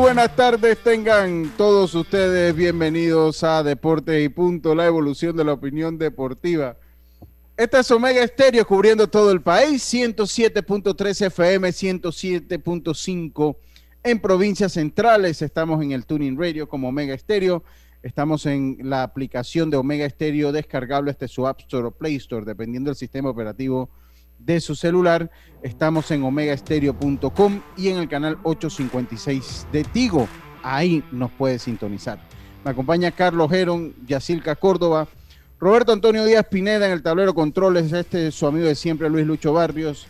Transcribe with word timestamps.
Buenas 0.00 0.34
tardes, 0.34 0.82
tengan 0.82 1.52
todos 1.58 1.94
ustedes 1.94 2.56
bienvenidos 2.56 3.44
a 3.44 3.62
Deportes 3.62 4.24
y 4.24 4.30
Punto, 4.30 4.74
la 4.74 4.86
evolución 4.86 5.36
de 5.36 5.44
la 5.44 5.52
opinión 5.52 5.98
deportiva. 5.98 6.78
Esta 7.54 7.80
es 7.80 7.90
Omega 7.90 8.22
Estéreo 8.22 8.66
cubriendo 8.66 9.06
todo 9.06 9.30
el 9.30 9.42
país, 9.42 9.82
107.3 9.92 11.26
FM, 11.26 11.68
107.5 11.68 13.56
en 14.04 14.20
provincias 14.20 14.72
centrales. 14.72 15.42
Estamos 15.42 15.82
en 15.82 15.92
el 15.92 16.06
Tuning 16.06 16.38
Radio 16.38 16.66
como 16.66 16.88
Omega 16.88 17.12
Estéreo. 17.12 17.62
Estamos 18.02 18.46
en 18.46 18.78
la 18.84 19.02
aplicación 19.02 19.68
de 19.68 19.76
Omega 19.76 20.06
Estéreo 20.06 20.50
descargable 20.50 21.10
este 21.10 21.28
su 21.28 21.46
App 21.46 21.60
Store 21.60 21.88
o 21.88 21.90
Play 21.90 22.16
Store, 22.16 22.46
dependiendo 22.46 22.88
del 22.88 22.96
sistema 22.96 23.28
operativo 23.28 23.90
de 24.44 24.60
su 24.60 24.74
celular. 24.74 25.30
Estamos 25.62 26.10
en 26.10 26.22
omegaestereo.com 26.22 27.60
y 27.76 27.88
en 27.88 27.98
el 27.98 28.08
canal 28.08 28.38
856 28.42 29.66
de 29.72 29.84
Tigo. 29.84 30.28
Ahí 30.62 31.02
nos 31.10 31.30
puede 31.30 31.58
sintonizar. 31.58 32.18
Me 32.64 32.70
acompaña 32.70 33.10
Carlos 33.10 33.50
Geron, 33.50 33.94
Yacilca 34.06 34.56
Córdoba, 34.56 35.06
Roberto 35.60 35.92
Antonio 35.92 36.24
Díaz 36.24 36.46
Pineda 36.50 36.86
en 36.86 36.92
el 36.92 37.02
tablero 37.02 37.34
controles, 37.34 37.92
este 37.92 38.28
es 38.28 38.34
su 38.34 38.46
amigo 38.46 38.66
de 38.66 38.74
siempre 38.74 39.08
Luis 39.08 39.26
Lucho 39.26 39.52
Barrios, 39.52 40.06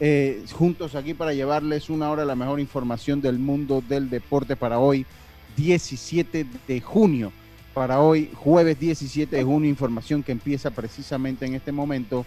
eh, 0.00 0.44
juntos 0.52 0.94
aquí 0.94 1.14
para 1.14 1.32
llevarles 1.32 1.88
una 1.88 2.10
hora 2.10 2.24
la 2.24 2.34
mejor 2.34 2.60
información 2.60 3.20
del 3.20 3.38
mundo 3.38 3.82
del 3.86 4.10
deporte 4.10 4.56
para 4.56 4.78
hoy, 4.78 5.06
17 5.56 6.46
de 6.66 6.80
junio. 6.80 7.32
Para 7.72 8.00
hoy, 8.00 8.30
jueves 8.34 8.78
17 8.78 9.34
de 9.34 9.42
junio, 9.42 9.68
información 9.68 10.22
que 10.22 10.32
empieza 10.32 10.70
precisamente 10.70 11.44
en 11.44 11.54
este 11.54 11.72
momento 11.72 12.24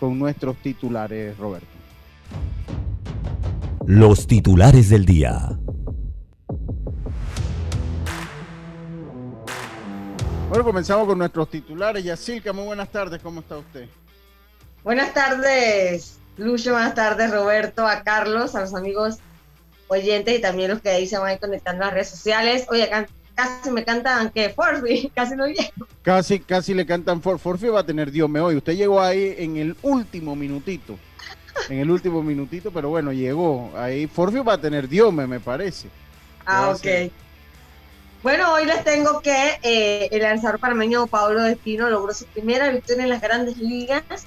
con 0.00 0.18
nuestros 0.18 0.56
titulares, 0.56 1.36
Roberto. 1.36 1.68
Los 3.86 4.26
titulares 4.26 4.88
del 4.88 5.04
día. 5.04 5.50
Bueno, 10.48 10.64
comenzamos 10.64 11.06
con 11.06 11.18
nuestros 11.18 11.50
titulares. 11.50 12.02
Yacilca, 12.02 12.52
muy 12.52 12.64
buenas 12.64 12.90
tardes, 12.90 13.20
¿cómo 13.22 13.40
está 13.40 13.58
usted? 13.58 13.88
Buenas 14.82 15.12
tardes, 15.12 16.18
Lucho, 16.38 16.72
buenas 16.72 16.94
tardes, 16.94 17.30
Roberto, 17.30 17.86
a 17.86 18.02
Carlos, 18.02 18.54
a 18.54 18.62
los 18.62 18.74
amigos 18.74 19.18
oyentes 19.88 20.38
y 20.38 20.40
también 20.40 20.70
los 20.70 20.80
que 20.80 20.88
ahí 20.88 21.06
se 21.06 21.18
van 21.18 21.36
conectando 21.36 21.82
a 21.82 21.86
las 21.86 21.94
redes 21.94 22.08
sociales. 22.08 22.66
Oye, 22.70 22.84
acá 22.84 23.06
casi 23.40 23.70
me 23.70 23.84
cantan 23.84 24.30
que 24.30 24.50
Forfi, 24.50 25.10
casi 25.14 25.36
no 25.36 25.46
llego. 25.46 25.86
Casi, 26.02 26.40
casi 26.40 26.74
le 26.74 26.86
cantan 26.86 27.22
For, 27.22 27.38
Forfi 27.38 27.68
va 27.68 27.80
a 27.80 27.86
tener 27.86 28.10
Dios 28.10 28.28
me 28.28 28.40
hoy. 28.40 28.56
Usted 28.56 28.74
llegó 28.76 29.00
ahí 29.00 29.34
en 29.38 29.56
el 29.56 29.76
último 29.82 30.36
minutito. 30.36 30.98
En 31.68 31.78
el 31.78 31.90
último 31.90 32.22
minutito, 32.22 32.70
pero 32.70 32.88
bueno, 32.88 33.12
llegó. 33.12 33.72
Ahí 33.76 34.06
Forfi 34.06 34.38
va 34.38 34.54
a 34.54 34.60
tener 34.60 34.88
Dios 34.88 35.12
me, 35.12 35.26
me 35.26 35.40
parece. 35.40 35.88
Ah, 36.46 36.70
ok. 36.70 37.12
Bueno, 38.22 38.52
hoy 38.52 38.66
les 38.66 38.84
tengo 38.84 39.20
que 39.22 39.58
eh, 39.62 40.08
el 40.10 40.22
lanzador 40.22 40.60
panameño 40.60 41.06
Pablo 41.06 41.42
Destino 41.42 41.88
logró 41.88 42.12
su 42.12 42.26
primera 42.26 42.68
victoria 42.68 43.04
en 43.04 43.08
las 43.08 43.22
grandes 43.22 43.56
ligas 43.56 44.26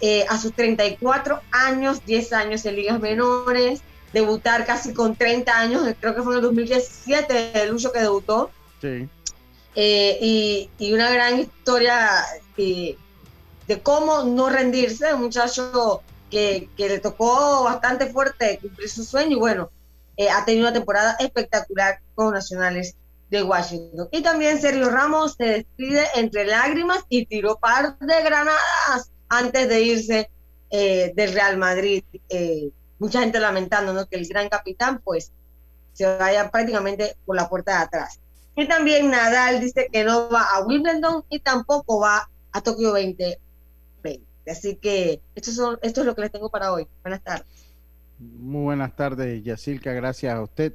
eh, 0.00 0.24
a 0.30 0.38
sus 0.38 0.54
34 0.54 1.40
años, 1.50 2.04
10 2.06 2.32
años 2.32 2.64
en 2.64 2.76
ligas 2.76 3.00
menores 3.00 3.82
debutar 4.14 4.64
casi 4.64 4.94
con 4.94 5.16
30 5.16 5.58
años, 5.58 5.94
creo 6.00 6.14
que 6.14 6.22
fue 6.22 6.34
en 6.34 6.38
el 6.38 6.44
2017 6.44 7.62
el 7.62 7.70
Lucho 7.70 7.92
que 7.92 7.98
debutó. 7.98 8.50
Sí. 8.80 9.08
Eh, 9.74 10.18
y, 10.20 10.70
y, 10.78 10.92
una 10.92 11.10
gran 11.10 11.40
historia 11.40 12.24
eh, 12.56 12.96
de 13.66 13.82
cómo 13.82 14.22
no 14.22 14.48
rendirse, 14.48 15.12
un 15.12 15.22
muchacho 15.22 16.00
que, 16.30 16.68
que, 16.76 16.88
le 16.88 17.00
tocó 17.00 17.64
bastante 17.64 18.06
fuerte 18.06 18.60
cumplir 18.62 18.88
su 18.88 19.02
sueño 19.02 19.36
y 19.36 19.40
bueno, 19.40 19.70
eh, 20.16 20.30
ha 20.30 20.44
tenido 20.44 20.68
una 20.68 20.72
temporada 20.72 21.16
espectacular 21.18 21.98
con 22.14 22.34
Nacionales 22.34 22.94
de 23.30 23.42
Washington. 23.42 24.08
Y 24.12 24.22
también 24.22 24.60
Sergio 24.60 24.90
Ramos 24.90 25.34
se 25.36 25.44
despide 25.44 26.04
entre 26.14 26.44
lágrimas 26.44 27.02
y 27.08 27.26
tiró 27.26 27.56
par 27.56 27.98
de 27.98 28.22
granadas 28.22 29.10
antes 29.28 29.68
de 29.68 29.82
irse 29.82 30.30
del 30.70 31.32
Real 31.32 31.56
Madrid 31.56 32.02
mucha 33.04 33.20
gente 33.20 33.38
lamentando 33.38 33.92
¿no? 33.92 34.06
que 34.06 34.16
el 34.16 34.26
gran 34.26 34.48
capitán 34.48 35.02
pues 35.04 35.30
se 35.92 36.06
vaya 36.16 36.50
prácticamente 36.50 37.16
por 37.26 37.36
la 37.36 37.50
puerta 37.50 37.76
de 37.76 37.84
atrás. 37.84 38.18
Y 38.56 38.66
también 38.66 39.10
Nadal 39.10 39.60
dice 39.60 39.90
que 39.92 40.04
no 40.04 40.30
va 40.30 40.42
a 40.54 40.64
Wimbledon 40.64 41.22
y 41.28 41.40
tampoco 41.40 42.00
va 42.00 42.30
a 42.52 42.60
Tokio 42.62 42.88
2020. 42.88 43.40
Así 44.46 44.76
que 44.76 45.20
esto, 45.34 45.52
son, 45.52 45.78
esto 45.82 46.00
es 46.00 46.06
lo 46.06 46.14
que 46.14 46.22
les 46.22 46.32
tengo 46.32 46.48
para 46.50 46.72
hoy. 46.72 46.86
Buenas 47.02 47.22
tardes. 47.22 47.46
Muy 48.18 48.62
buenas 48.62 48.96
tardes, 48.96 49.42
Yacilca. 49.42 49.92
Gracias 49.92 50.34
a 50.34 50.42
usted. 50.42 50.72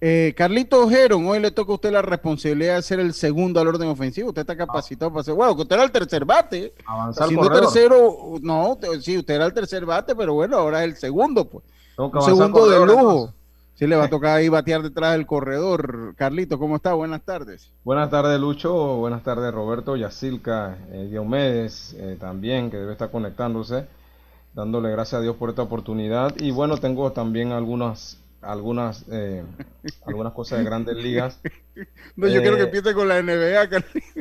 Eh, 0.00 0.34
Carlito 0.36 0.82
Ojeron, 0.82 1.24
hoy 1.26 1.38
le 1.38 1.52
toca 1.52 1.70
a 1.72 1.74
usted 1.76 1.92
la 1.92 2.02
responsabilidad 2.02 2.76
de 2.76 2.82
ser 2.82 2.98
el 2.98 3.14
segundo 3.14 3.60
al 3.60 3.68
orden 3.68 3.88
ofensivo. 3.88 4.28
Usted 4.28 4.42
está 4.42 4.56
capacitado 4.56 5.12
para 5.12 5.24
ser. 5.24 5.34
Bueno, 5.34 5.54
que 5.54 5.62
usted 5.62 5.76
era 5.76 5.84
el 5.84 5.92
tercer 5.92 6.24
bate. 6.24 6.74
Avanzar 6.84 7.28
Siendo 7.28 7.48
tercero, 7.48 8.38
no, 8.40 8.78
sí, 9.00 9.18
usted 9.18 9.34
era 9.34 9.46
el 9.46 9.54
tercer 9.54 9.86
bate, 9.86 10.16
pero 10.16 10.34
bueno, 10.34 10.56
ahora 10.56 10.84
es 10.84 10.90
el 10.90 10.96
segundo, 10.96 11.48
pues. 11.48 11.64
Un 11.98 12.22
segundo 12.22 12.68
de 12.68 12.86
lujo. 12.86 13.32
Sí, 13.74 13.86
le 13.86 13.96
va 13.96 14.04
a 14.04 14.10
tocar 14.10 14.36
ahí 14.36 14.48
batear 14.48 14.82
detrás 14.82 15.12
del 15.12 15.26
corredor. 15.26 16.14
Carlito, 16.16 16.58
¿cómo 16.58 16.76
está? 16.76 16.94
Buenas 16.94 17.22
tardes. 17.22 17.70
Buenas 17.84 18.10
tardes, 18.10 18.38
Lucho. 18.38 18.96
Buenas 18.96 19.22
tardes, 19.22 19.52
Roberto 19.52 19.96
Yacilca, 19.96 20.78
eh, 20.92 21.08
Diomedes, 21.10 21.94
eh, 21.98 22.16
también, 22.18 22.70
que 22.70 22.76
debe 22.76 22.92
estar 22.92 23.10
conectándose. 23.10 23.86
Dándole 24.54 24.90
gracias 24.90 25.18
a 25.18 25.22
Dios 25.22 25.36
por 25.36 25.50
esta 25.50 25.62
oportunidad. 25.62 26.34
Y 26.38 26.50
bueno, 26.50 26.76
tengo 26.76 27.12
también 27.12 27.52
algunas 27.52 28.18
algunas 28.42 29.04
eh, 29.10 29.44
algunas 30.06 30.32
cosas 30.32 30.58
de 30.58 30.64
grandes 30.64 30.96
ligas. 30.96 31.40
No, 32.16 32.28
yo 32.28 32.40
quiero 32.40 32.56
que 32.56 32.62
eh, 32.62 32.66
empiece 32.66 32.92
con 32.92 33.08
la 33.08 33.22
NBA. 33.22 33.68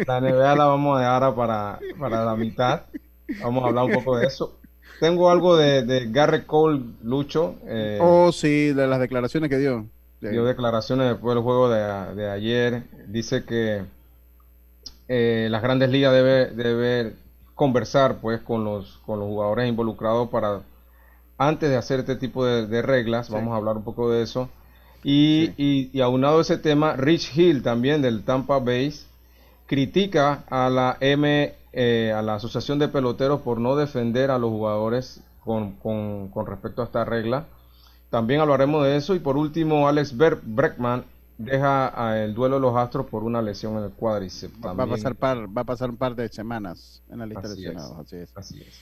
La 0.08 0.22
NBA 0.22 0.56
la 0.56 0.66
vamos 0.66 0.98
a 0.98 1.00
dejar 1.02 1.36
para, 1.36 1.80
para 2.00 2.24
la 2.24 2.36
mitad. 2.36 2.84
Vamos 3.42 3.64
a 3.64 3.68
hablar 3.68 3.86
un 3.86 3.94
poco 3.94 4.18
de 4.18 4.28
eso. 4.28 4.61
Tengo 5.02 5.32
algo 5.32 5.58
de, 5.58 5.82
de 5.82 6.12
Garrett 6.12 6.46
Cole, 6.46 6.80
Lucho. 7.02 7.56
Eh, 7.66 7.98
oh, 8.00 8.32
sí, 8.32 8.72
de 8.72 8.86
las 8.86 9.00
declaraciones 9.00 9.50
que 9.50 9.58
dio. 9.58 9.88
Dio 10.22 10.46
declaraciones 10.46 11.10
después 11.10 11.34
del 11.34 11.44
juego 11.44 11.70
de, 11.70 12.14
de 12.14 12.30
ayer. 12.30 12.84
Dice 13.08 13.44
que 13.44 13.84
las 15.08 15.62
grandes 15.64 15.90
ligas 15.90 16.14
debe, 16.14 16.52
debe 16.52 17.16
conversar 17.56 18.18
pues 18.22 18.42
con 18.42 18.64
los, 18.64 19.00
con 19.04 19.20
los 19.20 19.28
jugadores 19.28 19.68
involucrados 19.68 20.30
para 20.30 20.62
antes 21.40 21.72
de 21.72 21.78
hacer 21.78 22.02
este 22.02 22.16
tipo 22.16 22.46
de, 22.46 22.82
reglas, 22.84 23.32
vamos 23.32 23.54
a 23.54 23.56
hablar 23.58 23.76
un 23.78 23.84
poco 23.84 24.12
de 24.12 24.22
eso. 24.22 24.50
Y, 25.04 25.52
y, 25.58 26.00
aunado 26.02 26.42
ese 26.42 26.60
tema, 26.60 26.96
Rich 26.96 27.36
Hill 27.36 27.64
también 27.64 28.04
del 28.04 28.24
Tampa 28.24 28.60
Bay 28.60 28.94
critica 29.66 30.44
a 30.52 30.70
la 30.70 30.98
eh, 31.74 32.14
a 32.16 32.22
la 32.22 32.36
Asociación 32.36 32.80
de 32.80 32.88
Peloteros 32.88 33.42
por 33.42 33.60
no 33.60 33.76
defender 33.76 34.32
a 34.32 34.38
los 34.38 34.50
jugadores 34.50 35.22
con, 35.40 35.78
respecto 36.46 36.82
a 36.82 36.86
esta 36.86 37.06
regla. 37.06 37.48
También 38.10 38.42
hablaremos 38.42 38.84
de 38.84 38.98
eso. 38.98 39.16
Y 39.16 39.20
por 39.20 39.38
último, 39.38 39.88
Alex 39.88 40.16
Breckman 40.16 41.06
deja 41.38 42.24
el 42.24 42.34
duelo 42.34 42.56
de 42.56 42.62
los 42.62 42.76
Astros 42.76 43.08
por 43.08 43.24
una 43.24 43.42
lesión 43.42 43.78
en 43.78 43.86
el 43.86 43.92
cuádriceps. 43.92 44.54
Va, 44.64 44.72
a 44.72 44.88
pasar 44.88 45.16
va 45.16 45.62
a 45.62 45.66
pasar 45.66 45.90
un 45.90 45.98
par 45.98 46.16
de 46.16 46.28
semanas 46.30 47.02
en 47.10 47.20
la 47.20 47.26
lista 47.26 47.48
de 47.48 47.56
lesionados. 47.56 47.98
Así 47.98 48.18
es. 48.18 48.32
Así 48.36 48.62
es. 48.62 48.80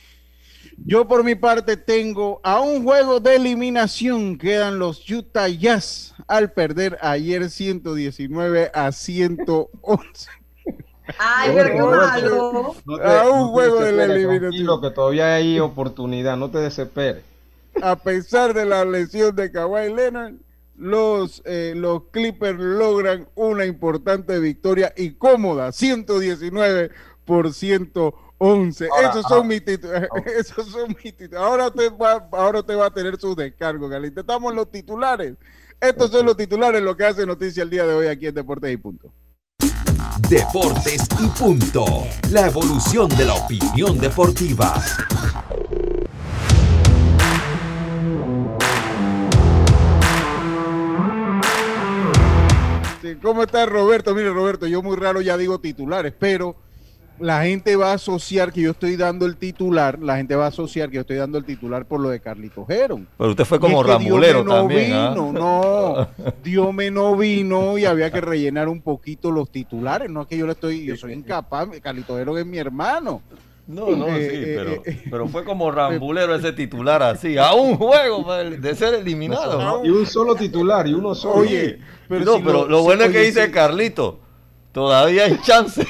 Yo 0.77 1.07
por 1.07 1.23
mi 1.23 1.35
parte 1.35 1.77
tengo 1.77 2.41
a 2.43 2.59
un 2.59 2.83
juego 2.83 3.19
de 3.19 3.35
eliminación. 3.35 4.37
Quedan 4.37 4.79
los 4.79 5.09
Utah 5.09 5.47
Jazz 5.47 6.13
al 6.27 6.51
perder 6.51 6.97
ayer 7.01 7.49
119 7.49 8.71
a 8.73 8.91
111. 8.91 10.29
Ay, 11.17 11.51
pero 11.55 11.69
qué 11.69 11.81
malo. 11.81 12.75
a 13.03 13.29
un 13.29 13.47
juego 13.49 13.79
de 13.81 13.91
la 13.91 14.05
eliminación. 14.05 14.81
que 14.81 14.91
todavía 14.91 15.35
hay 15.35 15.59
oportunidad, 15.59 16.37
no 16.37 16.49
te 16.51 16.59
desesperes. 16.59 17.23
A 17.81 17.95
pesar 17.95 18.53
de 18.53 18.65
la 18.65 18.85
lesión 18.85 19.35
de 19.35 19.51
Kawhi 19.51 19.93
Leonard, 19.93 20.33
los, 20.75 21.41
eh, 21.45 21.73
los 21.75 22.03
Clippers 22.11 22.59
logran 22.59 23.27
una 23.35 23.65
importante 23.65 24.39
victoria 24.39 24.93
y 24.95 25.11
cómoda, 25.11 25.71
119 25.71 26.91
por 27.25 27.53
111. 27.53 28.89
esos, 29.09 29.25
son 29.27 29.47
mis 29.47 29.63
titulares. 29.63 30.09
esos 30.25 30.67
son 30.67 30.95
mis 31.03 31.15
titulares. 31.15 31.47
Ahora 31.47 31.67
usted 31.67 31.91
va, 31.91 32.27
ahora 32.31 32.59
usted 32.59 32.77
va 32.77 32.87
a 32.87 32.93
tener 32.93 33.19
sus 33.19 33.35
descargos, 33.35 33.89
Galita. 33.89 34.21
Estamos 34.21 34.53
los 34.53 34.71
titulares. 34.71 35.35
Estos 35.81 36.11
son 36.11 36.25
los 36.25 36.35
titulares, 36.35 36.81
lo 36.81 36.95
que 36.95 37.05
hace 37.05 37.25
noticia 37.25 37.63
el 37.63 37.69
día 37.69 37.85
de 37.85 37.93
hoy 37.93 38.07
aquí 38.07 38.27
en 38.27 38.35
Deportes 38.35 38.71
y 38.71 38.77
Punto. 38.77 39.11
Deportes 40.27 41.07
y 41.19 41.27
Punto. 41.27 41.85
La 42.31 42.47
evolución 42.47 43.07
de 43.09 43.25
la 43.25 43.35
opinión 43.35 43.97
deportiva. 43.97 44.73
¿Cómo 53.21 53.43
está 53.43 53.65
Roberto? 53.65 54.13
Mire, 54.13 54.31
Roberto, 54.31 54.67
yo 54.67 54.81
muy 54.81 54.95
raro 54.95 55.21
ya 55.21 55.37
digo 55.37 55.59
titulares, 55.59 56.13
pero 56.17 56.55
la 57.19 57.43
gente 57.43 57.75
va 57.75 57.91
a 57.91 57.93
asociar 57.95 58.51
que 58.51 58.61
yo 58.61 58.71
estoy 58.71 58.95
dando 58.95 59.25
el 59.25 59.37
titular, 59.37 59.99
la 59.99 60.17
gente 60.17 60.35
va 60.35 60.45
a 60.45 60.47
asociar 60.49 60.89
que 60.89 60.95
yo 60.95 61.01
estoy 61.01 61.17
dando 61.17 61.37
el 61.37 61.45
titular 61.45 61.85
por 61.85 61.99
lo 61.99 62.09
de 62.09 62.19
Carlito 62.19 62.65
Geron. 62.65 63.07
Pero 63.17 63.29
usted 63.31 63.45
fue 63.45 63.59
como 63.59 63.83
rambulero 63.83 64.43
no 64.43 64.55
también. 64.55 64.93
¿ah? 64.93 65.09
Vino, 65.11 65.31
No, 65.31 66.07
Dios 66.43 66.73
me 66.73 66.91
no 66.91 67.15
vino 67.15 67.77
y 67.77 67.85
había 67.85 68.11
que 68.11 68.21
rellenar 68.21 68.67
un 68.67 68.81
poquito 68.81 69.31
los 69.31 69.49
titulares. 69.49 70.09
No 70.09 70.21
es 70.21 70.27
que 70.27 70.37
yo 70.37 70.45
le 70.45 70.53
estoy, 70.53 70.85
yo 70.85 70.95
soy 70.95 71.13
incapaz, 71.19 71.67
Carlito 71.81 72.15
Geron 72.15 72.37
es 72.37 72.45
mi 72.45 72.57
hermano. 72.57 73.21
No, 73.69 73.91
no, 73.91 74.07
eh, 74.07 74.29
sí, 74.31 74.35
eh, 74.35 74.55
pero, 74.57 74.71
eh, 74.83 75.03
pero, 75.11 75.27
fue 75.27 75.43
como 75.43 75.69
rambulero 75.69 76.33
ese 76.33 76.53
titular 76.53 77.03
así, 77.03 77.37
a 77.37 77.53
un 77.53 77.75
juego 77.75 78.35
de 78.35 78.75
ser 78.75 78.95
eliminado. 78.95 79.85
Y 79.85 79.91
un 79.91 80.07
solo 80.07 80.33
titular, 80.33 80.87
y 80.87 80.95
uno 80.95 81.13
solo. 81.13 81.41
Oye, 81.41 81.77
pero, 82.07 82.25
no, 82.25 82.43
pero 82.43 82.67
lo, 82.67 82.81
bueno 82.81 83.03
es 83.03 83.11
que 83.11 83.21
dice 83.21 83.51
Carlito, 83.51 84.21
todavía 84.71 85.25
hay 85.25 85.37
chance. 85.43 85.85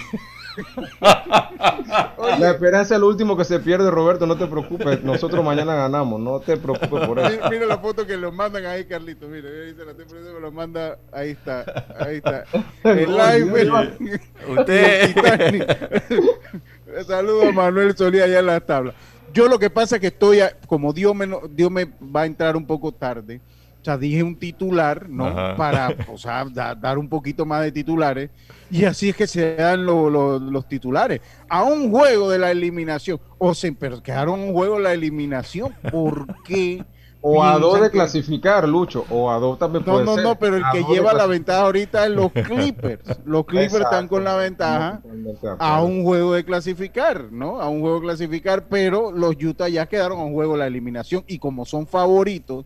La 2.39 2.51
esperanza 2.51 2.95
es 2.95 3.01
lo 3.01 3.07
último 3.07 3.35
que 3.37 3.45
se 3.45 3.59
pierde, 3.59 3.89
Roberto. 3.89 4.25
No 4.25 4.37
te 4.37 4.47
preocupes. 4.47 5.03
Nosotros 5.03 5.43
mañana 5.43 5.75
ganamos. 5.75 6.19
No 6.19 6.39
te 6.39 6.57
preocupes 6.57 7.07
por 7.07 7.19
eso. 7.19 7.49
Mira, 7.49 7.65
la 7.65 7.77
foto 7.77 8.05
que 8.05 8.17
lo 8.17 8.31
mandan 8.31 8.65
ahí, 8.65 8.85
Carlito. 8.85 9.27
Mira, 9.27 9.49
ahí 9.49 9.73
se 9.75 9.85
la 9.85 9.93
me 10.33 10.39
lo 10.39 10.51
manda. 10.51 10.97
Ahí 11.11 11.31
está. 11.31 11.63
Ahí 11.99 12.17
está. 12.17 12.45
El 12.83 13.15
live. 13.15 14.21
Usted. 14.47 15.15
Saludos 17.07 17.49
a 17.49 17.51
Manuel 17.51 17.95
Solía 17.95 18.23
allá 18.25 18.39
en 18.39 18.45
la 18.45 18.59
tabla. 18.59 18.93
Yo 19.33 19.47
lo 19.47 19.59
que 19.59 19.69
pasa 19.69 19.95
es 19.95 20.01
que 20.01 20.07
estoy, 20.07 20.39
como 20.67 20.91
Dios 20.91 21.15
me, 21.15 21.29
Dios 21.51 21.69
me 21.69 21.85
va 21.85 22.21
a 22.21 22.25
entrar 22.25 22.57
un 22.57 22.65
poco 22.65 22.91
tarde. 22.91 23.41
O 23.81 23.85
sea, 23.85 23.97
dije 23.97 24.21
un 24.23 24.35
titular, 24.35 25.09
¿no? 25.09 25.55
Para, 25.55 25.95
o 26.11 26.17
sea, 26.17 26.45
dar 26.75 26.97
un 26.97 27.07
poquito 27.07 27.45
más 27.45 27.63
de 27.63 27.71
titulares. 27.71 28.29
Y 28.69 28.83
así 28.85 29.09
es 29.09 29.15
que 29.15 29.25
se 29.25 29.55
dan 29.55 29.85
los 29.85 30.67
titulares. 30.67 31.21
A 31.47 31.63
un 31.63 31.89
juego 31.89 32.29
de 32.29 32.39
la 32.39 32.51
eliminación. 32.51 33.19
O 33.37 33.53
se 33.53 33.71
pero 33.71 34.03
quedaron 34.03 34.39
un 34.39 34.53
juego 34.53 34.75
de 34.77 34.83
la 34.83 34.93
eliminación. 34.93 35.73
¿Por 35.91 36.27
qué? 36.43 36.83
O 37.21 37.43
a 37.43 37.59
dos 37.59 37.81
de 37.81 37.91
clasificar, 37.91 38.67
Lucho. 38.67 39.05
O 39.09 39.29
a 39.29 39.39
dos 39.39 39.59
también 39.59 39.83
no, 39.85 39.91
puede 39.93 40.05
no, 40.05 40.15
No, 40.15 40.21
no, 40.21 40.39
pero 40.39 40.55
el 40.55 40.63
que 40.71 40.83
lleva 40.85 41.13
la 41.13 41.25
ventaja 41.25 41.63
ahorita 41.63 42.05
es 42.05 42.11
los 42.11 42.31
Clippers. 42.47 43.19
Los 43.25 43.45
Clippers 43.45 43.83
están 43.83 44.07
con 44.07 44.23
la 44.23 44.35
ventaja 44.35 45.01
a 45.57 45.83
un 45.83 46.03
juego 46.03 46.33
de 46.33 46.45
clasificar, 46.45 47.25
¿no? 47.31 47.59
A 47.59 47.67
un 47.67 47.81
juego 47.81 47.99
de 47.99 48.05
clasificar, 48.05 48.67
pero 48.69 49.11
los 49.11 49.35
Utah 49.35 49.67
ya 49.67 49.85
quedaron 49.85 50.19
a 50.19 50.23
un 50.23 50.33
juego 50.33 50.53
de 50.53 50.59
la 50.59 50.67
eliminación. 50.67 51.23
Y 51.27 51.39
como 51.39 51.65
son 51.65 51.87
favoritos. 51.87 52.65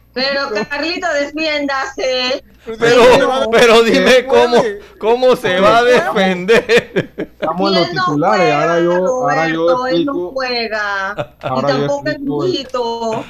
Pero 0.13 0.49
Carlito, 0.69 1.07
defiéndase. 1.13 2.43
Pero, 2.63 3.49
pero 3.51 3.81
dime 3.81 4.25
cómo, 4.27 4.61
cómo 4.99 5.35
se 5.35 5.59
va 5.59 5.79
a 5.79 5.83
defender. 5.83 7.11
Estamos 7.17 7.71
en 7.71 7.79
los 7.79 7.89
titulares, 7.89 8.53
ahora 8.53 8.79
yo, 8.81 8.91
ahora 8.91 9.47
yo 9.49 9.87
explico. 9.87 10.13
no 10.13 10.29
juega. 10.29 11.11
Ahora 11.41 11.69
y 11.69 11.71
tampoco 11.71 12.09
es 12.09 12.17
poquito. 12.19 13.25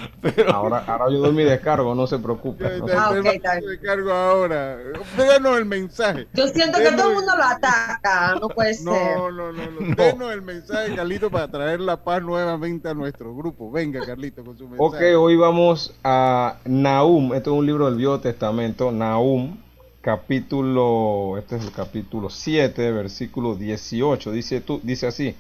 Ahora, 0.54 0.84
ahora 0.86 1.06
yo 1.10 1.20
doy 1.20 1.32
mi 1.32 1.44
descargo, 1.44 1.96
no 1.96 2.08
se 2.08 2.20
preocupe. 2.20 2.78
No 2.80 2.88
ah, 2.94 3.12
okay, 3.12 3.40
descargo 3.66 4.12
ahora. 4.12 4.78
Déjanos 5.16 5.58
el 5.58 5.66
mensaje. 5.66 6.28
Yo 6.34 6.50
siento 6.50 6.80
que 6.80 6.92
todo 6.92 7.12
el 7.12 7.16
mundo 7.16 7.34
lo 7.38 7.44
ataca, 7.44 8.36
no 8.36 8.50
puede 8.50 8.74
ser. 8.74 8.86
No, 8.86 9.32
no, 9.32 9.54
no, 9.54 9.72
no. 9.72 9.96
Denos 9.96 10.34
el 10.34 10.42
mensaje, 10.42 10.94
Carlito, 10.94 11.32
para 11.32 11.48
traer 11.48 11.80
la 11.80 12.04
paz 12.04 12.22
nuevamente 12.22 12.90
a 12.90 12.94
nuestro 12.94 13.34
grupo. 13.34 13.72
Venga, 13.72 14.06
Carlito, 14.06 14.44
con 14.44 14.58
su 14.58 14.68
mensaje. 14.68 15.16
Ok, 15.16 15.22
hoy 15.22 15.38
vamos 15.38 15.94
a 16.04 16.58
Nahum, 16.72 17.34
este 17.34 17.50
es 17.50 17.54
un 17.54 17.66
libro 17.66 17.84
del 17.88 17.98
Viejo 17.98 18.22
Testamento, 18.22 18.94
Nahum, 18.94 19.58
capítulo, 20.00 21.38
este 21.38 21.58
es 21.58 21.66
el 21.66 21.74
capítulo 21.74 22.30
7, 22.30 22.94
versículo 22.94 23.56
18, 23.56 24.32
dice, 24.32 24.62
tú, 24.62 24.80
dice 24.82 25.06
así, 25.06 25.36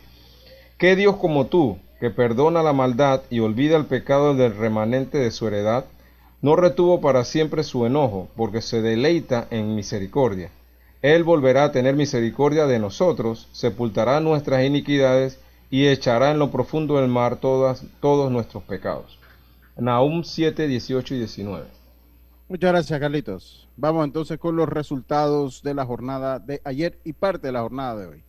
¿qué 0.78 0.98
Dios 0.98 1.16
como 1.16 1.46
tú, 1.46 1.78
que 2.02 2.10
perdona 2.10 2.62
la 2.64 2.74
maldad 2.74 3.22
y 3.30 3.40
olvida 3.40 3.78
el 3.78 3.86
pecado 3.86 4.36
del 4.36 4.58
remanente 4.58 5.20
de 5.20 5.32
su 5.32 5.48
heredad, 5.48 5.86
no 6.42 6.58
retuvo 6.58 7.00
para 7.00 7.24
siempre 7.24 7.64
su 7.64 7.86
enojo, 7.86 8.28
porque 8.36 8.62
se 8.62 8.82
deleita 8.82 9.48
en 9.52 9.74
misericordia? 9.74 10.50
Él 11.02 11.24
volverá 11.24 11.64
a 11.64 11.72
tener 11.72 11.96
misericordia 11.96 12.66
de 12.66 12.80
nosotros, 12.80 13.48
sepultará 13.54 14.20
nuestras 14.20 14.66
iniquidades 14.66 15.40
y 15.70 15.88
echará 15.88 16.32
en 16.32 16.40
lo 16.40 16.52
profundo 16.52 16.98
del 16.98 17.08
mar 17.08 17.38
todos 17.38 18.32
nuestros 18.32 18.64
pecados. 18.64 19.21
Nahum 19.78 20.24
7, 20.24 20.68
18 20.68 21.16
y 21.16 21.18
19. 21.20 21.66
Muchas 22.50 22.72
gracias, 22.72 23.00
Carlitos. 23.00 23.70
Vamos 23.78 24.04
entonces 24.04 24.38
con 24.38 24.56
los 24.56 24.68
resultados 24.68 25.64
de 25.64 25.74
la 25.74 25.86
jornada 25.86 26.40
de 26.40 26.62
ayer 26.66 27.00
y 27.06 27.14
parte 27.14 27.48
de 27.48 27.54
la 27.54 27.62
jornada 27.62 27.96
de 27.96 28.08
hoy. 28.08 28.24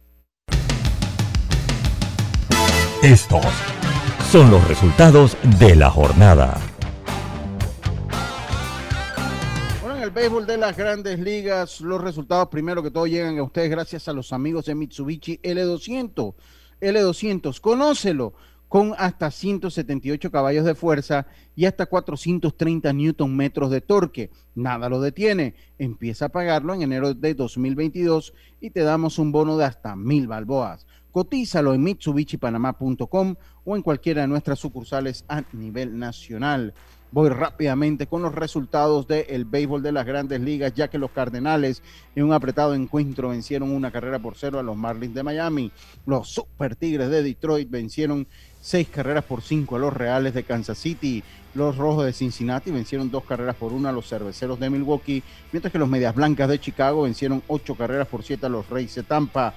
Estos 3.02 3.44
son 4.30 4.50
los 4.50 4.66
resultados 4.68 5.36
de 5.58 5.74
la 5.74 5.90
jornada. 5.90 6.56
Bueno, 9.82 9.96
en 9.96 10.04
el 10.04 10.10
béisbol 10.10 10.46
de 10.46 10.56
las 10.56 10.76
grandes 10.76 11.18
ligas, 11.18 11.80
los 11.80 12.00
resultados 12.00 12.48
primero 12.48 12.80
que 12.80 12.92
todo 12.92 13.08
llegan 13.08 13.36
a 13.38 13.42
ustedes 13.42 13.70
gracias 13.70 14.06
a 14.06 14.12
los 14.12 14.32
amigos 14.32 14.66
de 14.66 14.76
Mitsubishi 14.76 15.40
L200. 15.42 16.34
L200, 16.80 17.60
conócelo 17.60 18.34
con 18.72 18.94
hasta 18.96 19.30
178 19.30 20.30
caballos 20.30 20.64
de 20.64 20.74
fuerza 20.74 21.26
y 21.54 21.66
hasta 21.66 21.84
430 21.84 22.90
newton 22.94 23.36
metros 23.36 23.70
de 23.70 23.82
torque. 23.82 24.30
Nada 24.54 24.88
lo 24.88 25.02
detiene. 25.02 25.54
Empieza 25.78 26.24
a 26.24 26.28
pagarlo 26.30 26.72
en 26.72 26.80
enero 26.80 27.12
de 27.12 27.34
2022 27.34 28.32
y 28.62 28.70
te 28.70 28.80
damos 28.80 29.18
un 29.18 29.30
bono 29.30 29.58
de 29.58 29.66
hasta 29.66 29.94
mil 29.94 30.26
balboas. 30.26 30.86
Cotízalo 31.10 31.74
en 31.74 31.82
mitsubishipanamá.com 31.82 33.34
o 33.62 33.76
en 33.76 33.82
cualquiera 33.82 34.22
de 34.22 34.28
nuestras 34.28 34.58
sucursales 34.58 35.26
a 35.28 35.42
nivel 35.52 35.98
nacional. 35.98 36.72
Voy 37.12 37.28
rápidamente 37.28 38.06
con 38.06 38.22
los 38.22 38.34
resultados 38.34 39.06
del 39.06 39.44
béisbol 39.44 39.82
de 39.82 39.92
las 39.92 40.06
grandes 40.06 40.40
ligas, 40.40 40.72
ya 40.72 40.88
que 40.88 40.96
los 40.96 41.10
Cardenales 41.10 41.82
en 42.16 42.24
un 42.24 42.32
apretado 42.32 42.74
encuentro 42.74 43.28
vencieron 43.28 43.70
una 43.70 43.90
carrera 43.90 44.18
por 44.18 44.34
cero 44.34 44.58
a 44.58 44.62
los 44.62 44.78
Marlins 44.78 45.14
de 45.14 45.22
Miami. 45.22 45.70
Los 46.06 46.30
Super 46.30 46.74
Tigres 46.74 47.10
de 47.10 47.22
Detroit 47.22 47.68
vencieron 47.68 48.26
seis 48.62 48.88
carreras 48.88 49.24
por 49.24 49.42
cinco 49.42 49.76
a 49.76 49.80
los 49.80 49.92
Reales 49.92 50.32
de 50.32 50.44
Kansas 50.44 50.78
City. 50.78 51.22
Los 51.54 51.76
Rojos 51.76 52.06
de 52.06 52.14
Cincinnati 52.14 52.70
vencieron 52.70 53.10
dos 53.10 53.24
carreras 53.24 53.56
por 53.56 53.74
una 53.74 53.90
a 53.90 53.92
los 53.92 54.08
Cerveceros 54.08 54.58
de 54.58 54.70
Milwaukee, 54.70 55.22
mientras 55.50 55.70
que 55.70 55.78
los 55.78 55.88
Medias 55.88 56.14
Blancas 56.14 56.48
de 56.48 56.58
Chicago 56.58 57.02
vencieron 57.02 57.42
ocho 57.48 57.74
carreras 57.74 58.08
por 58.08 58.22
siete 58.22 58.46
a 58.46 58.48
los 58.48 58.70
Reyes 58.70 58.94
de 58.94 59.02
Tampa. 59.02 59.52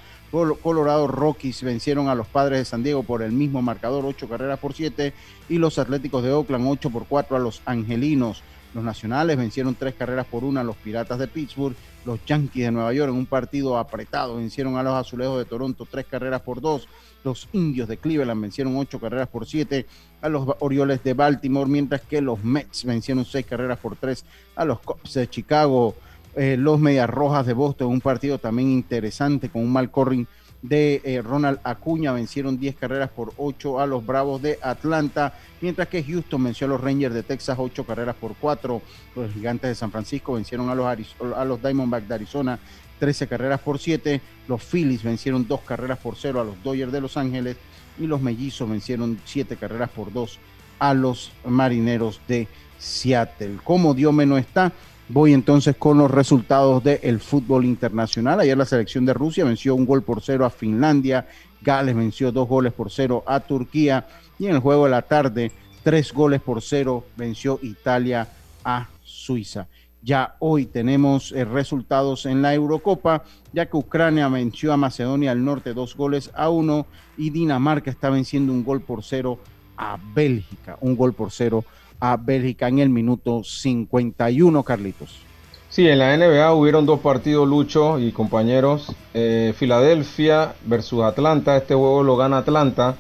Colorado 0.61 1.07
Rockies 1.07 1.63
vencieron 1.63 2.09
a 2.09 2.15
los 2.15 2.27
Padres 2.27 2.59
de 2.59 2.65
San 2.65 2.83
Diego 2.83 3.03
por 3.03 3.21
el 3.21 3.31
mismo 3.31 3.61
marcador, 3.61 4.03
ocho 4.05 4.27
carreras 4.27 4.59
por 4.59 4.73
siete, 4.73 5.13
y 5.47 5.59
los 5.59 5.79
Atléticos 5.79 6.23
de 6.23 6.33
Oakland 6.33 6.67
ocho 6.67 6.89
por 6.89 7.05
cuatro 7.05 7.37
a 7.37 7.39
los 7.39 7.61
Angelinos. 7.65 8.43
Los 8.73 8.83
Nacionales 8.83 9.37
vencieron 9.37 9.75
tres 9.75 9.93
carreras 9.93 10.25
por 10.25 10.43
una 10.43 10.59
a 10.59 10.63
los 10.65 10.75
Piratas 10.75 11.19
de 11.19 11.29
Pittsburgh. 11.29 11.75
Los 12.03 12.19
Yankees 12.25 12.65
de 12.65 12.71
Nueva 12.71 12.91
York 12.91 13.09
en 13.09 13.17
un 13.17 13.25
partido 13.25 13.77
apretado 13.77 14.35
vencieron 14.35 14.75
a 14.75 14.83
los 14.83 14.95
Azulejos 14.95 15.37
de 15.37 15.45
Toronto 15.45 15.87
tres 15.89 16.05
carreras 16.05 16.41
por 16.41 16.59
dos. 16.59 16.89
Los 17.25 17.49
Indios 17.53 17.89
de 17.89 17.97
Cleveland 17.97 18.39
vencieron 18.39 18.77
ocho 18.77 18.99
carreras 18.99 19.27
por 19.27 19.47
siete 19.47 19.87
a 20.21 20.29
los 20.29 20.47
Orioles 20.59 21.03
de 21.03 21.15
Baltimore, 21.15 21.67
mientras 21.67 22.01
que 22.01 22.21
los 22.21 22.43
Mets 22.43 22.85
vencieron 22.85 23.25
seis 23.25 23.47
carreras 23.47 23.79
por 23.79 23.95
tres 23.95 24.23
a 24.55 24.63
los 24.63 24.79
Cubs 24.79 25.15
de 25.15 25.27
Chicago. 25.27 25.95
Eh, 26.35 26.55
los 26.55 26.79
Medias 26.79 27.09
Rojas 27.09 27.47
de 27.47 27.53
Boston, 27.53 27.87
un 27.87 28.01
partido 28.01 28.37
también 28.37 28.69
interesante 28.69 29.49
con 29.49 29.63
un 29.63 29.73
mal 29.73 29.89
corring 29.89 30.27
de 30.61 31.01
eh, 31.03 31.21
Ronald 31.21 31.59
Acuña 31.63 32.11
vencieron 32.11 32.59
10 32.59 32.75
carreras 32.75 33.09
por 33.09 33.33
8 33.37 33.79
a 33.79 33.85
los 33.85 34.05
Bravos 34.05 34.41
de 34.41 34.57
Atlanta, 34.61 35.33
mientras 35.61 35.87
que 35.87 36.03
Houston 36.03 36.43
venció 36.43 36.65
a 36.65 36.71
los 36.71 36.81
Rangers 36.81 37.13
de 37.13 37.23
Texas 37.23 37.57
8 37.59 37.85
carreras 37.85 38.15
por 38.15 38.35
4. 38.35 38.81
Los 39.15 39.33
Gigantes 39.33 39.69
de 39.69 39.75
San 39.75 39.91
Francisco 39.91 40.33
vencieron 40.33 40.69
a 40.69 40.75
los, 40.75 41.15
a 41.35 41.45
los 41.45 41.61
Diamondbacks 41.61 42.07
de 42.07 42.15
Arizona 42.15 42.59
13 42.99 43.27
carreras 43.27 43.59
por 43.59 43.79
7. 43.79 44.21
Los 44.47 44.63
Phillies 44.63 45.03
vencieron 45.03 45.47
2 45.47 45.61
carreras 45.61 45.99
por 45.99 46.15
0 46.15 46.41
a 46.41 46.43
los 46.43 46.61
Dodgers 46.63 46.91
de 46.91 47.01
Los 47.01 47.17
Ángeles 47.17 47.57
y 47.99 48.07
los 48.07 48.21
Mellizos 48.21 48.69
vencieron 48.69 49.19
7 49.25 49.55
carreras 49.57 49.89
por 49.89 50.11
2 50.11 50.39
a 50.79 50.93
los 50.93 51.31
Marineros 51.45 52.19
de 52.27 52.47
Seattle. 52.77 53.57
Como 53.63 53.93
Dios 53.93 54.13
no 54.13 54.37
está, 54.37 54.73
Voy 55.07 55.33
entonces 55.33 55.75
con 55.75 55.99
los 55.99 56.09
resultados 56.09 56.83
del 56.83 57.19
fútbol 57.19 57.63
internacional. 57.65 58.39
Ayer 58.39 58.57
la 58.57 58.65
selección 58.65 59.05
de 59.05 59.13
Rusia 59.13 59.45
venció 59.45 59.75
un 59.75 59.85
gol 59.85 60.01
por 60.01 60.23
cero 60.23 60.45
a 60.45 60.49
Finlandia, 60.49 61.27
Gales 61.61 61.95
venció 61.95 62.31
dos 62.31 62.47
goles 62.47 62.73
por 62.73 62.89
cero 62.89 63.23
a 63.27 63.39
Turquía 63.39 64.07
y 64.39 64.47
en 64.47 64.55
el 64.55 64.61
juego 64.61 64.85
de 64.85 64.91
la 64.91 65.03
tarde 65.03 65.51
tres 65.83 66.11
goles 66.11 66.41
por 66.41 66.63
cero 66.63 67.05
venció 67.15 67.59
Italia 67.61 68.27
a 68.63 68.87
Suiza. 69.03 69.67
Ya 70.05 70.35
hoy 70.37 70.67
tenemos 70.67 71.31
eh, 71.31 71.45
resultados 71.45 72.27
en 72.27 72.43
la 72.43 72.53
Eurocopa, 72.53 73.23
ya 73.53 73.65
que 73.65 73.75
Ucrania 73.75 74.27
venció 74.27 74.71
a 74.71 74.77
Macedonia 74.77 75.31
del 75.31 75.43
Norte 75.43 75.73
dos 75.73 75.97
goles 75.97 76.29
a 76.35 76.49
uno 76.49 76.85
y 77.17 77.31
Dinamarca 77.31 77.89
está 77.89 78.11
venciendo 78.11 78.53
un 78.53 78.63
gol 78.63 78.81
por 78.81 79.03
cero 79.03 79.39
a 79.75 79.97
Bélgica, 80.13 80.77
un 80.81 80.95
gol 80.95 81.13
por 81.13 81.31
cero 81.31 81.65
a 81.99 82.17
Bélgica 82.17 82.67
en 82.67 82.77
el 82.77 82.89
minuto 82.89 83.43
51, 83.43 84.61
Carlitos. 84.61 85.21
Sí, 85.69 85.87
en 85.87 85.97
la 85.97 86.15
NBA 86.15 86.53
hubieron 86.53 86.85
dos 86.85 86.99
partidos, 86.99 87.47
Lucho 87.47 87.97
y 87.97 88.11
compañeros. 88.11 88.95
Eh, 89.15 89.55
Filadelfia 89.57 90.53
versus 90.67 91.01
Atlanta. 91.01 91.57
Este 91.57 91.73
juego 91.73 92.03
lo 92.03 92.15
gana 92.15 92.37
Atlanta 92.37 92.95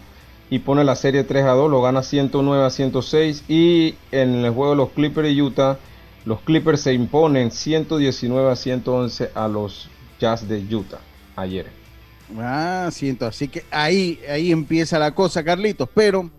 y 0.49 0.57
pone 0.57 0.83
la 0.83 0.95
serie 0.95 1.23
3 1.23 1.45
a 1.45 1.51
2, 1.51 1.69
lo 1.69 1.83
gana 1.83 2.01
109 2.01 2.65
a 2.65 2.71
106. 2.71 3.43
Y 3.47 3.93
en 4.11 4.43
el 4.43 4.51
juego 4.51 4.71
de 4.71 4.77
los 4.77 4.89
Clippers 4.89 5.29
y 5.29 5.39
Utah, 5.39 5.77
los 6.25 6.41
Clippers 6.41 6.81
se 6.81 6.93
imponen 6.93 7.51
119 7.51 8.51
a 8.51 8.55
111 8.55 9.31
a 9.33 9.47
los 9.47 9.89
Jazz 10.19 10.47
de 10.47 10.75
Utah 10.75 10.99
ayer. 11.35 11.67
Ah, 12.37 12.89
siento, 12.91 13.27
así 13.27 13.47
que 13.47 13.63
ahí, 13.69 14.19
ahí 14.27 14.51
empieza 14.51 14.97
la 14.97 15.13
cosa, 15.13 15.43
Carlitos. 15.43 15.87
Pero 15.93 16.29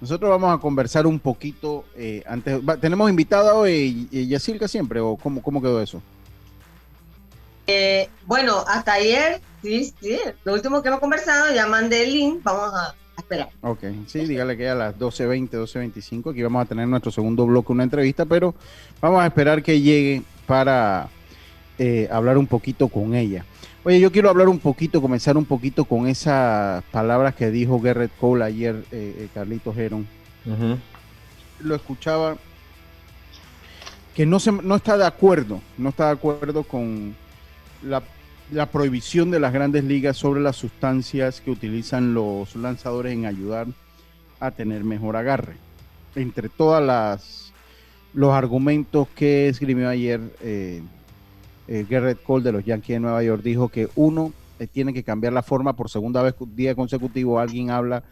nosotros 0.00 0.30
vamos 0.30 0.56
a 0.56 0.60
conversar 0.60 1.06
un 1.06 1.18
poquito 1.18 1.84
eh, 1.96 2.22
antes. 2.26 2.60
¿Tenemos 2.80 3.10
invitado 3.10 3.54
hoy 3.58 4.08
Yacirca 4.10 4.66
siempre 4.66 5.00
o 5.00 5.16
cómo, 5.16 5.42
cómo 5.42 5.60
quedó 5.60 5.82
eso? 5.82 6.00
Eh, 7.66 8.08
bueno, 8.24 8.64
hasta 8.66 8.94
ayer, 8.94 9.40
sí, 9.62 9.92
sí. 10.00 10.18
Lo 10.44 10.54
último 10.54 10.80
que 10.80 10.88
hemos 10.88 11.00
conversado, 11.00 11.52
ya 11.52 11.66
mandé 11.66 12.04
el 12.04 12.12
link, 12.12 12.40
vamos 12.42 12.72
a, 12.74 12.94
esperar. 13.26 13.48
Ok, 13.60 13.84
sí, 14.06 14.20
dígale 14.20 14.56
que 14.56 14.68
a 14.68 14.74
las 14.74 14.96
12.20, 14.96 15.50
12.25, 15.50 16.30
aquí 16.30 16.42
vamos 16.42 16.62
a 16.62 16.64
tener 16.66 16.86
nuestro 16.86 17.10
segundo 17.10 17.44
bloque, 17.44 17.72
una 17.72 17.82
entrevista, 17.82 18.24
pero 18.24 18.54
vamos 19.00 19.20
a 19.20 19.26
esperar 19.26 19.62
que 19.64 19.80
llegue 19.80 20.22
para 20.46 21.08
eh, 21.78 22.08
hablar 22.10 22.38
un 22.38 22.46
poquito 22.46 22.86
con 22.88 23.14
ella. 23.16 23.44
Oye, 23.82 23.98
yo 23.98 24.12
quiero 24.12 24.30
hablar 24.30 24.48
un 24.48 24.60
poquito, 24.60 25.02
comenzar 25.02 25.36
un 25.36 25.44
poquito 25.44 25.84
con 25.84 26.06
esas 26.06 26.84
palabras 26.84 27.34
que 27.34 27.50
dijo 27.50 27.80
Garrett 27.80 28.16
Cole 28.18 28.44
ayer, 28.44 28.76
eh, 28.92 29.14
eh 29.18 29.28
Carlitos 29.34 29.76
Heron. 29.76 30.06
Lo 31.60 31.74
escuchaba 31.74 32.36
que 34.14 34.24
no, 34.24 34.38
se, 34.38 34.52
no 34.52 34.76
está 34.76 34.96
de 34.96 35.04
acuerdo, 35.04 35.60
no 35.76 35.88
está 35.88 36.06
de 36.06 36.12
acuerdo 36.12 36.62
con 36.62 37.16
la, 37.82 38.02
la, 38.50 38.66
prohibición 38.66 39.30
de 39.30 39.40
las 39.40 39.52
grandes 39.52 39.84
ligas 39.84 40.16
sobre 40.16 40.40
las 40.40 40.56
sustancias 40.56 41.40
que 41.40 41.50
utilizan 41.50 42.14
los 42.14 42.56
lanzadores 42.56 43.12
en 43.12 43.26
ayudar 43.26 43.66
a 44.40 44.50
tener 44.50 44.84
mejor 44.84 45.16
agarre. 45.16 45.54
Entre 46.14 46.48
todas 46.48 46.84
las 46.84 47.46
los 48.16 48.32
argumentos 48.32 49.08
que 49.14 49.48
escribió 49.48 49.90
ayer 49.90 50.20
eh, 50.40 50.82
eh, 51.68 51.86
Garrett 51.88 52.22
Cole 52.22 52.44
de 52.44 52.52
los 52.52 52.64
Yankees 52.64 52.96
de 52.96 53.00
Nueva 53.00 53.22
York 53.22 53.42
dijo 53.42 53.68
que 53.68 53.90
uno 53.94 54.32
eh, 54.58 54.66
tiene 54.66 54.94
que 54.94 55.02
cambiar 55.02 55.34
la 55.34 55.42
forma 55.42 55.74
por 55.74 55.90
segunda 55.90 56.22
vez 56.22 56.34
día 56.54 56.74
consecutivo 56.74 57.38
alguien 57.38 57.70
habla 57.70 58.04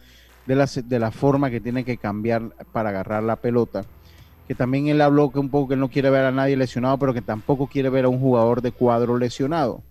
de 0.45 0.55
la, 0.55 0.67
de 0.67 0.99
la 0.99 1.09
forma 1.09 1.49
que 1.49 1.59
tiene 1.59 1.83
que 1.83 1.97
cambiar 1.97 2.51
para 2.71 2.89
agarrar 2.89 3.23
la 3.23 3.35
pelota 3.37 3.83
que 4.47 4.53
también 4.53 4.89
él 4.89 5.01
habló 5.01 5.31
que 5.31 5.39
un 5.39 5.49
poco 5.49 5.69
que 5.69 5.75
no 5.75 5.89
quiere 5.89 6.11
ver 6.11 6.25
a 6.25 6.31
nadie 6.31 6.55
lesionado 6.55 6.99
pero 6.99 7.11
que 7.11 7.23
tampoco 7.23 7.65
quiere 7.65 7.89
ver 7.89 8.05
a 8.05 8.09
un 8.09 8.19
jugador 8.19 8.61
de 8.61 8.71
cuadro 8.71 9.17
lesionado 9.17 9.81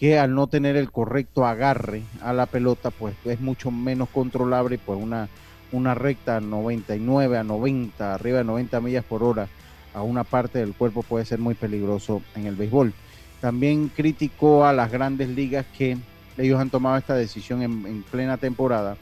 que 0.00 0.18
al 0.18 0.34
no 0.34 0.46
tener 0.46 0.76
el 0.76 0.90
correcto 0.90 1.46
agarre 1.46 2.02
a 2.22 2.32
la 2.32 2.46
pelota 2.46 2.90
pues 2.90 3.14
es 3.26 3.40
mucho 3.40 3.70
menos 3.70 4.08
controlable 4.08 4.78
pues 4.78 4.98
una 5.00 5.28
una 5.72 5.94
recta 5.94 6.40
99 6.40 7.38
a 7.38 7.44
90 7.44 8.14
arriba 8.14 8.38
de 8.38 8.44
90 8.44 8.80
millas 8.80 9.04
por 9.04 9.22
hora 9.22 9.46
a 9.94 10.02
una 10.02 10.24
parte 10.24 10.58
del 10.58 10.74
cuerpo 10.74 11.02
puede 11.02 11.24
ser 11.24 11.38
muy 11.38 11.54
peligroso 11.54 12.22
en 12.34 12.46
el 12.46 12.56
béisbol. 12.56 12.92
También 13.40 13.88
criticó 13.88 14.64
a 14.64 14.72
las 14.72 14.90
grandes 14.90 15.28
ligas 15.28 15.66
que 15.76 15.96
ellos 16.38 16.60
han 16.60 16.70
tomado 16.70 16.96
esta 16.96 17.14
decisión 17.14 17.62
en, 17.62 18.02
plena 18.04 18.36
temporada 18.36 18.96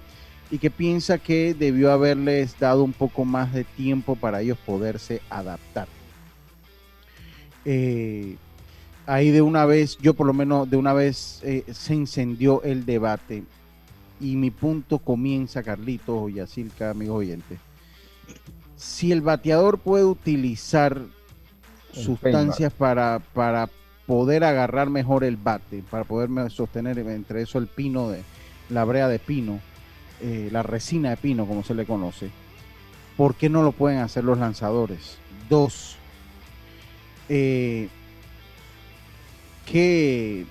y 0.51 0.59
que 0.59 0.71
piensa 0.71 1.19
que 1.19 1.55
debió 1.55 1.93
haberles 1.93 2.59
dado 2.59 2.83
un 2.85 2.93
poco 2.93 3.25
más 3.25 3.53
de 3.53 3.65
tiempo 3.65 4.17
para 4.17 4.41
ellos 4.41 4.59
poderse 4.65 5.21
adaptar. 5.29 5.89
Eh, 7.65 8.37
ahí 9.09 9.31
de 9.31 9.43
una 9.43 9.65
vez, 9.65 9.99
yo 9.99 10.15
por 10.15 10.27
lo 10.27 10.33
menos 10.33 10.71
de 10.71 10.77
una 10.77 10.93
vez 10.93 11.41
eh, 11.43 11.65
se 11.73 11.95
encendió 11.95 12.63
el 12.63 12.87
debate. 12.87 13.43
Y 14.21 14.37
mi 14.37 14.51
punto 14.51 14.99
comienza, 14.99 15.63
Carlitos, 15.63 16.33
Yacirca, 16.33 16.91
amigos 16.91 17.19
oyentes 17.19 17.59
si 18.79 19.11
el 19.11 19.21
bateador 19.21 19.79
puede 19.79 20.05
utilizar 20.05 21.03
sustancias 21.93 22.73
para, 22.73 23.21
para 23.35 23.69
poder 24.07 24.45
agarrar 24.45 24.89
mejor 24.89 25.25
el 25.25 25.37
bate, 25.37 25.83
para 25.91 26.05
poder 26.05 26.31
sostener 26.51 26.99
entre 26.99 27.43
eso 27.43 27.59
el 27.59 27.67
pino 27.67 28.09
de 28.09 28.23
la 28.71 28.85
brea 28.85 29.09
de 29.09 29.19
pino, 29.19 29.59
eh, 30.21 30.49
la 30.53 30.63
resina 30.63 31.11
de 31.11 31.17
pino 31.17 31.45
como 31.47 31.65
se 31.65 31.75
le 31.75 31.87
conoce, 31.87 32.31
¿por 33.17 33.35
qué 33.35 33.49
no 33.49 33.65
lo 33.65 33.73
pueden 33.73 33.99
hacer 33.99 34.23
los 34.23 34.39
lanzadores? 34.39 35.19
Dos, 35.51 35.97
eh, 37.29 37.89
¿qué, 39.71 40.47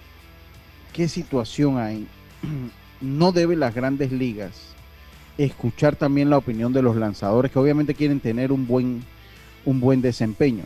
¿qué 0.94 1.08
situación 1.08 1.78
hay? 1.78 2.08
No 3.00 3.32
debe 3.32 3.56
las 3.56 3.76
grandes 3.76 4.12
ligas 4.12 4.74
escuchar 5.38 5.96
también 5.96 6.32
la 6.32 6.38
opinión 6.38 6.74
de 6.74 6.82
los 6.82 6.96
lanzadores 6.96 7.52
que 7.52 7.60
obviamente 7.60 7.94
quieren 7.94 8.20
tener 8.20 8.52
un 8.52 8.66
buen, 8.66 9.04
un 9.66 9.80
buen 9.80 10.02
desempeño. 10.02 10.64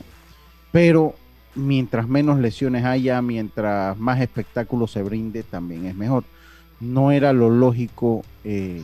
Pero 0.72 1.16
mientras 1.56 2.08
menos 2.08 2.40
lesiones 2.40 2.86
haya, 2.86 3.22
mientras 3.22 3.98
más 3.98 4.22
espectáculo 4.22 4.88
se 4.88 5.04
brinde, 5.04 5.44
también 5.44 5.86
es 5.86 5.96
mejor. 5.96 6.24
No 6.80 7.12
era 7.12 7.34
lo 7.34 7.50
lógico, 7.50 8.24
eh, 8.44 8.82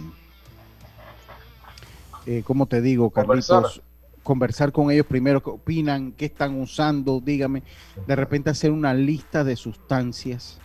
eh 2.26 2.44
como 2.46 2.66
te 2.66 2.82
digo, 2.82 3.10
Carlitos, 3.10 3.82
conversar. 4.28 4.74
con 4.74 4.92
ellos 4.92 5.06
primero, 5.06 5.42
qué 5.42 5.50
opinan, 5.50 6.12
qué 6.12 6.26
están 6.26 6.60
usando, 6.60 7.22
dígame, 7.24 7.64
de 8.06 8.16
repente 8.16 8.50
hacer 8.50 8.72
una 8.72 8.94
lista 8.94 9.46
de 9.46 9.56
sustancias, 9.56 10.60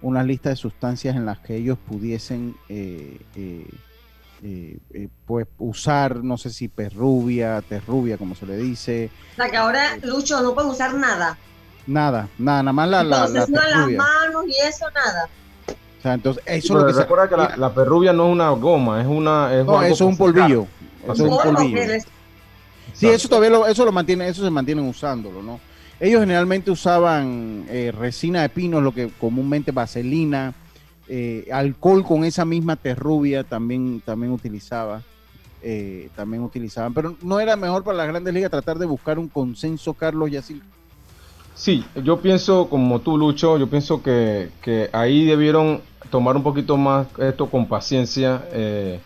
una 0.00 0.24
lista 0.24 0.48
de 0.48 0.56
sustancias 0.56 1.14
en 1.14 1.26
las 1.26 1.38
que 1.40 1.56
ellos 1.56 1.76
pudiesen 1.86 2.56
eh, 2.70 3.20
eh 3.36 3.66
eh, 4.44 4.76
eh, 4.92 5.08
pues 5.24 5.46
usar, 5.58 6.16
no 6.16 6.36
sé 6.36 6.50
si 6.50 6.66
perrubia, 6.66 7.62
terrubia, 7.62 8.18
como 8.18 8.34
se 8.34 8.44
le 8.44 8.56
dice. 8.56 9.08
O 9.34 9.36
sea, 9.36 9.48
que 9.48 9.56
ahora, 9.56 9.96
Lucho, 10.02 10.42
no 10.42 10.52
pueden 10.52 10.68
usar 10.68 10.94
nada. 10.94 11.38
Nada, 11.86 12.28
nada, 12.38 12.64
nada 12.64 12.72
más 12.72 12.88
la, 12.88 13.04
la, 13.04 13.28
las 13.28 13.48
manos 13.48 14.44
y 14.48 14.66
eso, 14.66 14.86
nada. 14.90 15.28
O 15.68 16.02
sea, 16.02 16.14
entonces, 16.14 16.42
eso 16.44 16.74
lo 16.74 16.86
que 16.88 16.92
recuerda 16.92 17.28
que 17.28 17.36
la, 17.36 17.56
la, 17.56 17.72
perrubia 17.72 18.12
no 18.12 18.26
es 18.26 18.32
una 18.32 18.50
goma, 18.50 19.00
es 19.00 19.06
una... 19.06 19.54
Es 19.54 19.64
no, 19.64 19.80
eso 19.80 19.94
es 19.94 20.00
un 20.00 20.16
polvillo. 20.16 20.66
Eso 21.04 21.12
es 21.12 21.20
un 21.20 21.38
polvillo. 21.38 21.78
Sí, 22.94 23.08
eso 23.08 23.28
todavía 23.28 23.58
eso 23.68 23.84
lo 23.84 23.92
mantiene, 23.92 24.28
eso 24.28 24.44
se 24.44 24.50
mantienen 24.50 24.86
usándolo, 24.86 25.42
¿no? 25.42 25.60
Ellos 25.98 26.20
generalmente 26.20 26.70
usaban 26.70 27.64
eh, 27.68 27.92
resina 27.96 28.42
de 28.42 28.48
pino, 28.48 28.80
lo 28.80 28.92
que 28.92 29.08
comúnmente 29.20 29.70
vaselina, 29.72 30.54
eh, 31.08 31.48
alcohol 31.52 32.04
con 32.04 32.24
esa 32.24 32.44
misma 32.44 32.76
terrubia 32.76 33.44
también, 33.44 34.00
también 34.04 34.32
utilizaba. 34.32 35.02
eh, 35.62 36.08
también 36.16 36.42
utilizaban. 36.42 36.92
Pero 36.92 37.16
no 37.22 37.38
era 37.38 37.54
mejor 37.56 37.84
para 37.84 37.96
las 37.98 38.08
grandes 38.08 38.34
ligas 38.34 38.50
tratar 38.50 38.78
de 38.78 38.86
buscar 38.86 39.18
un 39.18 39.28
consenso, 39.28 39.94
Carlos, 39.94 40.28
y 40.30 40.36
así. 40.36 40.60
Sí, 41.54 41.84
yo 42.02 42.20
pienso, 42.20 42.68
como 42.68 43.00
tú, 43.00 43.16
Lucho, 43.16 43.58
yo 43.58 43.68
pienso 43.68 44.02
que, 44.02 44.50
que 44.60 44.90
ahí 44.92 45.24
debieron 45.24 45.80
tomar 46.10 46.34
un 46.36 46.42
poquito 46.42 46.76
más 46.76 47.06
esto 47.18 47.48
con 47.48 47.68
paciencia 47.68 48.44
eh, 48.52 49.00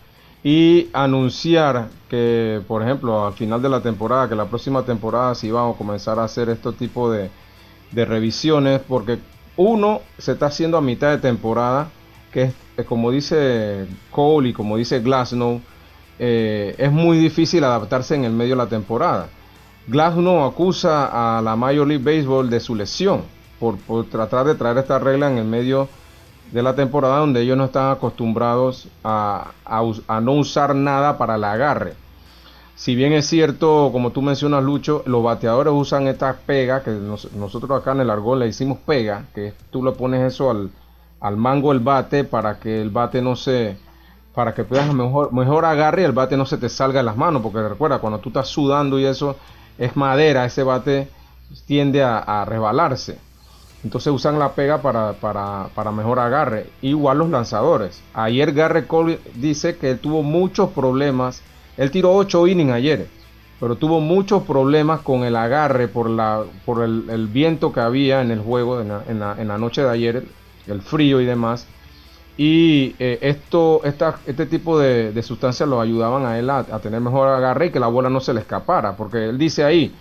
y 0.47 0.91
anunciar 0.93 1.89
que, 2.09 2.63
por 2.69 2.81
ejemplo, 2.81 3.27
al 3.27 3.33
final 3.33 3.61
de 3.61 3.69
la 3.69 3.81
temporada, 3.81 4.29
que 4.29 4.37
la 4.37 4.45
próxima 4.45 4.85
temporada 4.85 5.35
sí 5.35 5.51
vamos 5.51 5.75
a 5.75 5.79
comenzar 5.79 6.21
a 6.21 6.23
hacer 6.23 6.49
este 6.51 6.71
tipo 6.71 7.11
de, 7.11 7.31
de 7.91 8.05
revisiones, 8.05 8.81
porque 8.87 9.19
uno 9.57 10.03
se 10.19 10.31
está 10.31 10.47
haciendo 10.47 10.77
a 10.77 10.81
mitad 10.81 11.11
de 11.11 11.19
temporada, 11.19 11.89
que 12.31 12.53
es, 12.77 12.87
como 12.87 13.11
dice 13.11 13.89
Cole 14.13 14.51
y 14.51 14.53
como 14.53 14.77
dice 14.77 15.01
Glasnow, 15.01 15.61
eh, 16.21 16.77
es 16.79 16.93
muy 16.93 17.19
difícil 17.19 17.65
adaptarse 17.65 18.15
en 18.15 18.25
el 18.25 18.33
medio 18.33 18.55
de 18.55 18.63
la 18.63 18.69
temporada. 18.69 19.29
Glasnow 19.89 20.45
acusa 20.45 21.39
a 21.39 21.43
la 21.43 21.57
Major 21.57 21.89
League 21.89 22.05
Baseball 22.05 22.49
de 22.49 22.61
su 22.61 22.77
lesión 22.77 23.23
por, 23.59 23.79
tratar 24.05 24.47
de 24.47 24.55
traer 24.55 24.79
esta 24.79 25.01
regla 25.01 25.29
en 25.29 25.39
el 25.39 25.45
medio 25.45 25.81
de 25.83 25.89
la 26.53 26.75
temporada 26.75 27.19
donde 27.19 27.43
ellos 27.43 27.57
no 27.57 27.67
están 27.67 27.91
acostumbrados 27.91 28.89
a, 29.05 29.53
no 30.23 30.33
usar 30.33 30.75
nada 30.75 31.19
para 31.19 31.37
el 31.37 31.45
agarre. 31.45 31.95
Si 32.75 32.95
bien 32.95 33.13
es 33.13 33.27
cierto, 33.27 33.89
como 33.91 34.11
tú 34.11 34.21
mencionas, 34.21 34.63
Lucho, 34.63 35.03
los 35.07 35.23
bateadores 35.23 35.73
usan 35.75 36.09
estas 36.09 36.37
pegas, 36.37 36.83
que 36.83 36.91
nosotros 36.91 37.71
acá 37.71 37.93
en 37.93 38.01
el 38.01 38.11
argón 38.11 38.39
le 38.39 38.49
hicimos 38.49 38.79
pega, 38.79 39.25
que 39.35 39.55
tú 39.71 39.83
le 39.83 39.93
pones 39.93 40.21
eso 40.33 40.51
al, 40.51 40.71
al 41.21 41.37
mango 41.37 41.73
del 41.73 41.81
bate 41.81 42.25
para 42.25 42.59
que 42.59 42.83
el 42.83 42.91
bate 42.91 43.23
no 43.23 43.35
se, 43.35 43.79
para 44.35 44.55
que 44.55 44.65
puedas 44.65 44.93
mejor, 44.93 45.33
mejor 45.33 45.65
agarre 45.65 46.03
y 46.03 46.05
el 46.05 46.13
bate 46.13 46.37
no 46.37 46.45
se 46.45 46.59
te 46.59 46.69
salga 46.69 46.99
de 46.99 47.05
las 47.05 47.17
manos, 47.17 47.41
porque 47.43 47.67
recuerda, 47.67 47.99
cuando 47.99 48.19
tú 48.19 48.29
estás 48.29 48.49
sudando 48.49 48.99
y 48.99 49.07
eso 49.07 49.37
es 49.79 49.97
madera, 49.97 50.45
ese 50.45 50.63
bate 50.63 51.09
tiende 51.67 52.03
a, 52.03 52.45
resbalarse. 52.45 53.19
Entonces 53.87 54.13
usan 54.13 54.41
la 54.41 54.53
pega 54.53 54.83
para, 54.83 55.13
para, 55.13 55.93
mejor 55.93 56.19
agarre. 56.19 56.67
Igual 56.83 57.19
los 57.19 57.31
lanzadores. 57.31 58.03
Ayer 58.15 58.53
Garrett 58.53 58.89
Cole 58.89 59.21
dice 59.37 59.77
que 59.77 59.91
él 59.91 60.01
tuvo 60.01 60.25
muchos 60.25 60.71
problemas. 60.71 61.41
Él 61.77 61.93
tiró 61.93 62.13
8 62.13 62.49
innings 62.49 62.73
ayer, 62.73 63.07
pero 63.61 63.77
tuvo 63.77 64.01
muchos 64.01 64.43
problemas 64.43 65.03
con 65.03 65.23
el 65.23 65.37
agarre 65.37 65.87
por, 65.87 66.11
la, 66.11 66.43
por 66.65 66.83
el, 66.83 67.29
viento 67.29 67.73
que 67.73 67.79
había 67.79 68.23
en 68.23 68.33
el 68.33 68.41
juego 68.41 68.81
en 68.81 69.19
la 69.21 69.59
noche 69.59 69.83
de 69.83 69.91
ayer, 69.91 70.25
el 70.67 70.83
frío 70.83 71.21
y 71.21 71.25
demás. 71.25 71.69
Y 72.37 72.97
eh, 72.99 73.19
esto, 73.23 73.83
este 73.85 74.47
tipo 74.47 74.81
de, 74.81 75.23
sustancias 75.23 75.69
lo 75.69 75.81
ayudaban 75.81 76.27
a 76.27 76.41
él 76.41 76.51
a, 76.51 76.65
tener 76.81 77.01
mejor 77.01 77.29
agarre 77.29 77.67
y 77.67 77.71
que 77.71 77.79
la 77.79 77.87
bola 77.87 78.11
no 78.11 78.19
se 78.19 78.35
le 78.35 78.41
escapara. 78.41 78.97
Porque 78.97 79.29
él 79.29 79.39
dice 79.39 79.63
ahí, 79.63 79.95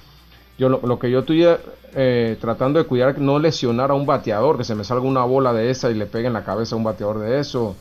yo 0.58 0.70
lo, 0.70 1.00
que 1.00 1.12
yo 1.12 1.20
estoy 1.20 1.46
eh, 1.94 2.38
tratando 2.40 2.80
de 2.80 2.86
cuidar 2.86 3.20
no 3.20 3.40
lesionar 3.40 3.92
a 3.92 3.94
un 3.94 4.06
bateador, 4.06 4.58
que 4.58 4.64
se 4.64 4.76
me 4.76 4.84
salga 4.84 5.06
una 5.06 5.24
bola 5.24 5.54
de 5.54 5.70
esa 5.70 5.92
y 5.92 5.96
le 5.96 6.06
pegue 6.06 6.28
en 6.28 6.34
la 6.34 6.44
cabeza 6.44 6.76
a 6.76 6.78
un 6.78 6.84
bateador 6.84 7.20
de 7.20 7.40
eso 7.40 7.76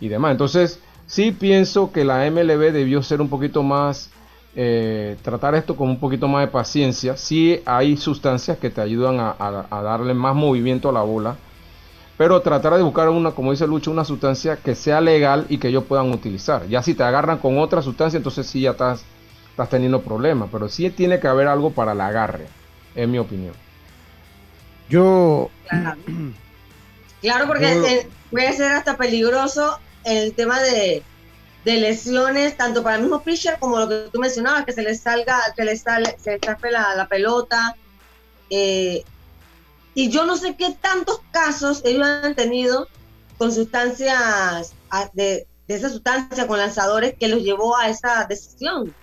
y 0.00 0.08
demás. 0.08 0.32
Entonces, 0.32 0.80
sí 1.06 1.32
pienso 1.32 1.92
que 1.92 2.04
la 2.04 2.30
MLB 2.30 2.72
debió 2.72 3.02
ser 3.02 3.20
un 3.20 3.28
poquito 3.28 3.62
más, 3.62 4.10
eh, 4.54 5.16
tratar 5.22 5.54
esto 5.54 5.76
con 5.76 5.88
un 5.88 6.00
poquito 6.00 6.28
más 6.28 6.46
de 6.46 6.50
paciencia. 6.50 7.16
Sí 7.16 7.60
hay 7.66 7.96
sustancias 7.96 8.58
que 8.58 8.70
te 8.70 8.80
ayudan 8.80 9.18
a 9.20 9.82
darle 9.82 10.14
más 10.14 10.34
movimiento 10.34 10.88
a 10.88 10.92
la 10.92 11.02
bola 11.02 11.36
pero 12.16 12.40
tratar 12.40 12.74
de 12.74 12.82
buscar 12.82 13.08
una, 13.08 13.32
como 13.32 13.50
dice 13.50 13.66
Lucho, 13.66 13.90
una 13.90 14.04
sustancia 14.04 14.56
que 14.56 14.74
sea 14.74 15.00
legal 15.00 15.46
y 15.48 15.58
que 15.58 15.68
ellos 15.68 15.84
puedan 15.84 16.10
utilizar. 16.12 16.66
Ya 16.66 16.82
si 16.82 16.94
te 16.94 17.02
agarran 17.02 17.38
con 17.38 17.58
otra 17.58 17.82
sustancia, 17.82 18.16
entonces 18.16 18.46
sí 18.46 18.62
ya 18.62 18.70
estás, 18.70 19.04
estás 19.56 19.70
teniendo 19.70 20.02
problemas, 20.02 20.50
pero 20.52 20.68
sí 20.68 20.90
tiene 20.90 21.18
que 21.18 21.28
haber 21.28 21.48
algo 21.48 21.70
para 21.70 21.92
el 21.92 22.00
agarre, 22.02 22.46
en 22.94 23.10
mi 23.10 23.18
opinión. 23.18 23.54
Yo... 24.90 25.48
Claro, 27.22 27.46
porque 27.46 28.06
puede 28.30 28.52
ser 28.52 28.72
hasta 28.72 28.98
peligroso 28.98 29.78
el 30.04 30.34
tema 30.34 30.60
de, 30.60 31.02
lesiones, 31.64 32.58
tanto 32.58 32.82
para 32.82 32.96
el 32.96 33.02
mismo 33.02 33.22
pitcher 33.22 33.58
como 33.58 33.78
lo 33.78 33.88
que 33.88 34.10
tú 34.12 34.20
mencionabas, 34.20 34.66
que 34.66 34.72
se 34.72 34.82
le 34.82 34.94
salga, 34.94 35.40
que 35.56 35.64
le 35.64 35.74
sale, 35.78 36.16
se 36.22 36.32
le 36.38 36.70
la, 36.70 36.94
la 36.94 37.08
pelota. 37.08 37.76
Eh, 38.50 39.04
y 39.94 40.10
yo 40.10 40.26
no 40.26 40.36
sé 40.36 40.54
qué 40.54 40.76
tantos 40.78 41.22
casos 41.30 41.80
ellos 41.86 42.06
han 42.06 42.34
tenido 42.34 42.88
con 43.38 43.52
sustancias, 43.52 44.74
de, 45.14 45.46
esa 45.66 45.88
sustancia, 45.88 46.46
con 46.46 46.58
lanzadores, 46.58 47.14
que 47.18 47.28
los 47.28 47.42
llevó 47.42 47.74
a 47.74 47.88
esa 47.88 48.26
decisión. 48.28 48.94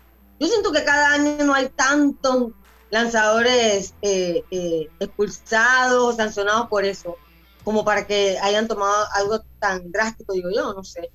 Yo 0.44 0.50
siento 0.50 0.74
que 0.74 0.84
cada 0.84 1.14
año 1.14 1.42
no 1.46 1.54
hay 1.54 1.70
tantos 1.70 2.52
lanzadores 2.90 3.94
eh, 4.02 4.44
eh, 4.52 4.90
expulsados, 5.00 6.18
sancionados 6.18 6.68
por 6.68 6.84
eso, 6.84 7.16
como 7.64 7.86
para 7.86 8.06
que 8.06 8.38
hayan 8.42 8.68
tomado 8.68 9.06
algo 9.16 9.40
tan 9.60 9.90
drástico, 9.90 10.34
digo 10.34 10.50
yo, 10.54 10.74
no 10.74 10.84
sé. 10.84 11.10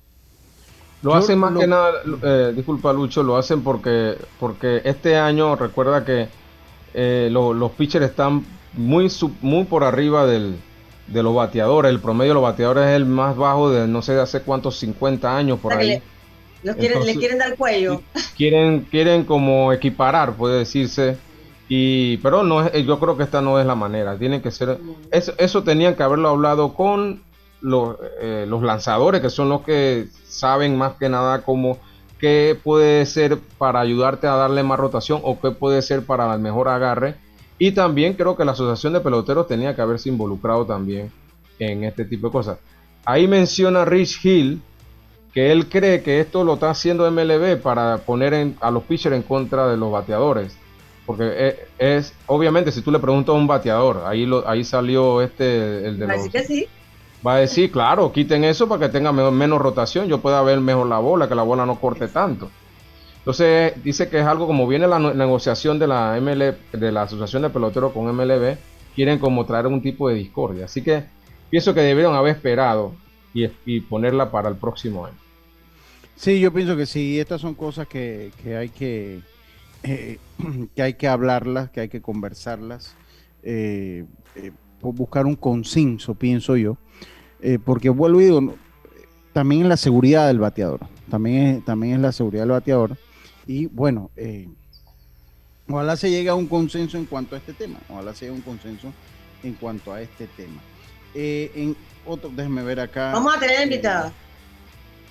Lo 1.03 1.13
hacen 1.13 1.37
más 1.37 1.55
que 1.55 1.67
nada, 1.67 1.93
eh, 2.23 2.53
disculpa 2.55 2.91
Lucho, 2.91 3.21
lo 3.21 3.37
hacen 3.37 3.63
porque, 3.63 4.17
porque 4.39 4.81
este 4.83 5.15
año 5.15 5.55
recuerda 5.55 6.03
que 6.03 6.27
los 7.29 7.71
pitchers 7.73 8.07
están 8.07 8.43
muy, 8.73 9.11
muy 9.41 9.65
por 9.65 9.83
arriba 9.83 10.25
del, 10.25 10.59
de 11.05 11.21
los 11.21 11.35
bateadores. 11.35 11.91
El 11.91 11.99
promedio 11.99 12.31
de 12.31 12.33
los 12.33 12.43
bateadores 12.43 12.87
es 12.87 12.95
el 12.95 13.05
más 13.05 13.37
bajo 13.37 13.69
de 13.69 13.87
no 13.87 14.01
sé 14.01 14.19
hace 14.19 14.41
cuántos 14.41 14.79
50 14.79 15.37
años 15.37 15.59
por 15.59 15.73
ahí. 15.73 16.01
Le, 16.63 16.75
quieren, 16.75 17.05
le 17.05 17.15
quieren 17.15 17.37
dar 17.37 17.55
cuello. 17.55 18.01
Quieren, 18.35 18.81
quieren 18.89 19.23
como 19.23 19.71
equiparar, 19.71 20.33
puede 20.33 20.59
decirse. 20.59 21.17
Y, 21.67 22.17
pero 22.17 22.43
no 22.43 22.65
es, 22.65 22.85
yo 22.85 22.99
creo 22.99 23.15
que 23.15 23.23
esta 23.23 23.41
no 23.41 23.59
es 23.59 23.65
la 23.65 23.75
manera. 23.75 24.17
Tienen 24.17 24.41
que 24.41 24.51
ser. 24.51 24.77
Eso, 25.11 25.33
eso 25.37 25.63
tenían 25.63 25.95
que 25.95 26.03
haberlo 26.03 26.29
hablado 26.29 26.73
con 26.73 27.21
los, 27.61 27.97
eh, 28.21 28.45
los 28.47 28.63
lanzadores, 28.63 29.21
que 29.21 29.29
son 29.29 29.49
los 29.49 29.61
que 29.61 30.07
saben 30.27 30.77
más 30.77 30.93
que 30.93 31.09
nada 31.09 31.41
cómo 31.41 31.77
qué 32.19 32.57
puede 32.61 33.05
ser 33.05 33.37
para 33.57 33.79
ayudarte 33.79 34.27
a 34.27 34.35
darle 34.35 34.63
más 34.63 34.79
rotación 34.79 35.21
o 35.23 35.39
qué 35.39 35.51
puede 35.51 35.81
ser 35.81 36.03
para 36.03 36.33
el 36.33 36.41
mejor 36.41 36.67
agarre 36.67 37.15
y 37.59 37.73
también 37.73 38.13
creo 38.13 38.37
que 38.37 38.45
la 38.45 38.53
Asociación 38.53 38.93
de 38.93 39.01
Peloteros 39.01 39.47
tenía 39.47 39.75
que 39.75 39.81
haberse 39.81 40.07
involucrado 40.07 40.65
también 40.65 41.11
en 41.59 41.83
este 41.83 42.05
tipo 42.05 42.27
de 42.27 42.31
cosas. 42.31 42.57
Ahí 43.03 43.27
menciona 43.27 43.83
Rich 43.83 44.25
Hill 44.25 44.61
que 45.33 45.51
él 45.51 45.69
cree 45.69 46.01
que 46.01 46.19
esto 46.19 46.43
lo 46.43 46.55
está 46.55 46.71
haciendo 46.71 47.09
MLB 47.09 47.61
para 47.61 47.97
poner 47.99 48.53
a 48.59 48.71
los 48.71 48.83
pitchers 48.83 49.15
en 49.15 49.23
contra 49.23 49.67
de 49.67 49.77
los 49.77 49.91
bateadores. 49.91 50.57
Porque 51.05 51.67
es, 51.77 52.13
obviamente 52.27 52.71
si 52.71 52.81
tú 52.81 52.91
le 52.91 52.99
preguntas 52.99 53.33
a 53.33 53.37
un 53.37 53.47
bateador, 53.47 54.03
ahí 54.05 54.25
lo, 54.25 54.47
ahí 54.47 54.63
salió 54.63 55.21
este 55.21 55.87
el 55.87 55.97
de 55.97 56.07
los, 56.07 56.29
que 56.29 56.43
sí. 56.43 56.67
Va 57.25 57.35
a 57.35 57.39
decir, 57.39 57.71
claro, 57.71 58.11
quiten 58.11 58.43
eso 58.43 58.67
para 58.69 58.85
que 58.85 58.93
tenga 58.93 59.11
menos 59.11 59.59
rotación, 59.59 60.07
yo 60.07 60.19
pueda 60.19 60.41
ver 60.41 60.59
mejor 60.61 60.87
la 60.87 60.99
bola, 60.99 61.27
que 61.27 61.35
la 61.35 61.43
bola 61.43 61.65
no 61.65 61.79
corte 61.79 62.07
tanto. 62.07 62.49
Entonces 63.17 63.73
dice 63.83 64.07
que 64.07 64.19
es 64.19 64.25
algo 64.25 64.47
como 64.47 64.67
viene 64.67 64.87
la 64.87 64.99
negociación 64.99 65.77
de 65.77 65.87
la 65.87 66.17
MLB, 66.21 66.79
de 66.79 66.91
la 66.91 67.03
Asociación 67.03 67.41
de 67.41 67.49
Peloteros 67.49 67.91
con 67.91 68.05
MLB, 68.15 68.55
quieren 68.95 69.19
como 69.19 69.45
traer 69.45 69.67
un 69.67 69.81
tipo 69.81 70.09
de 70.09 70.15
discordia. 70.15 70.65
Así 70.65 70.81
que 70.81 71.03
pienso 71.49 71.73
que 71.73 71.81
debieron 71.81 72.15
haber 72.15 72.35
esperado 72.35 72.93
y, 73.33 73.79
ponerla 73.81 74.31
para 74.31 74.49
el 74.49 74.55
próximo 74.55 75.05
año. 75.05 75.17
Sí, 76.15 76.39
yo 76.39 76.51
pienso 76.51 76.75
que 76.75 76.85
sí, 76.85 77.19
estas 77.19 77.41
son 77.41 77.55
cosas 77.55 77.87
que, 77.87 78.31
hay 78.45 78.69
que, 78.69 79.21
eh, 79.83 80.17
que 80.75 80.81
hay 80.81 80.93
que 80.95 81.07
hablarlas, 81.07 81.69
que 81.69 81.81
hay 81.81 81.89
que 81.89 82.01
conversarlas, 82.01 82.95
eh, 83.43 84.05
eh, 84.35 84.51
buscar 84.81 85.25
un 85.25 85.35
consenso, 85.35 86.15
pienso 86.15 86.55
yo, 86.55 86.77
porque 87.63 87.89
vuelvo 87.89 88.19
y 88.19 88.25
digo, 88.25 88.53
también 89.31 89.61
es 89.61 89.67
la 89.67 89.77
seguridad 89.77 90.27
del 90.27 90.39
bateador, 90.39 90.81
también 91.09 91.61
también 91.61 91.95
es 91.95 91.99
la 92.01 92.11
seguridad 92.11 92.43
del 92.43 92.51
bateador 92.51 92.97
y 93.47 93.67
bueno, 93.67 94.11
ojalá 95.69 95.95
se 95.95 96.09
llegue 96.09 96.27
a 96.29 96.35
un 96.35 96.47
consenso 96.47 96.97
en 96.97 97.05
cuanto 97.05 97.35
a 97.35 97.39
este 97.39 97.53
tema. 97.53 97.79
Ojalá 97.89 98.13
se 98.13 98.25
llegue 98.25 98.35
a 98.35 98.37
un 98.37 98.41
consenso 98.41 98.91
en 99.43 99.53
cuanto 99.53 99.93
a 99.93 100.01
este 100.01 100.27
tema. 100.27 100.61
Otro, 102.09 102.31
ver 102.35 102.79
acá. 102.79 103.11
Vamos 103.13 103.35
a 103.35 103.39
tener 103.39 103.63
invitada. 103.63 104.11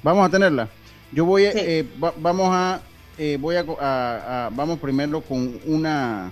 Vamos 0.02 0.26
a 0.26 0.30
tenerla. 0.30 0.68
Yo 1.12 1.24
voy, 1.24 1.46
a, 1.46 1.52
eh, 1.54 1.87
vamos 2.18 2.48
a, 2.52 2.80
voy 3.38 3.56
a, 3.56 4.50
vamos 4.52 4.78
primero 4.78 5.20
con 5.20 5.58
una, 5.64 6.30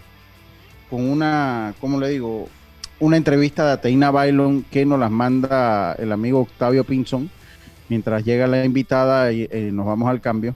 con 0.90 1.08
una, 1.08 1.74
¿cómo 1.80 1.98
le 1.98 2.10
digo? 2.10 2.48
Una 3.00 3.16
entrevista 3.16 3.66
de 3.66 3.72
Ateina 3.72 4.10
Bailon 4.10 4.62
que 4.64 4.84
nos 4.84 4.98
las 4.98 5.10
manda 5.10 5.94
el 5.94 6.12
amigo 6.12 6.40
Octavio 6.40 6.84
Pinzón. 6.84 7.30
Mientras 7.88 8.24
llega 8.24 8.46
la 8.46 8.64
invitada, 8.64 9.32
y, 9.32 9.48
nos 9.72 9.86
vamos 9.86 10.08
al 10.08 10.20
cambio 10.20 10.54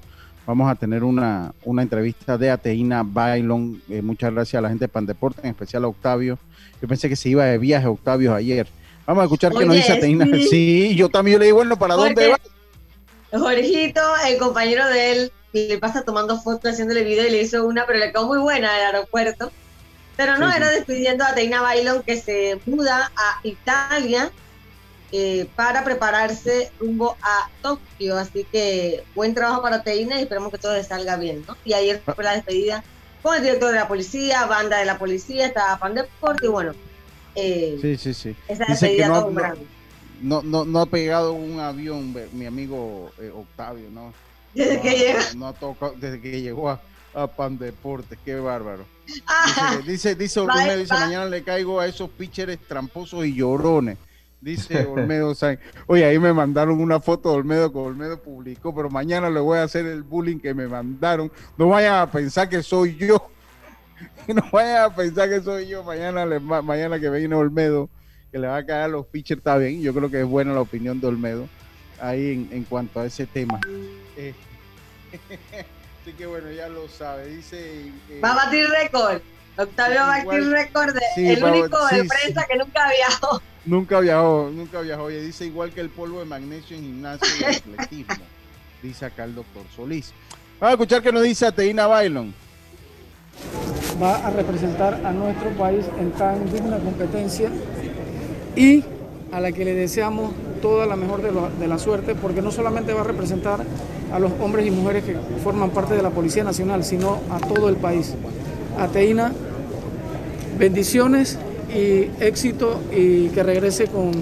vamos 0.50 0.68
a 0.68 0.74
tener 0.74 1.04
una, 1.04 1.54
entrevista 1.64 2.36
de 2.36 2.50
Ateína 2.50 3.04
Bailón. 3.04 3.80
Eh, 3.88 4.02
muchas 4.02 4.32
gracias 4.32 4.58
a 4.58 4.62
la 4.62 4.68
gente 4.68 4.86
de 4.86 4.88
Pandeporte, 4.88 5.40
en 5.42 5.50
especial 5.50 5.84
a 5.84 5.88
Octavio. 5.88 6.40
Yo 6.82 6.88
pensé 6.88 7.08
que 7.08 7.14
se 7.14 7.28
iba 7.28 7.44
de 7.44 7.56
viaje 7.56 7.86
Octavio 7.86 8.34
ayer. 8.34 8.66
Vamos 9.10 9.22
a 9.22 9.24
escuchar 9.24 9.52
qué 9.52 9.66
nos 9.66 9.74
dice 9.74 9.94
Ateína. 9.94 10.24
Sí. 10.48 10.94
yo 10.94 11.08
también 11.08 11.40
le 11.40 11.46
digo, 11.46 11.56
bueno, 11.56 11.76
¿para 11.76 11.96
dónde 11.96 12.28
va? 12.28 12.38
Jorgito, 13.36 14.00
el 14.24 14.38
compañero 14.38 14.86
de 14.86 15.10
él, 15.10 15.32
le 15.52 15.78
pasa 15.78 16.04
tomando 16.04 16.40
fotos, 16.40 16.70
haciéndole 16.70 17.02
video 17.02 17.26
y 17.26 17.30
le 17.30 17.42
hizo 17.42 17.66
una, 17.66 17.86
pero 17.86 17.98
le 17.98 18.12
quedó 18.12 18.28
muy 18.28 18.38
buena 18.38 18.72
del 18.72 18.86
aeropuerto. 18.86 19.50
Pero 20.16 20.38
no, 20.38 20.48
era 20.54 20.70
despidiendo 20.70 21.24
a 21.24 21.34
Teina 21.34 21.60
Bailon 21.60 22.04
que 22.04 22.20
se 22.20 22.60
muda 22.66 23.10
a 23.16 23.40
Italia 23.42 24.30
eh, 25.10 25.48
para 25.56 25.82
prepararse 25.82 26.70
rumbo 26.78 27.16
a 27.20 27.50
Tokio. 27.62 28.16
Así 28.16 28.44
que 28.44 29.02
buen 29.16 29.34
trabajo 29.34 29.60
para 29.60 29.82
Teina 29.82 30.20
y 30.20 30.22
esperemos 30.22 30.52
que 30.52 30.58
todo 30.58 30.74
le 30.74 30.84
salga 30.84 31.16
bien. 31.16 31.44
¿no? 31.48 31.56
Y 31.64 31.72
ayer 31.72 32.00
fue 32.14 32.22
la 32.22 32.34
despedida 32.34 32.84
con 33.24 33.34
el 33.34 33.42
director 33.42 33.72
de 33.72 33.76
la 33.76 33.88
policía, 33.88 34.46
banda 34.46 34.78
de 34.78 34.84
la 34.84 34.98
policía, 34.98 35.46
estaba 35.46 35.78
Fan 35.78 35.96
Deporte 35.96 36.46
y 36.46 36.48
bueno. 36.48 36.74
Eh, 37.34 37.78
sí, 37.80 37.96
sí, 37.96 38.14
sí. 38.14 38.36
Esa 38.48 38.64
despedida 38.66 39.08
no, 39.08 39.30
no, 40.20 40.42
no, 40.42 40.64
no, 40.64 40.80
ha 40.80 40.86
pegado 40.86 41.32
un 41.32 41.60
avión, 41.60 42.14
mi 42.32 42.46
amigo 42.46 43.10
eh, 43.18 43.30
Octavio, 43.34 43.88
¿no? 43.90 44.12
Desde 44.54 44.80
que 44.80 44.90
llegó. 44.90 45.18
No 45.36 45.46
ha 45.48 45.52
tocado, 45.52 45.94
desde 45.98 46.20
que 46.20 46.40
llegó 46.40 46.70
a, 46.70 46.80
a 47.14 47.26
Pan 47.26 47.58
Deportes, 47.58 48.18
qué 48.24 48.34
bárbaro. 48.36 48.84
Dice, 49.86 50.14
dice, 50.14 50.40
Olmedo, 50.40 50.76
dice, 50.76 50.94
mañana 50.94 51.24
le 51.26 51.42
caigo 51.42 51.80
a 51.80 51.86
esos 51.86 52.10
pitchers 52.10 52.58
tramposos 52.66 53.24
y 53.24 53.34
llorones. 53.34 53.98
Dice 54.40 54.86
Olmedo 54.86 55.34
Oye, 55.86 56.04
ahí 56.04 56.18
me 56.18 56.32
mandaron 56.32 56.80
una 56.80 56.98
foto 56.98 57.30
de 57.30 57.36
Olmedo 57.36 57.70
que 57.70 57.78
Olmedo 57.78 58.22
publicó, 58.22 58.74
pero 58.74 58.88
mañana 58.88 59.28
le 59.28 59.40
voy 59.40 59.58
a 59.58 59.64
hacer 59.64 59.84
el 59.84 60.02
bullying 60.02 60.38
que 60.38 60.54
me 60.54 60.66
mandaron. 60.66 61.30
No 61.58 61.68
vayan 61.68 61.96
a 61.96 62.10
pensar 62.10 62.48
que 62.48 62.62
soy 62.62 62.96
yo. 62.96 63.30
No 64.34 64.42
vayan 64.52 64.82
a 64.84 64.94
pensar 64.94 65.28
que 65.28 65.40
soy 65.40 65.66
yo. 65.66 65.82
Mañana, 65.82 66.24
le, 66.24 66.38
mañana 66.38 67.00
que 67.00 67.10
viene 67.10 67.34
Olmedo, 67.34 67.88
que 68.30 68.38
le 68.38 68.46
va 68.46 68.58
a 68.58 68.66
caer 68.66 68.82
a 68.82 68.88
los 68.88 69.06
pitchers, 69.06 69.38
está 69.38 69.56
bien. 69.56 69.82
Yo 69.82 69.92
creo 69.92 70.10
que 70.10 70.20
es 70.20 70.26
buena 70.26 70.52
la 70.52 70.60
opinión 70.60 71.00
de 71.00 71.06
Olmedo 71.08 71.48
ahí 72.00 72.48
en, 72.50 72.64
cuanto 72.64 73.00
a 73.00 73.06
ese 73.06 73.26
tema. 73.26 73.60
Eh, 74.16 74.34
Así 76.02 76.12
que 76.14 76.26
bueno, 76.26 76.50
ya 76.50 76.68
lo 76.68 76.88
sabe. 76.88 77.26
Dice. 77.28 77.88
Eh, 78.08 78.20
va 78.22 78.32
a 78.32 78.46
batir 78.46 78.68
récord. 78.68 79.20
Octavio 79.56 79.96
va 79.96 80.14
a 80.14 80.24
batir 80.24 80.48
récord. 80.48 80.96
el 81.16 81.44
único 81.44 81.86
de 81.88 82.04
prensa 82.04 82.46
que 82.46 82.56
nunca 82.56 82.88
viajó. 82.88 83.42
Nunca 83.66 84.00
viajó, 84.00 84.50
nunca 84.50 84.80
viajó. 84.80 85.04
Oye, 85.04 85.20
dice 85.20 85.44
igual 85.44 85.72
que 85.72 85.82
el 85.82 85.90
polvo 85.90 86.20
de 86.20 86.24
magnesio 86.24 86.76
en 86.76 86.84
gimnasio 86.84 87.28
y 87.40 87.44
atletismo. 87.44 88.24
dice 88.82 89.04
acá 89.04 89.24
el 89.24 89.34
doctor 89.34 89.62
Solís. 89.76 90.14
Vamos 90.58 90.70
a 90.70 90.74
escuchar 90.74 91.02
qué 91.02 91.12
nos 91.12 91.22
dice 91.22 91.46
Ateína 91.46 91.86
Bailon. 91.86 92.32
Va 94.02 94.16
a 94.16 94.30
representar 94.30 95.00
a 95.04 95.12
nuestro 95.12 95.50
país 95.50 95.84
en 95.98 96.10
tan 96.12 96.50
digna 96.52 96.78
competencia 96.78 97.50
y 98.56 98.84
a 99.32 99.40
la 99.40 99.52
que 99.52 99.64
le 99.64 99.74
deseamos 99.74 100.32
toda 100.60 100.86
la 100.86 100.96
mejor 100.96 101.22
de, 101.22 101.68
la 101.68 101.78
suerte, 101.78 102.14
porque 102.14 102.42
no 102.42 102.50
solamente 102.50 102.92
va 102.92 103.00
a 103.00 103.04
representar 103.04 103.60
a 104.12 104.18
los 104.18 104.32
hombres 104.40 104.66
y 104.66 104.70
mujeres 104.70 105.04
que 105.04 105.16
forman 105.42 105.70
parte 105.70 105.94
de 105.94 106.02
la 106.02 106.10
Policía 106.10 106.44
Nacional, 106.44 106.84
sino 106.84 107.18
a 107.30 107.38
todo 107.38 107.68
el 107.68 107.76
país. 107.76 108.14
Ateína, 108.78 109.32
bendiciones 110.58 111.38
y 111.74 112.10
éxito 112.22 112.80
y 112.94 113.28
que 113.28 113.42
regrese 113.42 113.86
con 113.86 114.12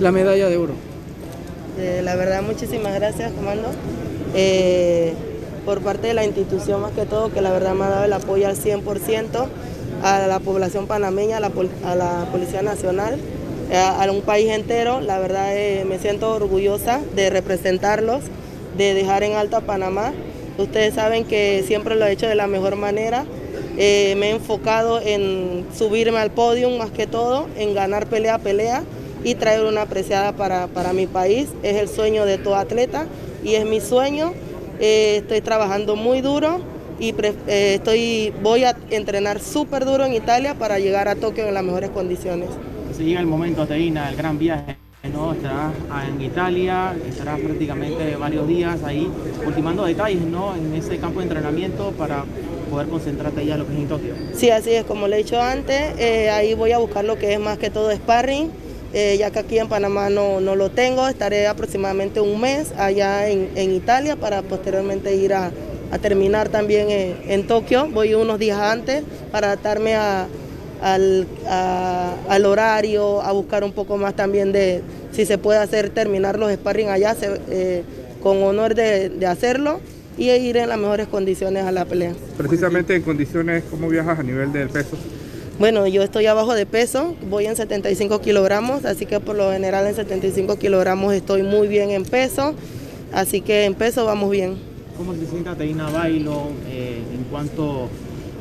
la 0.00 0.10
medalla 0.10 0.48
de 0.48 0.56
oro. 0.56 0.72
Eh, 1.78 2.00
la 2.02 2.16
verdad, 2.16 2.42
muchísimas 2.42 2.94
gracias, 2.94 3.32
comando. 3.32 3.68
Eh, 4.34 5.14
por 5.66 5.82
parte 5.82 6.06
de 6.06 6.14
la 6.14 6.24
institución 6.24 6.80
más 6.80 6.92
que 6.92 7.04
todo, 7.04 7.30
que 7.32 7.42
la 7.42 7.50
verdad 7.50 7.74
me 7.74 7.84
ha 7.84 7.88
dado 7.90 8.04
el 8.04 8.12
apoyo 8.12 8.46
al 8.46 8.56
100% 8.56 9.46
a 10.02 10.26
la 10.26 10.38
población 10.38 10.86
panameña, 10.86 11.38
a 11.38 11.40
la, 11.40 11.50
a 11.84 11.94
la 11.96 12.28
Policía 12.30 12.62
Nacional 12.62 13.18
eh, 13.70 13.76
a 13.76 14.08
un 14.12 14.22
país 14.22 14.48
entero. 14.50 15.00
La 15.00 15.18
verdad 15.18 15.56
eh, 15.56 15.84
me 15.86 15.98
siento 15.98 16.32
orgullosa 16.32 17.00
de 17.16 17.30
representarlos, 17.30 18.22
de 18.78 18.94
dejar 18.94 19.24
en 19.24 19.32
alto 19.32 19.56
a 19.56 19.60
Panamá. 19.60 20.12
Ustedes 20.56 20.94
saben 20.94 21.24
que 21.24 21.64
siempre 21.66 21.96
lo 21.96 22.06
he 22.06 22.12
hecho 22.12 22.28
de 22.28 22.36
la 22.36 22.46
mejor 22.46 22.76
manera. 22.76 23.24
Eh, 23.76 24.14
me 24.18 24.28
he 24.28 24.30
enfocado 24.30 25.00
en 25.02 25.66
subirme 25.76 26.18
al 26.18 26.30
podio 26.30 26.70
más 26.70 26.90
que 26.90 27.06
todo, 27.06 27.48
en 27.58 27.74
ganar 27.74 28.06
pelea 28.06 28.36
a 28.36 28.38
pelea 28.38 28.84
y 29.24 29.34
traer 29.34 29.64
una 29.64 29.82
apreciada 29.82 30.32
para, 30.32 30.68
para 30.68 30.92
mi 30.92 31.08
país. 31.08 31.48
Es 31.64 31.76
el 31.76 31.88
sueño 31.88 32.24
de 32.24 32.38
todo 32.38 32.54
atleta 32.54 33.06
y 33.42 33.56
es 33.56 33.66
mi 33.66 33.80
sueño. 33.80 34.32
Estoy 34.78 35.40
trabajando 35.40 35.96
muy 35.96 36.20
duro 36.20 36.60
y 36.98 37.14
estoy, 37.46 38.32
voy 38.42 38.64
a 38.64 38.76
entrenar 38.90 39.40
súper 39.40 39.84
duro 39.84 40.04
en 40.04 40.14
Italia 40.14 40.54
para 40.54 40.78
llegar 40.78 41.08
a 41.08 41.14
Tokio 41.14 41.46
en 41.46 41.54
las 41.54 41.64
mejores 41.64 41.90
condiciones 41.90 42.48
se 42.96 43.04
llega 43.04 43.20
el 43.20 43.26
momento, 43.26 43.66
Teina, 43.66 44.08
el 44.08 44.16
gran 44.16 44.38
viaje, 44.38 44.76
¿no? 45.12 45.34
Estarás 45.34 45.72
en 46.08 46.22
Italia, 46.22 46.96
estarás 47.06 47.38
prácticamente 47.40 48.16
varios 48.16 48.48
días 48.48 48.82
ahí 48.84 49.06
ultimando 49.46 49.84
detalles, 49.84 50.22
¿no? 50.22 50.54
En 50.54 50.74
ese 50.74 50.96
campo 50.96 51.20
de 51.20 51.24
entrenamiento 51.24 51.92
para 51.92 52.24
poder 52.70 52.88
concentrarte 52.88 53.44
ya 53.44 53.54
en 53.54 53.60
lo 53.60 53.66
que 53.66 53.74
es 53.74 53.78
en 53.80 53.88
Tokio. 53.88 54.14
Sí, 54.32 54.50
así 54.50 54.70
es, 54.70 54.84
como 54.84 55.08
le 55.08 55.16
he 55.16 55.18
dicho 55.18 55.38
antes, 55.38 55.92
eh, 55.98 56.30
ahí 56.30 56.54
voy 56.54 56.72
a 56.72 56.78
buscar 56.78 57.04
lo 57.04 57.18
que 57.18 57.34
es 57.34 57.40
más 57.40 57.58
que 57.58 57.68
todo 57.68 57.92
sparring, 57.92 58.50
eh, 58.98 59.18
ya 59.18 59.30
que 59.30 59.40
aquí 59.40 59.58
en 59.58 59.68
Panamá 59.68 60.08
no, 60.08 60.40
no, 60.40 60.56
lo 60.56 60.70
tengo, 60.70 61.06
estaré 61.06 61.46
aproximadamente 61.46 62.18
un 62.18 62.40
mes 62.40 62.72
allá 62.78 63.28
en, 63.28 63.50
en 63.54 63.72
Italia 63.72 64.16
para 64.16 64.40
posteriormente 64.40 65.14
ir 65.14 65.34
a, 65.34 65.50
a 65.90 65.98
terminar 65.98 66.48
también 66.48 66.90
en, 66.90 67.16
en 67.28 67.46
Tokio, 67.46 67.88
voy 67.90 68.14
unos 68.14 68.38
días 68.38 68.58
antes 68.58 69.04
para 69.30 69.48
adaptarme 69.48 69.96
a 69.96 70.26
al, 70.80 71.26
al, 72.28 72.46
horario, 72.46 73.20
a 73.20 73.32
buscar 73.32 73.64
un 73.64 73.72
poco 73.72 73.98
más 73.98 74.16
también 74.16 74.52
de 74.52 74.80
si 75.12 75.26
se 75.26 75.36
puede 75.36 75.58
hacer, 75.58 75.90
terminar 75.90 76.38
los 76.38 76.50
sparring 76.52 76.88
allá 76.88 77.14
eh, 77.22 77.82
con 78.22 78.42
honor 78.42 78.74
de, 78.74 79.10
de, 79.10 79.26
hacerlo 79.26 79.80
y 80.16 80.30
ir 80.30 80.56
en 80.56 80.70
las 80.70 80.78
mejores 80.78 81.08
condiciones 81.08 81.64
a 81.64 81.72
la 81.72 81.84
pelea. 81.84 82.14
Precisamente 82.36 82.94
en 82.94 83.02
condiciones, 83.02 83.64
¿cómo 83.70 83.88
viajas 83.88 84.18
a 84.18 84.22
nivel 84.22 84.52
del 84.52 84.68
peso? 84.70 84.96
Bueno, 85.58 85.86
yo 85.86 86.02
estoy 86.02 86.26
abajo 86.26 86.54
de 86.54 86.66
peso, 86.66 87.14
voy 87.30 87.46
en 87.46 87.56
75 87.56 88.20
kilogramos, 88.20 88.84
así 88.84 89.06
que 89.06 89.20
por 89.20 89.36
lo 89.36 89.50
general 89.50 89.86
en 89.86 89.94
75 89.94 90.58
kilogramos 90.58 91.14
estoy 91.14 91.42
muy 91.42 91.66
bien 91.66 91.90
en 91.90 92.04
peso, 92.04 92.54
así 93.10 93.40
que 93.40 93.64
en 93.64 93.72
peso 93.72 94.04
vamos 94.04 94.30
bien. 94.30 94.58
¿Cómo 94.98 95.14
se 95.14 95.24
siente 95.24 95.48
Teina 95.54 95.88
Bailo 95.88 96.48
eh, 96.68 97.00
en 97.10 97.24
cuanto 97.30 97.88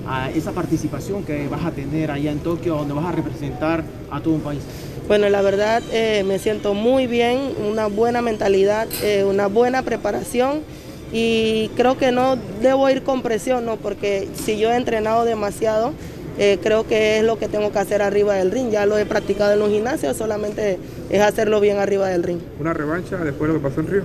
a 0.05 0.29
esa 0.31 0.51
participación 0.51 1.23
que 1.23 1.47
vas 1.47 1.63
a 1.63 1.71
tener 1.71 2.11
allá 2.11 2.31
en 2.31 2.39
Tokio, 2.39 2.75
donde 2.75 2.93
vas 2.93 3.05
a 3.05 3.13
representar 3.13 3.85
a 4.11 4.19
todo 4.19 4.33
un 4.33 4.41
país? 4.41 4.59
Bueno, 5.07 5.29
la 5.29 5.41
verdad 5.41 5.81
eh, 5.93 6.25
me 6.27 6.37
siento 6.37 6.73
muy 6.73 7.07
bien, 7.07 7.39
una 7.65 7.87
buena 7.87 8.21
mentalidad, 8.21 8.89
eh, 9.01 9.23
una 9.23 9.47
buena 9.47 9.83
preparación 9.83 10.63
y 11.13 11.69
creo 11.77 11.97
que 11.97 12.11
no 12.11 12.37
debo 12.61 12.89
ir 12.89 13.03
con 13.03 13.21
presión, 13.21 13.65
¿no? 13.65 13.77
porque 13.77 14.27
si 14.33 14.57
yo 14.57 14.69
he 14.69 14.75
entrenado 14.75 15.23
demasiado, 15.23 15.93
eh, 16.37 16.59
creo 16.61 16.85
que 16.85 17.17
es 17.17 17.23
lo 17.23 17.39
que 17.39 17.47
tengo 17.47 17.71
que 17.71 17.79
hacer 17.79 18.01
arriba 18.01 18.35
del 18.35 18.51
ring. 18.51 18.69
Ya 18.69 18.85
lo 18.85 18.97
he 18.97 19.05
practicado 19.05 19.53
en 19.53 19.59
los 19.59 19.69
gimnasios, 19.69 20.17
solamente 20.17 20.79
es 21.09 21.21
hacerlo 21.21 21.59
bien 21.59 21.77
arriba 21.77 22.09
del 22.09 22.23
ring. 22.23 22.39
¿Una 22.59 22.73
revancha 22.73 23.17
después 23.17 23.49
de 23.49 23.57
lo 23.57 23.61
que 23.61 23.69
pasó 23.69 23.81
en 23.81 23.87
Río? 23.87 24.03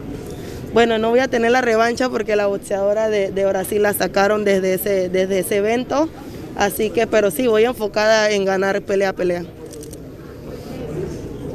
Bueno, 0.73 0.99
no 0.99 1.11
voy 1.11 1.19
a 1.19 1.27
tener 1.27 1.51
la 1.51 1.61
revancha 1.61 2.09
porque 2.09 2.37
la 2.37 2.47
boxeadora 2.47 3.09
de, 3.09 3.47
Brasil 3.47 3.83
la 3.83 3.93
sacaron 3.93 4.45
desde 4.45 4.75
ese, 4.75 5.09
desde 5.09 5.41
ese 5.41 5.57
evento. 5.57 6.09
Así 6.57 6.91
que, 6.91 7.07
pero 7.07 7.31
sí, 7.31 7.47
voy 7.49 7.65
enfocada 7.65 8.31
en 8.31 8.45
ganar 8.45 8.81
pelea 8.83 9.09
a 9.09 9.13
pelea. 9.13 9.45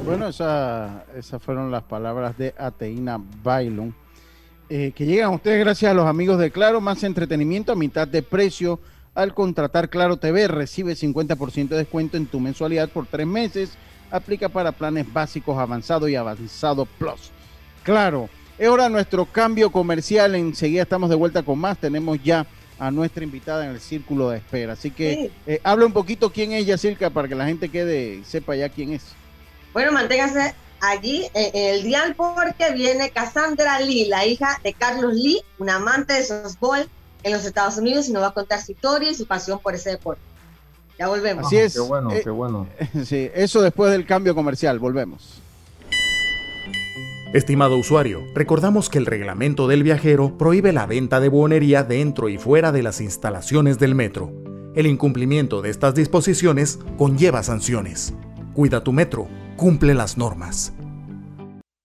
Bueno, 0.06 0.28
esa, 0.28 1.06
esas 1.18 1.42
fueron 1.42 1.72
las 1.72 1.84
palabras 1.84 2.38
de 2.38 2.54
Ateína 2.58 3.20
Bailon. 3.42 3.96
Eh, 4.68 4.92
que 4.96 5.06
llegan 5.06 5.32
a 5.32 5.36
ustedes 5.36 5.60
gracias 5.60 5.92
a 5.92 5.94
los 5.94 6.08
amigos 6.08 6.40
de 6.40 6.52
Claro, 6.52 6.82
más 6.82 7.04
entretenimiento 7.04 7.72
a 7.72 7.76
mitad 7.76 8.08
de 8.08 8.22
precio. 8.22 8.80
Al 9.16 9.34
contratar 9.34 9.90
Claro 9.90 10.18
TV, 10.18 10.48
recibe 10.48 10.94
50% 10.94 11.70
de 11.70 11.78
descuento 11.78 12.18
en 12.18 12.28
tu 12.28 12.40
mensualidad 12.40 12.90
por 12.90 13.08
tres 13.08 13.26
meses. 13.26 13.72
Aplica 14.12 14.50
para 14.50 14.72
planes 14.72 15.12
básicos, 15.12 15.58
avanzado 15.58 16.08
y 16.08 16.16
avanzado 16.16 16.86
plus. 16.86 17.32
Claro 17.84 18.30
es 18.58 18.70
hora 18.70 18.86
de 18.86 18.90
nuestro 18.90 19.26
cambio 19.26 19.72
comercial. 19.72 20.36
Enseguida 20.36 20.84
estamos 20.84 21.10
de 21.10 21.16
vuelta 21.16 21.44
con 21.44 21.60
más. 21.60 21.78
Tenemos 21.78 22.22
ya 22.24 22.46
a 22.80 22.92
nuestra 22.92 23.24
invitada 23.24 23.66
en 23.66 23.72
el 23.72 23.80
círculo 23.80 24.30
de 24.30 24.38
espera. 24.38 24.74
Así 24.74 24.92
que 24.92 25.32
eh, 25.46 25.60
habla 25.64 25.86
un 25.86 25.94
poquito 25.94 26.32
quién 26.32 26.54
es 26.54 26.66
Yacirca 26.66 27.10
para 27.10 27.28
que 27.28 27.36
la 27.36 27.46
gente 27.46 27.70
quede 27.70 28.24
sepa 28.24 28.56
ya 28.56 28.70
quién 28.70 28.94
es. 28.94 29.04
Bueno, 29.74 29.92
manténgase 29.92 30.54
allí 30.82 31.26
en 31.34 31.52
el 31.54 31.84
dial 31.84 32.16
porque 32.16 32.72
viene 32.74 33.10
Cassandra 33.10 33.80
Lee, 33.80 34.06
la 34.06 34.26
hija 34.26 34.60
de 34.64 34.74
Carlos 34.74 35.14
Lee, 35.14 35.42
una 35.58 35.76
amante 35.76 36.14
de 36.14 36.24
softball 36.24 36.88
en 37.26 37.34
los 37.34 37.44
Estados 37.44 37.78
Unidos 37.78 38.08
y 38.08 38.14
nos 38.14 38.22
va 38.22 38.28
a 38.28 38.34
contar 38.34 38.62
su 38.62 38.72
historia 38.72 39.10
y 39.10 39.16
su 39.16 39.26
pasión 39.26 39.60
por 39.60 39.74
ese 39.74 39.90
deporte. 39.90 40.22
Ya 40.98 41.08
volvemos. 41.08 41.48
Así 41.48 41.58
es. 41.58 41.74
Qué 41.74 41.80
bueno, 41.80 42.12
eh, 42.12 42.22
qué 42.24 42.30
bueno. 42.30 42.68
Sí, 43.04 43.30
eso 43.34 43.62
después 43.62 43.92
del 43.92 44.06
cambio 44.06 44.36
comercial. 44.36 44.78
Volvemos. 44.78 45.42
Estimado 47.34 47.78
usuario, 47.78 48.24
recordamos 48.34 48.90
que 48.90 49.00
el 49.00 49.08
reglamento 49.08 49.68
del 49.68 49.84
viajero 49.84 50.38
prohíbe 50.38 50.72
la 50.72 50.86
venta 50.86 51.20
de 51.20 51.28
buonería 51.28 51.84
dentro 51.84 52.30
y 52.30 52.38
fuera 52.38 52.72
de 52.72 52.84
las 52.84 53.02
instalaciones 53.02 53.80
del 53.80 53.96
metro. 53.96 54.32
El 54.76 54.86
incumplimiento 54.86 55.62
de 55.62 55.72
estas 55.72 55.96
disposiciones 55.96 56.80
conlleva 56.98 57.42
sanciones. 57.42 58.14
Cuida 58.54 58.84
tu 58.84 58.94
metro, 58.94 59.28
cumple 59.58 59.96
las 59.96 60.18
normas. 60.18 60.74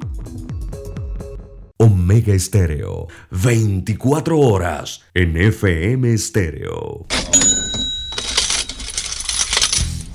Omega 1.81 2.35
Estéreo, 2.35 3.07
24 3.31 4.37
horas 4.37 5.03
en 5.15 5.37
FM 5.37 6.13
Estéreo. 6.13 7.07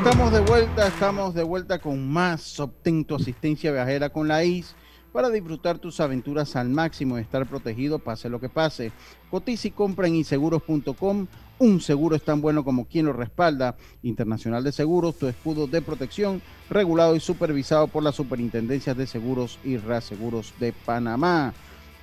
Estamos 0.00 0.32
de 0.32 0.40
vuelta, 0.40 0.86
estamos 0.86 1.34
de 1.34 1.42
vuelta 1.42 1.78
con 1.78 2.10
más. 2.10 2.58
Obtén 2.58 3.04
tu 3.04 3.16
asistencia 3.16 3.70
viajera 3.70 4.08
con 4.08 4.28
la 4.28 4.42
IS 4.42 4.74
para 5.12 5.28
disfrutar 5.28 5.78
tus 5.78 6.00
aventuras 6.00 6.56
al 6.56 6.70
máximo 6.70 7.18
y 7.18 7.20
estar 7.20 7.46
protegido 7.46 7.98
pase 7.98 8.30
lo 8.30 8.40
que 8.40 8.48
pase. 8.48 8.92
Cotiza 9.30 9.68
y 9.68 9.72
compra 9.72 10.06
en 10.06 10.14
inseguros.com. 10.14 11.26
Un 11.58 11.80
seguro 11.82 12.16
es 12.16 12.22
tan 12.22 12.40
bueno 12.40 12.64
como 12.64 12.86
quien 12.86 13.04
lo 13.04 13.12
respalda. 13.12 13.76
Internacional 14.02 14.64
de 14.64 14.72
Seguros, 14.72 15.18
tu 15.18 15.28
escudo 15.28 15.66
de 15.66 15.82
protección, 15.82 16.40
regulado 16.70 17.14
y 17.14 17.20
supervisado 17.20 17.86
por 17.86 18.02
las 18.02 18.14
superintendencias 18.14 18.96
de 18.96 19.06
seguros 19.06 19.58
y 19.64 19.76
reaseguros 19.76 20.54
de 20.58 20.72
Panamá. 20.72 21.52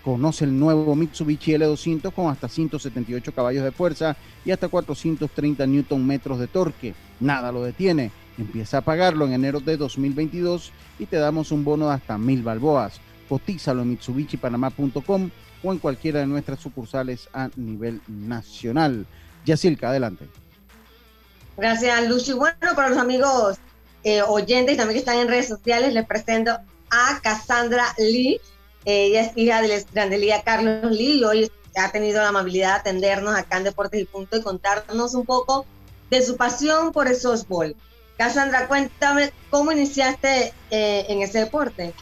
Conoce 0.04 0.46
el 0.46 0.58
nuevo 0.58 0.96
Mitsubishi 0.96 1.54
L200 1.54 2.14
con 2.14 2.32
hasta 2.32 2.48
178 2.48 3.34
caballos 3.34 3.64
de 3.64 3.72
fuerza 3.72 4.16
y 4.46 4.52
hasta 4.52 4.70
430 4.70 5.66
Newton 5.68 6.06
metros 6.06 6.40
de 6.40 6.48
torque. 6.48 6.94
Nada 7.20 7.52
lo 7.52 7.64
detiene. 7.64 8.12
Empieza 8.38 8.78
a 8.78 8.82
pagarlo 8.82 9.26
en 9.26 9.34
enero 9.34 9.60
de 9.60 9.76
2022 9.78 10.72
y 11.00 11.08
te 11.08 11.18
damos 11.18 11.52
un 11.52 11.64
bono 11.64 11.88
de 11.90 11.96
hasta 11.96 12.18
mil 12.18 12.44
balboas. 12.44 13.02
Cotízalo 13.28 13.82
en 13.82 13.90
mitsubishipanamá.com 13.90 15.30
o 15.64 15.74
en 15.74 15.80
cualquiera 15.80 16.20
de 16.20 16.28
nuestras 16.28 16.60
sucursales 16.60 17.28
a 17.34 17.50
nivel 17.56 18.02
nacional. 18.08 19.06
Yacilca, 19.46 19.90
adelante. 19.90 20.26
Gracias, 21.58 22.08
Lucy. 22.08 22.34
Bueno, 22.34 22.56
para 22.76 22.90
los 22.90 22.98
amigos 22.98 23.58
eh, 24.04 24.22
oyentes 24.22 24.78
también 24.78 24.94
que 24.94 25.00
están 25.00 25.18
en 25.18 25.28
redes 25.28 25.48
sociales, 25.48 25.94
les 25.94 26.06
presento 26.06 26.58
a 26.92 27.20
Cassandra 27.22 27.86
Lee 27.98 28.40
ella 28.88 29.22
es 29.22 29.32
hija 29.36 29.62
del 29.62 29.72
Estrandelía 29.72 30.44
Carlos 30.44 30.90
Lee 30.92 31.22
y 31.34 31.52
ha 31.78 31.92
tenido 31.92 32.22
la 32.22 32.30
amabilidad 32.30 32.76
de 32.76 32.80
atendernos 32.80 33.36
acá 33.36 33.58
en 33.58 33.66
Deportes 33.66 34.02
y 34.02 34.06
Punto 34.06 34.38
y 34.38 34.42
contarnos 34.42 35.14
un 35.14 35.26
poco 35.26 35.66
de 36.10 36.22
su 36.22 36.38
pasión 36.38 36.94
por 36.94 37.08
el 37.08 37.18
softball. 37.18 37.76
Cassandra, 38.18 38.68
cuéntame 38.70 39.32
cómo 39.50 39.74
iniciaste 39.74 40.54
eh, 40.72 41.06
en 41.10 41.22
ese 41.22 41.40
deporte. 41.40 41.94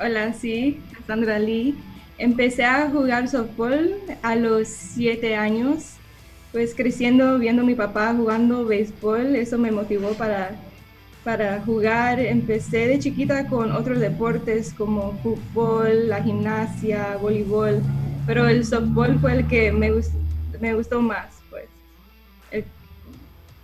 Hola, 0.00 0.32
sí, 0.32 0.80
Cassandra 0.96 1.40
Lee. 1.40 1.76
Empecé 2.18 2.64
a 2.64 2.88
jugar 2.88 3.28
softball 3.28 3.96
a 4.22 4.36
los 4.36 4.68
siete 4.68 5.34
años, 5.34 5.94
pues 6.52 6.72
creciendo 6.72 7.40
viendo 7.40 7.62
a 7.62 7.66
mi 7.66 7.74
papá 7.74 8.14
jugando 8.16 8.64
béisbol, 8.64 9.34
eso 9.34 9.58
me 9.58 9.72
motivó 9.72 10.12
para 10.14 10.56
para 11.24 11.60
jugar. 11.60 12.20
Empecé 12.20 12.88
de 12.88 12.98
chiquita 12.98 13.46
con 13.46 13.72
otros 13.72 14.00
deportes 14.00 14.72
como 14.74 15.18
fútbol, 15.18 16.08
la 16.08 16.22
gimnasia, 16.22 17.16
voleibol, 17.16 17.82
pero 18.26 18.48
el 18.48 18.64
softball 18.64 19.18
fue 19.20 19.34
el 19.34 19.48
que 19.48 19.72
me, 19.72 19.90
me 20.60 20.74
gustó 20.74 21.00
más. 21.00 21.34
Pues. 21.50 21.66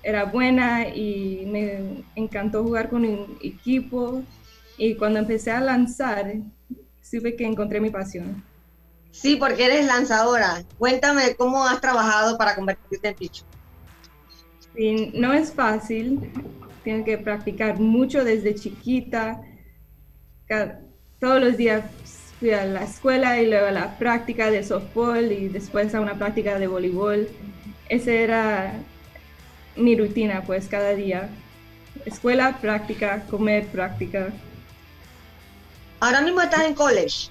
Era 0.02 0.24
buena 0.24 0.88
y 0.88 1.44
me 1.46 2.04
encantó 2.14 2.62
jugar 2.62 2.88
con 2.88 3.04
un 3.04 3.38
equipo 3.42 4.22
y 4.76 4.94
cuando 4.94 5.18
empecé 5.18 5.50
a 5.50 5.60
lanzar, 5.60 6.32
supe 7.02 7.34
que 7.34 7.44
encontré 7.44 7.80
mi 7.80 7.90
pasión. 7.90 8.42
Sí, 9.10 9.36
porque 9.36 9.64
eres 9.64 9.86
lanzadora. 9.86 10.62
Cuéntame 10.78 11.34
cómo 11.34 11.64
has 11.64 11.80
trabajado 11.80 12.38
para 12.38 12.54
convertirte 12.54 13.08
en 13.08 13.14
pitcher. 13.16 13.44
Sí, 14.76 15.10
no 15.14 15.32
es 15.32 15.52
fácil 15.52 16.30
tienen 16.82 17.04
que 17.04 17.18
practicar 17.18 17.78
mucho 17.78 18.24
desde 18.24 18.54
chiquita. 18.54 19.40
todos 21.18 21.40
los 21.40 21.56
días 21.56 21.84
fui 22.38 22.50
a 22.50 22.64
la 22.64 22.84
escuela 22.84 23.40
y 23.40 23.46
luego 23.46 23.66
a 23.66 23.72
la 23.72 23.98
práctica 23.98 24.50
de 24.50 24.62
softball 24.62 25.32
y 25.32 25.48
después 25.48 25.94
a 25.94 26.00
una 26.00 26.14
práctica 26.14 26.58
de 26.58 26.66
voleibol. 26.66 27.28
Esa 27.88 28.12
era 28.12 28.72
mi 29.76 29.96
rutina, 29.96 30.42
pues, 30.46 30.68
cada 30.68 30.94
día. 30.94 31.28
Escuela, 32.04 32.58
práctica, 32.60 33.24
comer, 33.30 33.66
práctica. 33.66 34.28
Ahora 36.00 36.20
mismo 36.20 36.40
estás 36.40 36.66
en 36.66 36.74
college. 36.74 37.30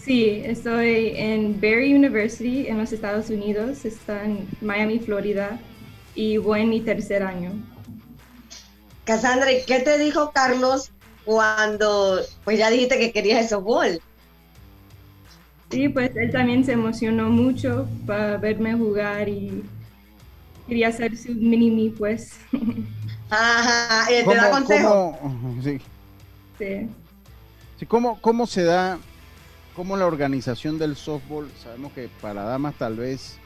Sí, 0.00 0.42
estoy 0.44 1.12
en 1.16 1.58
Berry 1.60 1.94
University 1.94 2.66
en 2.66 2.78
los 2.78 2.92
Estados 2.92 3.30
Unidos, 3.30 3.84
está 3.84 4.24
en 4.24 4.46
Miami, 4.60 4.98
Florida, 4.98 5.58
y 6.14 6.36
voy 6.36 6.60
en 6.60 6.68
mi 6.68 6.80
tercer 6.80 7.22
año. 7.22 7.52
Cassandra, 9.04 9.52
¿y 9.52 9.64
qué 9.64 9.80
te 9.80 9.98
dijo 9.98 10.30
Carlos 10.32 10.90
cuando 11.24 12.20
pues 12.44 12.58
ya 12.58 12.70
dijiste 12.70 12.98
que 12.98 13.12
querías 13.12 13.42
el 13.42 13.48
softball? 13.48 14.00
Sí, 15.70 15.88
pues 15.88 16.14
él 16.16 16.30
también 16.30 16.64
se 16.64 16.72
emocionó 16.72 17.30
mucho 17.30 17.86
para 18.06 18.36
verme 18.36 18.74
jugar 18.74 19.28
y 19.28 19.62
quería 20.66 20.88
hacer 20.88 21.16
su 21.16 21.32
mini 21.32 21.90
pues. 21.90 22.38
Ajá, 23.30 24.10
¿y 24.10 24.24
te 24.24 24.34
da 24.34 24.50
consejo? 24.50 25.18
sí. 25.62 25.80
Sí. 26.58 26.88
sí 27.80 27.86
¿cómo, 27.86 28.20
¿Cómo 28.20 28.46
se 28.46 28.62
da, 28.62 28.98
cómo 29.74 29.96
la 29.96 30.06
organización 30.06 30.78
del 30.78 30.94
softball, 30.94 31.50
sabemos 31.62 31.92
que 31.92 32.08
para 32.20 32.44
damas 32.44 32.74
tal 32.78 32.96
vez 32.96 33.38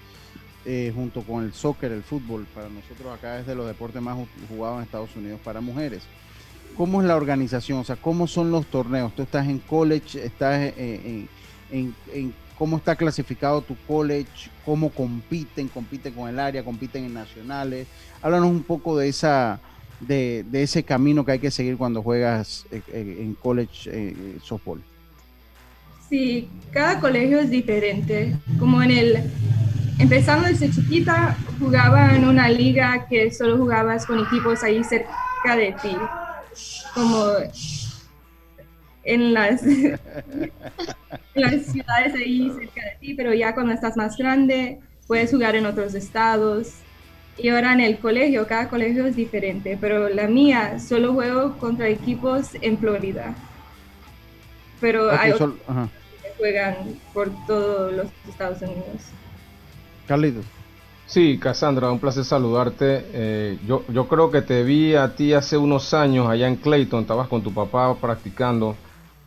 eh, 0.65 0.93
junto 0.95 1.23
con 1.23 1.45
el 1.45 1.53
soccer, 1.53 1.93
el 1.93 2.03
fútbol, 2.03 2.47
para 2.55 2.69
nosotros 2.69 3.15
acá 3.15 3.39
es 3.39 3.47
de 3.47 3.55
los 3.55 3.67
deportes 3.67 4.03
más 4.03 4.17
jugados 4.49 4.79
en 4.79 4.85
Estados 4.85 5.15
Unidos 5.17 5.41
para 5.43 5.61
mujeres. 5.61 6.03
¿Cómo 6.77 7.01
es 7.01 7.09
la 7.09 7.17
organización? 7.17 7.79
O 7.81 7.85
sea, 7.85 7.97
¿cómo 7.97 8.27
son 8.27 8.51
los 8.51 8.67
torneos? 8.67 9.15
Tú 9.15 9.23
estás 9.23 9.49
en 9.49 9.59
college, 9.59 10.25
estás 10.25 10.73
en, 10.77 11.29
cómo 12.57 12.77
está 12.77 12.95
clasificado 12.95 13.63
tu 13.63 13.77
college, 13.87 14.51
cómo 14.65 14.91
compiten, 14.91 15.69
compiten 15.69 16.13
con 16.15 16.29
el 16.29 16.39
área, 16.39 16.63
compiten 16.63 17.05
en 17.05 17.15
nacionales. 17.15 17.89
Háblanos 18.23 18.51
un 18.51 18.63
poco 18.63 18.97
de 18.97 19.09
esa 19.09 19.61
de, 20.01 20.45
ese 20.53 20.83
camino 20.83 21.25
que 21.25 21.33
hay 21.33 21.39
que 21.39 21.51
seguir 21.51 21.77
cuando 21.77 22.03
juegas 22.03 22.67
eh, 22.71 22.83
eh, 22.93 23.19
en 23.21 23.35
college 23.35 23.91
eh, 23.93 24.15
softball. 24.43 24.83
Sí, 26.09 26.49
cada 26.71 27.01
colegio 27.01 27.39
es 27.39 27.51
diferente. 27.51 28.37
Como 28.59 28.83
en 28.83 28.91
el 28.91 29.23
empezando 29.99 30.49
desde 30.49 30.71
chiquita 30.71 31.37
jugaba 31.59 32.15
en 32.15 32.27
una 32.27 32.49
liga 32.49 33.07
que 33.09 33.33
solo 33.33 33.57
jugabas 33.57 34.07
con 34.07 34.21
equipos 34.21 34.63
ahí 34.63 34.83
cerca 34.85 35.57
de 35.57 35.73
ti, 35.83 35.97
como 36.95 37.33
en 39.05 39.35
las, 39.35 39.63
las 41.35 41.63
ciudades 41.67 42.15
ahí 42.15 42.51
cerca 42.59 42.85
de 42.85 42.97
ti, 43.01 43.15
pero 43.15 43.35
ya 43.35 43.55
cuando 43.55 43.73
estás 43.73 43.97
más 43.97 44.17
grande 44.17 44.81
puedes 45.07 45.31
jugar 45.31 45.57
en 45.57 45.67
otros 45.67 45.95
estados. 45.95 46.75
Y 47.37 47.51
ahora 47.51 47.73
en 47.73 47.81
el 47.81 47.99
colegio, 47.99 48.49
cada 48.49 48.69
colegio 48.69 49.07
es 49.07 49.15
diferente, 49.15 49.79
pero 49.81 50.09
la 50.09 50.27
mía 50.27 50.81
solo 50.81 51.15
juego 51.15 51.57
contra 51.59 51.89
equipos 51.89 52.51
en 52.61 52.77
Florida. 52.79 53.35
Pero 54.81 55.11
hay 55.11 55.31
otros 55.33 55.55
que 56.23 56.31
juegan 56.37 56.75
por 57.15 57.31
todos 57.47 57.93
los 57.93 58.07
Estados 58.29 58.61
Unidos. 58.63 59.13
Carlitos. 60.09 60.45
Sí, 61.07 61.39
Cassandra, 61.39 61.93
un 61.93 62.01
placer 62.01 62.25
saludarte. 62.25 63.07
Eh, 63.13 63.59
yo, 63.67 63.85
yo 63.89 64.09
creo 64.09 64.31
que 64.31 64.43
te 64.43 64.65
vi 64.65 64.97
a 64.97 65.15
ti 65.15 65.33
hace 65.33 65.57
unos 65.57 65.95
años 65.95 66.29
allá 66.29 66.49
en 66.49 66.57
Clayton, 66.57 67.03
estabas 67.03 67.29
con 67.29 67.43
tu 67.43 67.55
papá 67.55 67.95
practicando 67.95 68.75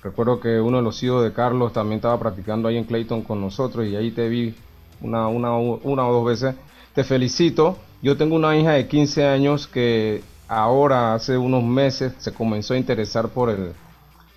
Recuerdo 0.04 0.40
que 0.40 0.60
uno 0.60 0.78
de 0.78 0.84
los 0.84 1.02
hijos 1.04 1.24
de 1.24 1.32
Carlos 1.32 1.74
también 1.74 1.98
estaba 1.98 2.18
practicando 2.20 2.68
ahí 2.68 2.78
en 2.78 2.86
Clayton 2.86 3.22
con 3.22 3.40
nosotros 3.40 3.86
y 3.86 3.96
ahí 3.96 4.10
te 4.10 4.30
vi 4.30 4.56
una, 5.00 5.28
una, 5.28 5.56
una 5.56 6.08
o 6.08 6.14
dos 6.14 6.26
veces. 6.26 6.56
Te 6.96 7.04
felicito. 7.04 7.78
Yo 8.02 8.18
tengo 8.18 8.36
una 8.36 8.58
hija 8.58 8.72
de 8.72 8.88
15 8.88 9.28
años 9.28 9.68
que 9.68 10.24
ahora 10.48 11.14
hace 11.14 11.38
unos 11.38 11.64
meses 11.64 12.14
se 12.18 12.34
comenzó 12.34 12.74
a 12.74 12.78
interesar 12.78 13.30
por 13.30 13.52
el, 13.52 13.74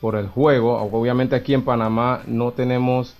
por 0.02 0.16
el 0.16 0.28
juego. 0.28 0.76
Obviamente 0.82 1.34
aquí 1.34 1.54
en 1.54 1.62
Panamá 1.62 2.22
no 2.26 2.52
tenemos 2.52 3.14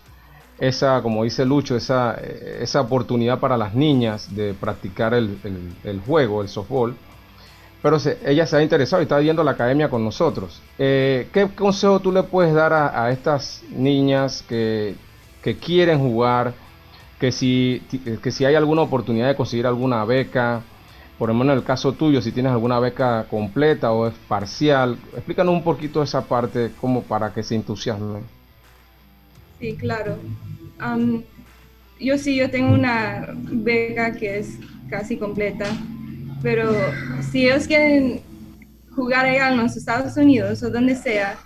esa, 0.59 1.03
como 1.03 1.25
dice 1.25 1.45
Lucho, 1.45 1.77
esa, 1.77 2.15
esa 2.15 2.81
oportunidad 2.81 3.41
para 3.41 3.57
las 3.57 3.75
niñas 3.75 4.35
de 4.35 4.55
practicar 4.55 5.15
el, 5.15 5.39
el, 5.85 6.01
juego, 6.01 6.43
el 6.43 6.49
softball 6.49 6.95
pero 7.85 7.99
ella 8.25 8.47
se 8.47 8.57
ha 8.57 8.63
interesado 8.63 9.03
y 9.03 9.05
está 9.05 9.21
yendo 9.21 9.43
a 9.43 9.45
la 9.45 9.51
academia 9.51 9.91
con 9.91 10.03
nosotros. 10.03 10.59
Eh, 10.79 11.29
¿Qué 11.35 11.49
consejo 11.49 12.01
tú 12.01 12.13
le 12.13 12.23
puedes 12.23 12.55
dar 12.55 12.73
a, 12.73 13.11
estas 13.11 13.63
niñas 13.69 14.43
que, 14.49 14.97
quieren 15.61 15.99
jugar? 15.99 16.55
Que 17.21 17.31
si, 17.31 17.83
que 18.23 18.31
si 18.31 18.47
hay 18.47 18.55
alguna 18.55 18.81
oportunidad 18.81 19.29
de 19.29 19.37
conseguir 19.37 19.67
alguna 19.67 20.03
beca, 20.07 20.63
por 21.19 21.29
lo 21.29 21.35
menos 21.35 21.53
en 21.53 21.59
el 21.59 21.65
caso 21.65 21.93
tuyo, 21.93 22.23
si 22.23 22.33
tienes 22.33 22.53
alguna 22.53 22.79
beca 22.79 23.27
completa 23.29 23.93
o 23.93 24.07
es 24.07 24.15
parcial, 24.29 24.97
explícanos 25.13 25.53
un 25.53 25.63
poquito 25.63 26.03
esa 26.03 26.23
parte 26.23 26.73
como 26.81 27.03
para 27.03 27.35
que 27.35 27.43
se 27.43 27.55
entusiasmen. 27.55 28.25
Sí, 29.61 29.75
claro. 29.77 30.19
yo 32.01 32.19
sí, 32.19 32.37
yo 32.37 32.51
tengo 32.51 32.75
una 32.75 33.29
beca 33.35 34.13
que 34.13 34.39
es 34.39 34.59
casi 34.91 35.17
completa 35.17 35.67
pero 36.45 36.77
si 37.33 37.47
ellos 37.47 37.67
quieren 37.67 38.21
jugar 38.95 39.25
allá 39.25 39.51
en 39.51 39.57
los 39.57 39.77
Estados 39.79 40.15
Unidos 40.19 40.63
o 40.63 40.71
donde 40.71 40.95
sea, 40.95 41.39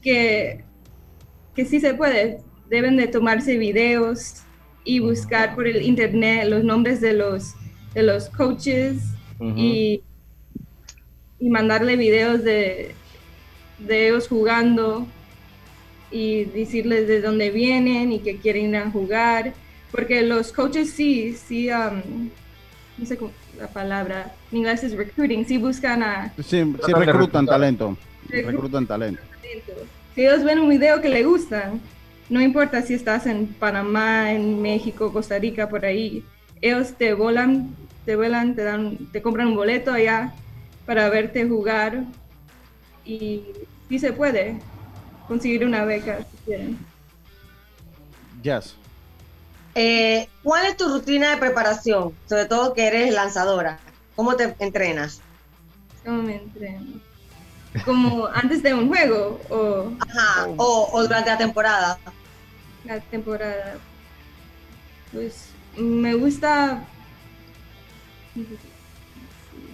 que, 0.00 0.64
que 1.54 1.66
sí 1.66 1.78
se 1.78 1.92
puede, 1.92 2.40
deben 2.70 2.96
de 2.96 3.06
tomarse 3.06 3.58
videos 3.58 4.42
y 4.82 4.98
buscar 4.98 5.54
por 5.54 5.68
el 5.68 5.82
internet 5.82 6.48
los 6.48 6.64
nombres 6.64 7.02
de 7.02 7.12
los, 7.12 7.52
de 7.92 8.02
los 8.02 8.30
coaches 8.30 9.02
y, 9.54 10.02
y, 11.38 11.50
mandarle 11.50 11.96
videos 11.96 12.42
de, 12.44 12.94
de 13.78 14.08
ellos 14.08 14.26
jugando 14.26 15.06
y 16.14 16.44
decirles 16.44 17.08
de 17.08 17.20
dónde 17.20 17.50
vienen 17.50 18.12
y 18.12 18.20
que 18.20 18.36
quieren 18.36 18.70
ir 18.70 18.76
a 18.76 18.88
jugar, 18.88 19.52
porque 19.90 20.22
los 20.22 20.52
coaches 20.52 20.90
sí, 20.90 21.34
sí, 21.34 21.68
um, 21.70 22.30
no 22.96 23.04
sé 23.04 23.16
cómo, 23.16 23.32
la 23.58 23.66
palabra 23.66 24.32
en 24.52 24.58
inglés 24.58 24.84
es 24.84 24.96
recruiting, 24.96 25.44
si 25.44 25.58
buscan 25.58 26.04
a... 26.04 26.32
Sí, 26.40 26.62
reclutan 26.86 27.46
talento. 27.46 27.98
Reclutan 28.28 28.86
talento. 28.86 29.20
Si 30.14 30.24
ellos 30.24 30.44
ven 30.44 30.60
un 30.60 30.68
video 30.68 31.00
que 31.00 31.08
le 31.08 31.24
gusta, 31.24 31.72
no 32.28 32.40
importa 32.40 32.80
si 32.82 32.94
estás 32.94 33.26
en 33.26 33.48
Panamá, 33.48 34.32
en 34.32 34.62
México, 34.62 35.12
Costa 35.12 35.36
Rica, 35.40 35.68
por 35.68 35.84
ahí, 35.84 36.22
ellos 36.60 36.94
te 36.96 37.12
volan, 37.12 37.74
te 38.04 38.14
vuelan, 38.14 38.54
te 38.54 38.62
dan, 38.62 38.98
te 39.10 39.20
compran 39.20 39.48
un 39.48 39.56
boleto 39.56 39.92
allá 39.92 40.32
para 40.86 41.08
verte 41.08 41.44
jugar 41.44 42.04
y 43.04 43.42
sí 43.88 43.98
se 43.98 44.12
puede 44.12 44.60
conseguir 45.26 45.64
una 45.64 45.84
beca 45.84 46.18
si 46.18 46.36
quieren. 46.44 46.78
Yes. 48.42 48.76
Eh, 49.74 50.28
¿Cuál 50.42 50.66
es 50.66 50.76
tu 50.76 50.88
rutina 50.88 51.30
de 51.30 51.36
preparación? 51.38 52.14
Sobre 52.28 52.44
todo 52.44 52.74
que 52.74 52.86
eres 52.86 53.12
lanzadora. 53.12 53.78
¿Cómo 54.14 54.36
te 54.36 54.54
entrenas? 54.58 55.20
¿Cómo 56.04 56.22
me 56.22 56.36
entreno? 56.36 57.00
¿Como 57.84 58.26
antes 58.34 58.62
de 58.62 58.74
un 58.74 58.88
juego? 58.88 59.40
O, 59.48 59.90
Ajá, 60.08 60.46
o, 60.56 61.02
durante 61.02 61.30
la 61.30 61.38
temporada. 61.38 61.98
La 62.84 63.00
temporada. 63.00 63.76
Pues 65.12 65.48
me 65.76 66.14
gusta. 66.14 66.84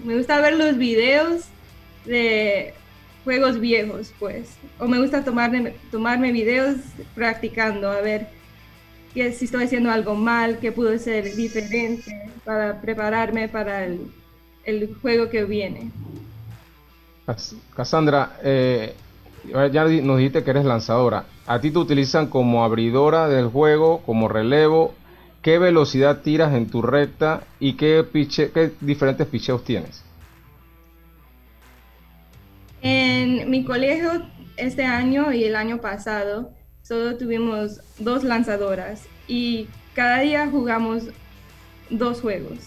Me 0.05 0.17
gusta 0.17 0.41
ver 0.41 0.55
los 0.55 0.79
videos 0.79 1.45
de 2.07 2.75
juegos 3.31 3.61
viejos, 3.61 4.13
pues. 4.19 4.57
O 4.81 4.89
me 4.89 4.99
gusta 4.99 5.23
tomarme, 5.23 5.75
tomarme 5.93 6.33
videos 6.33 6.79
practicando, 7.15 7.89
a 7.89 8.01
ver 8.01 8.27
que 9.15 9.33
si 9.33 9.45
estoy 9.45 9.65
haciendo 9.65 9.89
algo 9.89 10.17
mal, 10.17 10.59
que 10.59 10.73
pudo 10.73 10.99
ser 10.99 11.37
diferente 11.37 12.11
para 12.45 12.81
prepararme 12.81 13.49
para 13.49 13.85
el, 13.85 14.01
el 14.65 14.97
juego 15.01 15.31
que 15.31 15.45
viene. 15.45 15.93
Cassandra, 17.77 18.37
eh, 18.43 18.95
ya 19.73 19.85
nos 19.85 20.19
dijiste 20.19 20.43
que 20.43 20.51
eres 20.51 20.65
lanzadora. 20.65 21.27
¿A 21.47 21.61
ti 21.61 21.71
te 21.71 21.79
utilizan 21.79 22.27
como 22.27 22.65
abridora 22.65 23.29
del 23.29 23.47
juego, 23.47 24.03
como 24.05 24.27
relevo? 24.27 24.95
¿Qué 25.41 25.61
velocidad 25.61 26.23
tiras 26.23 26.53
en 26.53 26.69
tu 26.69 26.83
recta 26.83 27.45
y 27.61 27.75
qué, 27.75 28.03
piche, 28.03 28.51
qué 28.51 28.73
diferentes 28.81 29.29
picheos 29.29 29.63
tienes? 29.63 30.03
En 32.83 33.51
mi 33.51 33.65
colegio 33.65 34.27
este 34.57 34.85
año 34.85 35.33
y 35.33 35.45
el 35.45 35.57
año 35.57 35.81
pasado 35.81 36.53
solo 36.83 37.17
tuvimos 37.17 37.81
dos 37.99 38.25
lanzadoras 38.25 39.03
y 39.29 39.69
cada 39.95 40.21
día 40.21 40.49
jugamos 40.51 41.05
dos 41.91 42.21
juegos. 42.21 42.59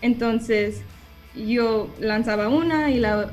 Entonces 0.00 0.82
yo 1.34 1.88
lanzaba 2.00 2.48
una 2.48 2.90
y 2.90 2.98
la, 2.98 3.30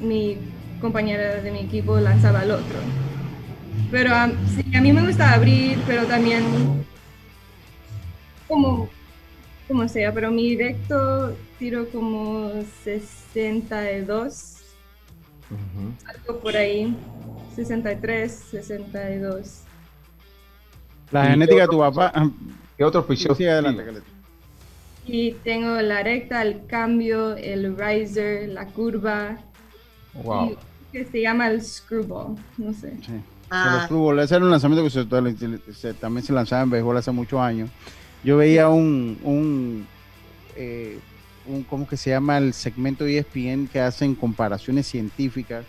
mi 0.00 0.38
compañera 0.80 1.40
de 1.40 1.50
mi 1.50 1.60
equipo 1.60 1.98
lanzaba 1.98 2.42
el 2.42 2.50
otro. 2.50 2.76
Pero 3.90 4.14
a, 4.14 4.24
a 4.24 4.80
mí 4.80 4.92
me 4.92 5.06
gusta 5.06 5.32
abrir, 5.32 5.78
pero 5.86 6.04
también 6.04 6.44
como, 8.48 8.88
como 9.68 9.88
sea, 9.88 10.12
pero 10.12 10.30
mi 10.30 10.50
directo 10.50 11.36
tiro 11.58 11.88
como 11.90 12.52
62, 12.84 14.55
algo 16.06 16.40
por 16.40 16.56
ahí. 16.56 16.96
63, 17.54 18.32
62. 18.50 19.62
La 21.10 21.26
genética 21.26 21.62
de 21.62 21.68
tu 21.68 21.78
papá. 21.78 22.12
Ah, 22.14 22.28
¿Qué 22.76 22.84
otros 22.84 23.06
picheos? 23.06 23.36
Sí, 23.36 23.46
adelante, 23.46 23.84
Y 25.06 25.32
tengo 25.44 25.80
la 25.80 26.02
recta, 26.02 26.42
el 26.42 26.66
cambio, 26.66 27.36
el 27.36 27.76
riser, 27.76 28.48
la 28.50 28.66
curva. 28.66 29.38
Wow. 30.22 30.56
que 30.92 31.04
se 31.04 31.20
llama 31.20 31.48
el 31.48 31.62
screwball, 31.62 32.36
no 32.56 32.72
sé. 32.72 32.96
Sí. 33.04 33.12
Ah. 33.50 33.78
El 33.80 33.84
screwball, 33.86 34.18
ese 34.20 34.34
era 34.34 34.44
un 34.44 34.50
lanzamiento 34.50 34.82
que 34.84 35.72
se, 35.72 35.94
también 35.94 36.24
se 36.24 36.32
lanzaba 36.32 36.62
en 36.62 36.70
béisbol 36.70 36.96
hace 36.96 37.10
muchos 37.12 37.38
años. 37.40 37.70
Yo 38.24 38.36
veía 38.36 38.68
un, 38.68 39.18
un, 39.22 39.86
eh, 40.56 40.98
un, 41.48 41.62
¿cómo 41.64 41.86
que 41.86 41.96
se 41.96 42.10
llama? 42.10 42.38
El 42.38 42.52
segmento 42.52 43.06
ESPN 43.06 43.68
que 43.68 43.80
hacen 43.80 44.14
comparaciones 44.14 44.86
científicas 44.86 45.64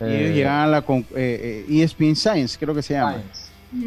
y 0.00 0.04
ellos 0.04 0.30
eh, 0.30 0.34
llegaron 0.34 0.60
a 0.60 0.66
la 0.66 0.78
ESPN 0.78 1.04
eh, 1.16 1.64
eh, 1.68 2.10
e 2.10 2.14
Science, 2.14 2.58
creo 2.58 2.74
que 2.74 2.82
se 2.82 2.94
llama. 2.94 3.22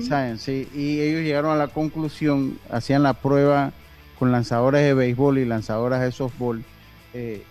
Science. 0.02 0.38
sí. 0.44 0.68
Y 0.78 1.00
ellos 1.00 1.22
llegaron 1.22 1.52
a 1.52 1.56
la 1.56 1.68
conclusión, 1.68 2.60
hacían 2.70 3.04
la 3.04 3.14
prueba 3.14 3.72
con 4.20 4.32
lanzadores 4.32 4.84
de 4.84 4.94
béisbol 4.94 5.38
y 5.38 5.46
lanzadoras 5.46 6.02
de 6.02 6.12
softball 6.12 6.64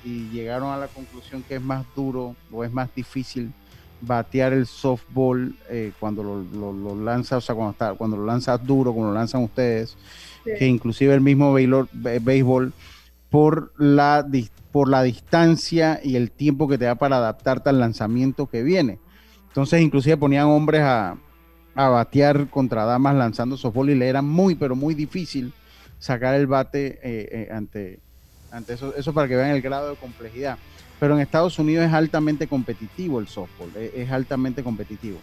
y 0.05 0.29
llegaron 0.31 0.73
a 0.73 0.77
la 0.77 0.87
conclusión 0.87 1.43
que 1.43 1.57
es 1.57 1.61
más 1.61 1.85
duro 1.97 2.37
o 2.53 2.63
es 2.63 2.73
más 2.73 2.95
difícil 2.95 3.53
batear 4.01 4.53
el 4.53 4.67
softball 4.67 5.55
eh, 5.69 5.93
cuando 5.99 6.23
lo, 6.23 6.73
lo, 6.73 6.95
lanza, 6.95 7.39
o 7.39 7.41
sea, 7.41 7.55
cuando, 7.55 7.73
está, 7.73 7.95
cuando 7.95 8.17
lo 8.17 8.27
lanza 8.27 8.57
duro, 8.59 8.93
como 8.93 9.07
lo 9.07 9.15
lanzan 9.15 9.43
ustedes, 9.43 9.97
que 10.45 10.67
inclusive 10.67 11.13
el 11.13 11.21
mismo 11.21 11.53
béisbol, 11.53 12.73
por 13.37 13.75
la, 13.77 14.27
por 14.73 14.89
la 14.89 15.03
distancia 15.03 16.01
y 16.03 16.17
el 16.17 16.31
tiempo 16.31 16.67
que 16.69 16.79
te 16.79 16.87
da 16.87 16.95
para 16.95 17.19
adaptarte 17.19 17.69
al 17.69 17.79
lanzamiento 17.79 18.47
que 18.47 18.63
viene. 18.63 18.99
Entonces, 19.49 19.83
inclusive 19.83 20.17
ponían 20.17 20.47
hombres 20.47 20.81
a, 20.81 21.19
a 21.75 21.89
batear 21.91 22.49
contra 22.49 22.87
damas 22.87 23.15
lanzando 23.15 23.59
softball 23.59 23.91
y 23.91 23.95
le 23.95 24.09
era 24.09 24.23
muy, 24.23 24.55
pero 24.55 24.75
muy 24.75 24.95
difícil 24.95 25.53
sacar 25.99 26.35
el 26.35 26.47
bate 26.47 26.99
eh, 27.03 27.29
eh, 27.31 27.49
ante, 27.53 28.01
ante 28.51 28.73
eso, 28.73 28.95
eso 28.97 29.13
para 29.13 29.29
que 29.29 29.37
vean 29.37 29.51
el 29.51 29.61
grado 29.61 29.91
de 29.91 29.97
complejidad 29.97 30.57
pero 30.99 31.15
en 31.15 31.21
Estados 31.21 31.59
Unidos 31.59 31.85
es 31.85 31.93
altamente 31.93 32.47
competitivo 32.47 33.21
el 33.21 33.29
softball, 33.29 33.71
e, 33.77 33.93
es, 33.97 34.11
altamente 34.11 34.63
competitivo. 34.63 35.19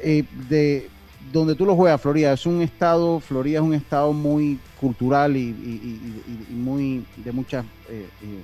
Eh, 0.00 0.22
de 0.48 0.88
donde 1.32 1.54
tú 1.54 1.66
lo 1.66 1.74
juegas, 1.74 2.00
Florida, 2.00 2.32
es 2.32 2.46
un 2.46 2.62
estado, 2.62 3.20
Florida 3.20 3.58
es 3.58 3.64
un 3.64 3.74
estado 3.74 4.12
muy 4.12 4.58
cultural 4.80 5.36
y, 5.36 5.54
muy 6.50 7.04
de 7.16 7.32
muchas 7.32 7.64
eh, 7.88 8.08
eh, 8.22 8.40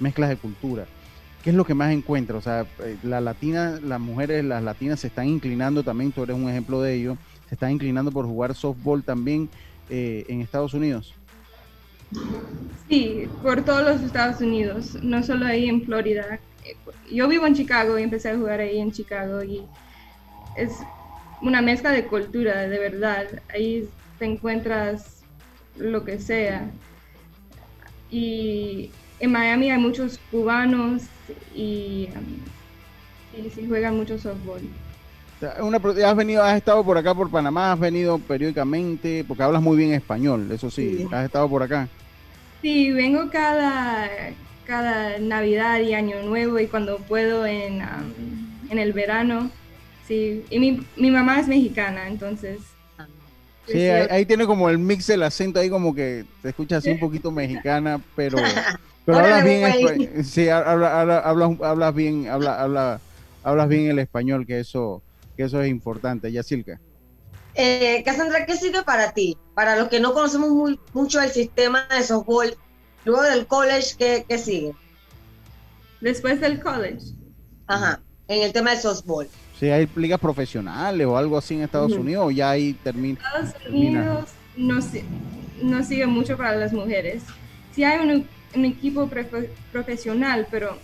mezclas 0.00 0.30
de 0.30 0.36
cultura. 0.36 0.86
¿Qué 1.42 1.50
es 1.50 1.56
lo 1.56 1.64
que 1.64 1.74
más 1.74 1.92
encuentras? 1.92 2.38
O 2.38 2.42
sea, 2.42 2.66
la 3.02 3.20
latina, 3.20 3.78
las 3.82 4.00
mujeres, 4.00 4.44
las 4.44 4.62
latinas 4.62 5.00
se 5.00 5.08
están 5.08 5.28
inclinando 5.28 5.82
también, 5.82 6.10
tú 6.10 6.22
eres 6.22 6.36
un 6.36 6.48
ejemplo 6.48 6.80
de 6.80 6.94
ello, 6.94 7.18
se 7.48 7.54
están 7.54 7.70
inclinando 7.72 8.10
por 8.10 8.24
jugar 8.24 8.54
softball 8.54 9.02
también 9.02 9.50
en 9.90 10.40
Estados 10.40 10.72
Unidos. 10.72 11.14
Sí, 12.88 13.28
por 13.42 13.62
todos 13.62 13.82
los 13.82 14.02
Estados 14.02 14.40
Unidos, 14.40 14.98
no 15.02 15.22
solo 15.22 15.46
ahí 15.46 15.68
en 15.68 15.82
Florida. 15.82 16.38
Yo 17.10 17.28
vivo 17.28 17.46
en 17.46 17.54
Chicago 17.54 17.98
y 17.98 18.02
empecé 18.02 18.30
a 18.30 18.36
jugar 18.36 18.60
ahí 18.60 18.78
en 18.78 18.92
Chicago 18.92 19.42
y 19.42 19.62
es 20.56 20.78
una 21.44 21.60
mezcla 21.60 21.92
de 21.92 22.06
cultura, 22.06 22.66
de 22.66 22.78
verdad. 22.78 23.26
Ahí 23.52 23.88
te 24.18 24.24
encuentras 24.24 25.22
lo 25.76 26.04
que 26.04 26.18
sea. 26.18 26.70
Y 28.10 28.90
en 29.20 29.32
Miami 29.32 29.70
hay 29.70 29.78
muchos 29.78 30.18
cubanos 30.30 31.02
y, 31.54 32.08
um, 32.16 33.68
juegan 33.68 33.96
mucho 33.96 34.18
softball. 34.18 34.60
Una, 35.60 35.76
has 36.08 36.16
venido, 36.16 36.42
has 36.42 36.56
estado 36.56 36.82
por 36.82 36.96
acá 36.96 37.14
por 37.14 37.30
Panamá, 37.30 37.72
has 37.72 37.78
venido 37.78 38.18
periódicamente, 38.18 39.24
porque 39.28 39.42
hablas 39.42 39.60
muy 39.60 39.76
bien 39.76 39.92
español, 39.92 40.50
eso 40.50 40.70
sí, 40.70 41.06
has 41.12 41.26
estado 41.26 41.48
por 41.50 41.62
acá. 41.62 41.86
Sí, 42.62 42.92
vengo 42.92 43.28
cada, 43.30 44.08
cada 44.64 45.18
Navidad 45.18 45.80
y 45.80 45.92
Año 45.92 46.22
Nuevo 46.22 46.58
y 46.60 46.66
cuando 46.66 46.96
puedo 46.96 47.44
en, 47.44 47.82
en 48.70 48.78
el 48.78 48.94
verano. 48.94 49.50
Sí, 50.06 50.44
y 50.50 50.58
mi, 50.58 50.86
mi, 50.96 51.10
mamá 51.10 51.40
es 51.40 51.48
mexicana, 51.48 52.08
entonces. 52.08 52.60
Sí, 53.66 53.80
ahí, 53.88 54.26
tiene 54.26 54.44
como 54.46 54.68
el 54.68 54.78
mix, 54.78 55.08
el 55.08 55.22
acento 55.22 55.58
ahí 55.58 55.70
como 55.70 55.94
que 55.94 56.26
te 56.42 56.50
escucha 56.50 56.76
así 56.76 56.90
un 56.90 57.00
poquito 57.00 57.30
mexicana, 57.30 57.98
pero, 58.14 58.36
pero 59.06 59.18
hablas 59.18 59.44
bien, 59.44 60.24
sí, 60.24 60.50
hablas, 60.50 60.92
hablas, 61.62 61.94
bien, 61.94 62.28
habla, 62.28 63.00
hablas 63.42 63.68
bien 63.68 63.88
el 63.88 63.98
español, 63.98 64.46
que 64.46 64.60
eso, 64.60 65.02
que 65.34 65.44
eso 65.44 65.62
es 65.62 65.70
importante. 65.70 66.30
Yacilca. 66.30 66.78
Eh, 67.54 68.02
Cassandra, 68.04 68.44
¿qué 68.44 68.56
sigue 68.56 68.82
para 68.82 69.12
ti? 69.12 69.38
Para 69.54 69.76
los 69.76 69.88
que 69.88 70.00
no 70.00 70.12
conocemos 70.12 70.50
muy, 70.50 70.78
mucho 70.92 71.20
el 71.22 71.30
sistema 71.30 71.86
de 71.88 72.02
softball, 72.02 72.54
luego 73.06 73.22
del 73.22 73.46
college, 73.46 73.94
¿qué, 73.96 74.26
¿qué, 74.28 74.38
sigue? 74.38 74.72
Después 76.02 76.40
del 76.40 76.60
college. 76.60 77.14
Ajá, 77.66 78.02
en 78.28 78.42
el 78.42 78.52
tema 78.52 78.72
de 78.72 78.82
softball. 78.82 79.28
Sí, 79.58 79.70
hay 79.70 79.88
ligas 79.96 80.18
profesionales 80.18 81.06
o 81.06 81.16
algo 81.16 81.38
así 81.38 81.54
en 81.54 81.62
Estados 81.62 81.92
Unidos, 81.92 82.26
o 82.26 82.30
ya 82.30 82.50
ahí 82.50 82.72
termina. 82.74 83.20
Estados 83.20 83.54
Unidos 83.68 84.28
no, 84.56 84.80
no, 85.62 85.84
sigue 85.84 86.06
mucho 86.06 86.36
para 86.36 86.56
las 86.56 86.72
mujeres. 86.72 87.22
Sí 87.72 87.84
hay 87.84 88.06
un, 88.06 88.26
un 88.54 88.64
equipo 88.64 89.08
profesional, 89.72 90.46
pero 90.50 90.76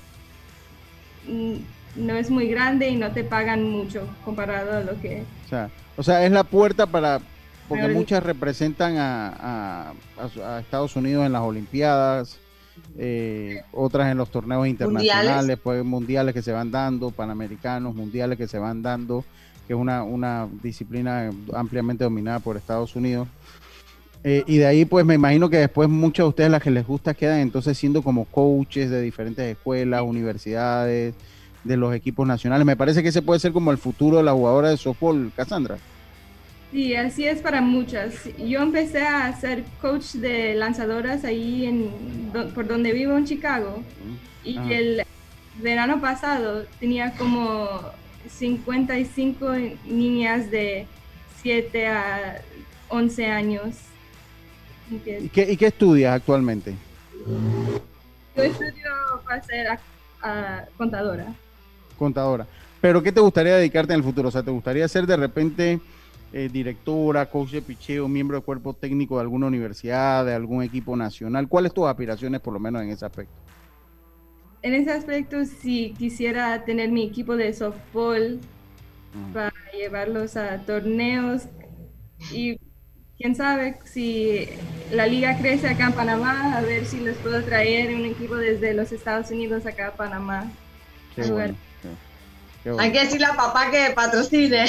mm, 1.28 1.56
no 1.96 2.14
es 2.14 2.30
muy 2.30 2.48
grande 2.48 2.88
y 2.88 2.96
no 2.96 3.10
te 3.12 3.24
pagan 3.24 3.68
mucho 3.68 4.08
comparado 4.24 4.76
a 4.76 4.80
lo 4.80 5.00
que... 5.00 5.24
O 5.46 5.48
sea, 5.48 5.70
o 5.96 6.02
sea, 6.02 6.24
es 6.24 6.32
la 6.32 6.44
puerta 6.44 6.86
para, 6.86 7.20
porque 7.68 7.88
muchas 7.88 8.22
representan 8.22 8.96
a, 8.98 9.92
Estados 10.60 10.96
Unidos 10.96 11.26
en 11.26 11.32
las 11.32 11.42
Olimpiadas, 11.42 12.38
eh, 12.98 13.62
otras 13.72 14.10
en 14.10 14.18
los 14.18 14.30
torneos 14.30 14.66
internacionales, 14.66 15.36
¿Mundiales? 15.36 15.58
pues 15.62 15.84
mundiales 15.84 16.34
que 16.34 16.42
se 16.42 16.52
van 16.52 16.70
dando, 16.70 17.10
panamericanos, 17.10 17.94
mundiales 17.94 18.36
que 18.36 18.48
se 18.48 18.58
van 18.58 18.82
dando, 18.82 19.24
que 19.66 19.74
es 19.74 19.78
una, 19.78 20.02
una 20.02 20.48
disciplina 20.62 21.30
ampliamente 21.54 22.04
dominada 22.04 22.40
por 22.40 22.56
Estados 22.56 22.96
Unidos. 22.96 23.28
Eh, 24.22 24.44
y 24.46 24.58
de 24.58 24.66
ahí, 24.66 24.84
pues 24.84 25.06
me 25.06 25.14
imagino 25.14 25.48
que 25.48 25.56
después 25.56 25.88
muchos 25.88 26.24
de 26.24 26.28
ustedes, 26.28 26.50
las 26.50 26.62
que 26.62 26.70
les 26.70 26.86
gusta, 26.86 27.14
quedan 27.14 27.40
entonces 27.40 27.78
siendo 27.78 28.02
como 28.02 28.26
coaches 28.26 28.90
de 28.90 29.00
diferentes 29.00 29.46
escuelas, 29.46 30.02
universidades, 30.02 31.14
de 31.64 31.76
los 31.76 31.94
equipos 31.94 32.26
nacionales. 32.26 32.66
Me 32.66 32.76
parece 32.76 33.02
que 33.02 33.08
ese 33.08 33.22
puede 33.22 33.40
ser 33.40 33.52
como 33.52 33.70
el 33.70 33.78
futuro 33.78 34.18
de 34.18 34.22
la 34.22 34.32
jugadora 34.32 34.70
de 34.70 34.76
softball, 34.76 35.32
Cassandra. 35.34 35.78
Sí, 36.70 36.94
así 36.94 37.26
es 37.26 37.40
para 37.40 37.60
muchas. 37.60 38.14
Yo 38.38 38.62
empecé 38.62 39.02
a 39.02 39.32
ser 39.38 39.64
coach 39.80 40.14
de 40.14 40.54
lanzadoras 40.54 41.24
ahí 41.24 41.66
en, 41.66 41.90
por 42.54 42.66
donde 42.66 42.92
vivo 42.92 43.16
en 43.16 43.24
Chicago. 43.24 43.82
Y 44.44 44.56
el 44.72 45.02
verano 45.60 46.00
pasado 46.00 46.64
tenía 46.78 47.12
como 47.14 47.80
55 48.28 49.52
niñas 49.86 50.50
de 50.50 50.86
7 51.42 51.86
a 51.88 52.40
11 52.88 53.26
años. 53.26 53.76
¿Y 54.90 55.28
qué, 55.28 55.52
¿Y 55.52 55.56
qué 55.56 55.66
estudias 55.66 56.14
actualmente? 56.14 56.74
Yo 58.36 58.42
estudio 58.42 58.90
para 59.24 59.42
ser 59.42 59.78
contadora 60.76 61.26
contadora. 62.00 62.46
Pero 62.80 63.02
¿qué 63.02 63.12
te 63.12 63.20
gustaría 63.20 63.56
dedicarte 63.56 63.92
en 63.92 63.98
el 63.98 64.04
futuro? 64.04 64.28
O 64.28 64.32
sea, 64.32 64.42
¿te 64.42 64.50
gustaría 64.50 64.88
ser 64.88 65.06
de 65.06 65.16
repente 65.16 65.80
eh, 66.32 66.48
directora, 66.52 67.26
coach 67.26 67.50
de 67.50 67.62
picheo, 67.62 68.08
miembro 68.08 68.36
de 68.36 68.42
cuerpo 68.42 68.72
técnico 68.74 69.16
de 69.16 69.22
alguna 69.22 69.46
universidad, 69.46 70.24
de 70.24 70.34
algún 70.34 70.62
equipo 70.62 70.96
nacional? 70.96 71.48
¿Cuáles 71.48 71.74
tus 71.74 71.86
aspiraciones 71.86 72.40
por 72.40 72.54
lo 72.54 72.60
menos 72.60 72.82
en 72.82 72.90
ese 72.90 73.04
aspecto? 73.04 73.34
En 74.62 74.74
ese 74.74 74.92
aspecto, 74.92 75.44
si 75.44 75.94
quisiera 75.98 76.64
tener 76.64 76.90
mi 76.92 77.02
equipo 77.02 77.36
de 77.36 77.52
softball 77.52 78.38
para 79.32 79.52
llevarlos 79.72 80.36
a 80.36 80.58
torneos 80.58 81.44
y 82.32 82.58
quién 83.16 83.34
sabe 83.34 83.78
si 83.84 84.46
la 84.92 85.06
liga 85.06 85.36
crece 85.38 85.68
acá 85.68 85.86
en 85.86 85.92
Panamá, 85.94 86.56
a 86.56 86.60
ver 86.60 86.84
si 86.84 87.00
les 87.00 87.16
puedo 87.18 87.42
traer 87.42 87.94
un 87.94 88.04
equipo 88.04 88.36
desde 88.36 88.74
los 88.74 88.92
Estados 88.92 89.30
Unidos 89.30 89.66
acá 89.66 89.88
a 89.88 89.92
Panamá. 89.92 90.50
Hay 92.78 92.92
que 92.92 93.00
decirle 93.00 93.26
a 93.26 93.34
papá 93.34 93.70
que 93.70 93.92
patrocine. 93.94 94.66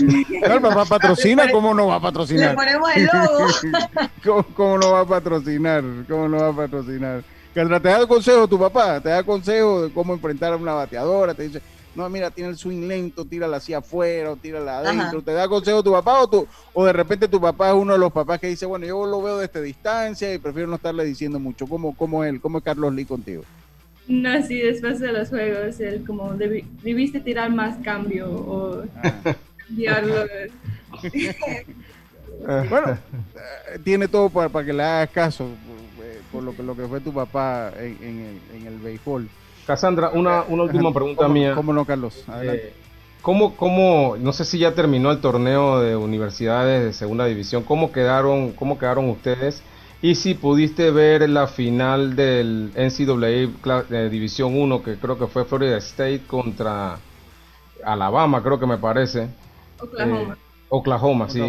el 0.00 0.60
papá 0.60 0.84
patrocina, 0.84 1.50
¿cómo 1.50 1.72
no 1.72 1.86
va 1.86 1.96
a 1.96 2.00
patrocinar? 2.00 2.50
Le 2.50 2.56
ponemos 2.56 2.90
el 2.96 3.04
logo. 3.12 4.44
¿Cómo, 4.54 4.78
no 4.78 4.92
va 4.92 5.00
a 5.00 5.04
patrocinar? 5.06 5.84
¿Cómo 6.08 6.28
no 6.28 6.38
va 6.38 6.48
a 6.48 6.52
patrocinar? 6.52 7.22
Que 7.54 7.64
te 7.64 7.88
da 7.88 8.06
consejo 8.06 8.46
tu 8.48 8.58
papá, 8.58 9.00
te 9.00 9.08
da 9.08 9.22
consejo 9.22 9.82
de 9.82 9.92
cómo 9.92 10.14
enfrentar 10.14 10.52
a 10.52 10.56
una 10.56 10.74
bateadora, 10.74 11.34
te 11.34 11.44
dice, 11.44 11.62
no, 11.94 12.08
mira, 12.08 12.30
tiene 12.30 12.50
el 12.50 12.56
swing 12.56 12.86
lento, 12.86 13.24
tírala 13.24 13.56
hacia 13.56 13.78
afuera 13.78 14.32
o 14.32 14.36
tírala 14.36 14.78
adentro. 14.78 15.22
¿Te 15.22 15.32
da 15.32 15.48
consejo 15.48 15.82
tu 15.82 15.92
papá 15.92 16.22
o, 16.22 16.46
o 16.72 16.84
de 16.84 16.92
repente 16.92 17.26
tu 17.26 17.40
papá 17.40 17.70
es 17.70 17.74
uno 17.74 17.94
de 17.94 17.98
los 17.98 18.12
papás 18.12 18.38
que 18.38 18.48
dice, 18.48 18.66
bueno, 18.66 18.86
yo 18.86 19.06
lo 19.06 19.22
veo 19.22 19.38
desde 19.38 19.62
distancia 19.62 20.32
y 20.32 20.38
prefiero 20.38 20.68
no 20.68 20.76
estarle 20.76 21.04
diciendo 21.04 21.38
mucho? 21.38 21.66
¿Cómo, 21.66 21.96
cómo, 21.96 22.22
él, 22.22 22.40
cómo 22.40 22.58
es 22.58 22.64
Carlos 22.64 22.94
Lee 22.94 23.04
contigo? 23.04 23.42
No, 24.08 24.42
sí, 24.42 24.58
después 24.58 24.98
de 25.00 25.12
los 25.12 25.28
juegos, 25.28 25.78
él 25.80 26.02
como 26.06 26.32
debiste 26.32 27.20
tirar 27.20 27.50
más 27.50 27.76
cambio 27.84 28.30
o 28.30 28.82
ah. 32.46 32.64
bueno, 32.70 32.92
eh, 32.94 33.78
tiene 33.84 34.08
todo 34.08 34.30
para, 34.30 34.48
para, 34.48 34.64
que 34.64 34.72
le 34.72 34.82
hagas 34.82 35.10
caso 35.10 35.44
eh, 36.02 36.20
por 36.32 36.42
lo 36.42 36.56
que, 36.56 36.62
lo 36.62 36.74
que 36.74 36.86
fue 36.86 37.00
tu 37.00 37.12
papá 37.12 37.70
en, 37.76 37.96
el, 38.02 38.40
en 38.58 38.66
el 38.66 38.78
béisbol. 38.78 39.28
Cassandra, 39.66 40.08
una, 40.08 40.44
una 40.48 40.62
última 40.62 40.90
pregunta 40.90 41.28
mía. 41.28 41.54
¿Cómo 41.54 41.74
no, 41.74 41.84
Carlos? 41.84 42.24
Eh, 42.40 42.72
¿cómo, 43.20 43.54
¿Cómo, 43.56 44.16
no 44.18 44.32
sé 44.32 44.46
si 44.46 44.58
ya 44.58 44.74
terminó 44.74 45.10
el 45.10 45.20
torneo 45.20 45.80
de 45.80 45.94
universidades 45.96 46.82
de 46.82 46.94
segunda 46.94 47.26
división, 47.26 47.62
cómo 47.62 47.92
quedaron, 47.92 48.52
cómo 48.52 48.78
quedaron 48.78 49.10
ustedes? 49.10 49.62
Y 50.00 50.14
si 50.14 50.34
pudiste 50.34 50.92
ver 50.92 51.28
la 51.28 51.48
final 51.48 52.14
del 52.14 52.70
NCAA 52.76 53.82
de 53.82 54.08
División 54.08 54.56
1, 54.56 54.82
que 54.82 54.96
creo 54.96 55.18
que 55.18 55.26
fue 55.26 55.44
Florida 55.44 55.76
State 55.78 56.22
contra 56.26 56.98
Alabama, 57.84 58.42
creo 58.42 58.60
que 58.60 58.66
me 58.66 58.78
parece. 58.78 59.28
Oklahoma. 59.80 60.34
Eh, 60.34 60.48
Oklahoma, 60.68 61.28
sí. 61.28 61.40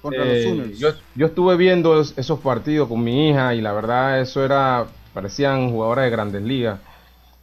Contra 0.00 0.24
los 0.24 0.34
eh, 0.34 0.74
yo, 0.76 0.88
yo, 1.14 1.26
estuve 1.26 1.56
viendo 1.56 2.00
esos 2.00 2.40
partidos 2.40 2.88
con 2.88 3.04
mi 3.04 3.28
hija 3.28 3.54
y 3.54 3.60
la 3.60 3.72
verdad 3.72 4.20
eso 4.20 4.44
era, 4.44 4.86
parecían 5.14 5.70
jugadoras 5.70 6.06
de 6.06 6.10
grandes 6.10 6.42
ligas. 6.42 6.80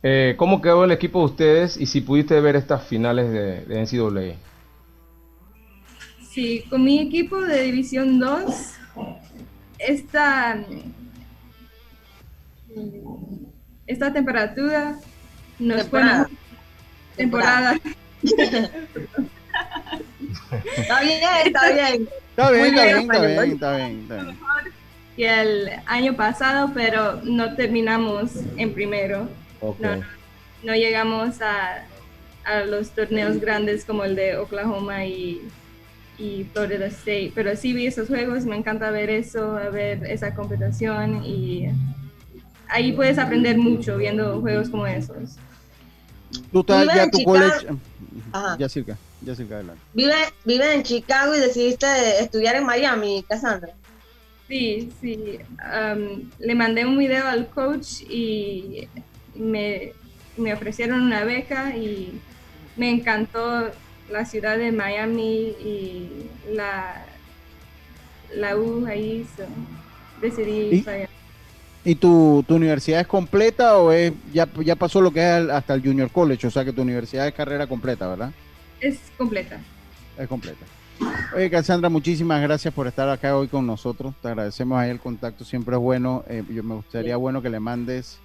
Eh, 0.03 0.35
¿Cómo 0.37 0.61
quedó 0.61 0.83
el 0.83 0.91
equipo 0.91 1.19
de 1.19 1.25
ustedes 1.25 1.77
y 1.77 1.85
si 1.85 2.01
pudiste 2.01 2.39
ver 2.41 2.55
estas 2.55 2.83
finales 2.83 3.31
de, 3.31 3.65
de 3.65 3.81
NCAA? 3.81 4.35
Sí, 6.29 6.63
con 6.69 6.83
mi 6.83 6.99
equipo 6.99 7.39
de 7.41 7.63
División 7.63 8.19
2, 8.19 8.43
esta, 9.79 10.59
esta 13.87 14.13
temperatura 14.13 14.99
nos 15.57 15.81
Temporada. 15.81 16.25
fue 16.25 16.37
temporada. 17.15 17.79
Está 20.77 21.01
bien, 21.01 21.19
está 21.45 21.71
bien. 21.71 22.09
Está 22.29 22.51
bien, 22.51 22.65
está 22.65 22.83
bien, 22.85 22.99
está 22.99 23.21
bien, 23.21 23.51
está 23.51 23.75
bien, 23.75 24.01
está 24.01 24.15
bien. 24.15 24.37
que 25.15 25.41
el 25.41 25.69
año 25.85 26.15
pasado, 26.15 26.71
pero 26.73 27.21
no 27.23 27.55
terminamos 27.55 28.31
en 28.57 28.73
primero. 28.73 29.27
No, 29.61 30.03
no 30.63 30.75
llegamos 30.75 31.41
a, 31.41 31.85
a 32.45 32.61
los 32.61 32.91
torneos 32.91 33.39
grandes 33.39 33.83
como 33.83 34.05
el 34.05 34.15
de 34.15 34.37
Oklahoma 34.37 35.05
y, 35.05 35.41
y 36.19 36.45
Florida 36.53 36.87
State, 36.87 37.31
pero 37.33 37.55
sí 37.55 37.73
vi 37.73 37.87
esos 37.87 38.07
juegos, 38.09 38.43
me 38.45 38.57
encanta 38.57 38.91
ver 38.91 39.09
eso, 39.09 39.53
ver 39.71 40.03
esa 40.05 40.35
competición 40.35 41.23
y 41.23 41.69
ahí 42.67 42.91
puedes 42.91 43.17
aprender 43.17 43.57
mucho 43.57 43.97
viendo 43.97 44.41
juegos 44.41 44.69
como 44.69 44.85
esos. 44.85 45.37
Tú 46.51 46.59
estás 46.59 46.85
ya 46.87 47.03
en 47.03 47.11
tu 47.11 47.17
Chicago. 47.19 47.37
college. 47.37 47.67
Ajá. 48.31 48.57
Ya 48.59 48.69
circa, 48.69 48.97
ya 49.21 49.33
circa 49.35 49.55
adelante. 49.55 49.81
Vive, 49.93 50.13
vive 50.45 50.73
en 50.73 50.83
Chicago 50.83 51.33
y 51.35 51.39
decidiste 51.39 51.87
estudiar 52.19 52.55
en 52.55 52.65
Miami, 52.65 53.23
Cassandra. 53.27 53.73
Sí, 54.47 54.91
sí. 54.99 55.39
am, 55.63 56.29
le 56.39 56.55
mandé 56.55 56.85
un 56.85 56.97
video 56.97 57.27
al 57.27 57.47
coach 57.47 58.01
y 58.09 58.87
me, 59.35 59.93
me 60.37 60.53
ofrecieron 60.53 61.01
una 61.01 61.23
beca 61.23 61.75
y 61.75 62.19
me 62.75 62.89
encantó 62.89 63.71
la 64.11 64.25
ciudad 64.25 64.57
de 64.57 64.71
Miami 64.71 65.55
y 65.63 66.29
la, 66.53 67.05
la 68.35 68.55
U 68.57 68.85
ahí. 68.85 69.25
so, 69.35 69.43
decidí 70.21 70.75
¿Y? 70.75 70.81
para 70.81 70.97
allá. 70.97 71.09
¿Y 71.85 71.95
tu, 71.95 72.43
tu 72.47 72.55
universidad 72.55 72.99
es 73.01 73.07
completa 73.07 73.77
o 73.77 73.91
es 73.91 74.11
ya, 74.33 74.47
ya 74.63 74.75
pasó 74.75 74.99
lo 75.01 75.11
que 75.11 75.19
es 75.21 75.37
el- 75.43 75.51
hasta 75.51 75.73
el 75.73 75.81
Junior 75.81 76.09
College? 76.11 76.47
O 76.47 76.51
sea 76.51 76.65
que 76.65 76.73
tu 76.73 76.81
universidad 76.81 77.25
es 77.27 77.33
carrera 77.33 77.67
completa, 77.67 78.07
¿verdad? 78.07 78.31
Es 78.81 78.99
completa. 79.17 79.59
Es 80.17 80.27
completa. 80.27 80.65
Oye, 81.33 81.49
Cassandra, 81.49 81.87
muchísimas 81.89 82.41
gracias 82.41 82.73
por 82.73 82.85
estar 82.87 83.07
acá 83.09 83.37
hoy 83.37 83.47
con 83.47 83.65
nosotros. 83.65 84.13
Te 84.21 84.27
agradecemos 84.27 84.77
ahí 84.77 84.89
el 84.89 84.99
contacto, 84.99 85.45
siempre 85.45 85.75
es 85.75 85.81
bueno. 85.81 86.23
Eh, 86.27 86.43
yo 86.49 86.61
me 86.63 86.75
gustaría 86.75 87.15
bueno 87.15 87.41
que 87.41 87.49
le 87.49 87.59
mandes 87.61 88.19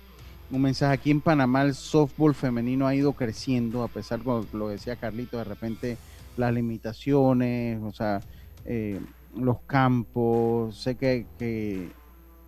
un 0.48 0.62
mensaje. 0.62 0.92
Aquí 0.94 1.10
en 1.10 1.22
Panamá 1.22 1.62
el 1.62 1.74
softball 1.74 2.34
femenino 2.34 2.86
ha 2.86 2.94
ido 2.94 3.14
creciendo, 3.14 3.82
a 3.82 3.92
pesar, 3.92 4.22
como 4.22 4.48
lo 4.52 4.68
decía 4.68 4.96
Carlito, 4.96 5.38
de 5.38 5.44
repente 5.44 6.00
las 6.36 6.52
limitaciones, 6.52 7.80
o 7.82 7.92
sea, 7.92 8.24
eh, 8.64 9.00
los 9.30 9.58
campos. 9.66 10.80
Sé 10.80 10.96
que, 10.96 11.28
que 11.38 11.96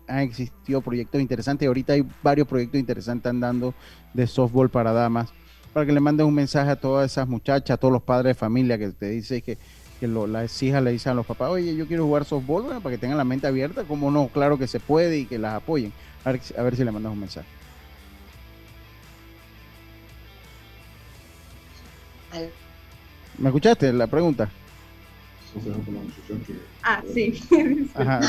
han 0.07 0.19
existido 0.19 0.81
proyectos 0.81 1.21
interesantes 1.21 1.65
y 1.65 1.67
ahorita 1.67 1.93
hay 1.93 2.03
varios 2.21 2.47
proyectos 2.47 2.79
interesantes 2.79 3.29
andando 3.29 3.75
de 4.13 4.27
softball 4.27 4.69
para 4.71 4.93
damas. 4.93 5.35
Para 5.73 5.85
que 5.85 5.91
le 5.93 5.99
mandes 5.99 6.25
un 6.25 6.33
mensaje 6.33 6.71
a 6.71 6.75
todas 6.79 7.11
esas 7.11 7.27
muchachas, 7.27 7.75
a 7.75 7.77
todos 7.77 7.91
los 7.91 8.03
padres 8.03 8.31
de 8.31 8.35
familia 8.35 8.77
que 8.79 8.91
te 8.93 9.09
dicen 9.09 9.41
que, 9.41 9.59
que 9.99 10.07
lo- 10.07 10.27
las 10.27 10.61
hijas 10.63 10.81
le 10.83 10.91
dicen 10.91 11.11
a 11.11 11.15
los 11.15 11.25
papás, 11.25 11.49
oye, 11.49 11.75
yo 11.75 11.87
quiero 11.87 12.05
jugar 12.05 12.25
softball, 12.25 12.81
para 12.81 12.95
que 12.95 12.99
tengan 12.99 13.17
la 13.17 13.25
mente 13.25 13.47
abierta, 13.47 13.85
como 13.85 14.09
no, 14.11 14.31
claro 14.31 14.57
que 14.57 14.67
se 14.67 14.79
puede 14.79 15.19
y 15.19 15.27
que 15.27 15.37
las 15.39 15.55
apoyen. 15.55 15.93
A 16.23 16.31
ver 16.33 16.75
si 16.75 16.83
le 16.83 16.91
mandas 16.91 17.11
un 17.13 17.19
mensaje. 17.19 17.56
¿Me 23.37 23.49
escuchaste 23.49 23.91
la 23.93 24.07
pregunta? 24.07 24.49
Ah, 26.83 27.01
sí. 27.13 27.89
Ajá. 27.95 28.19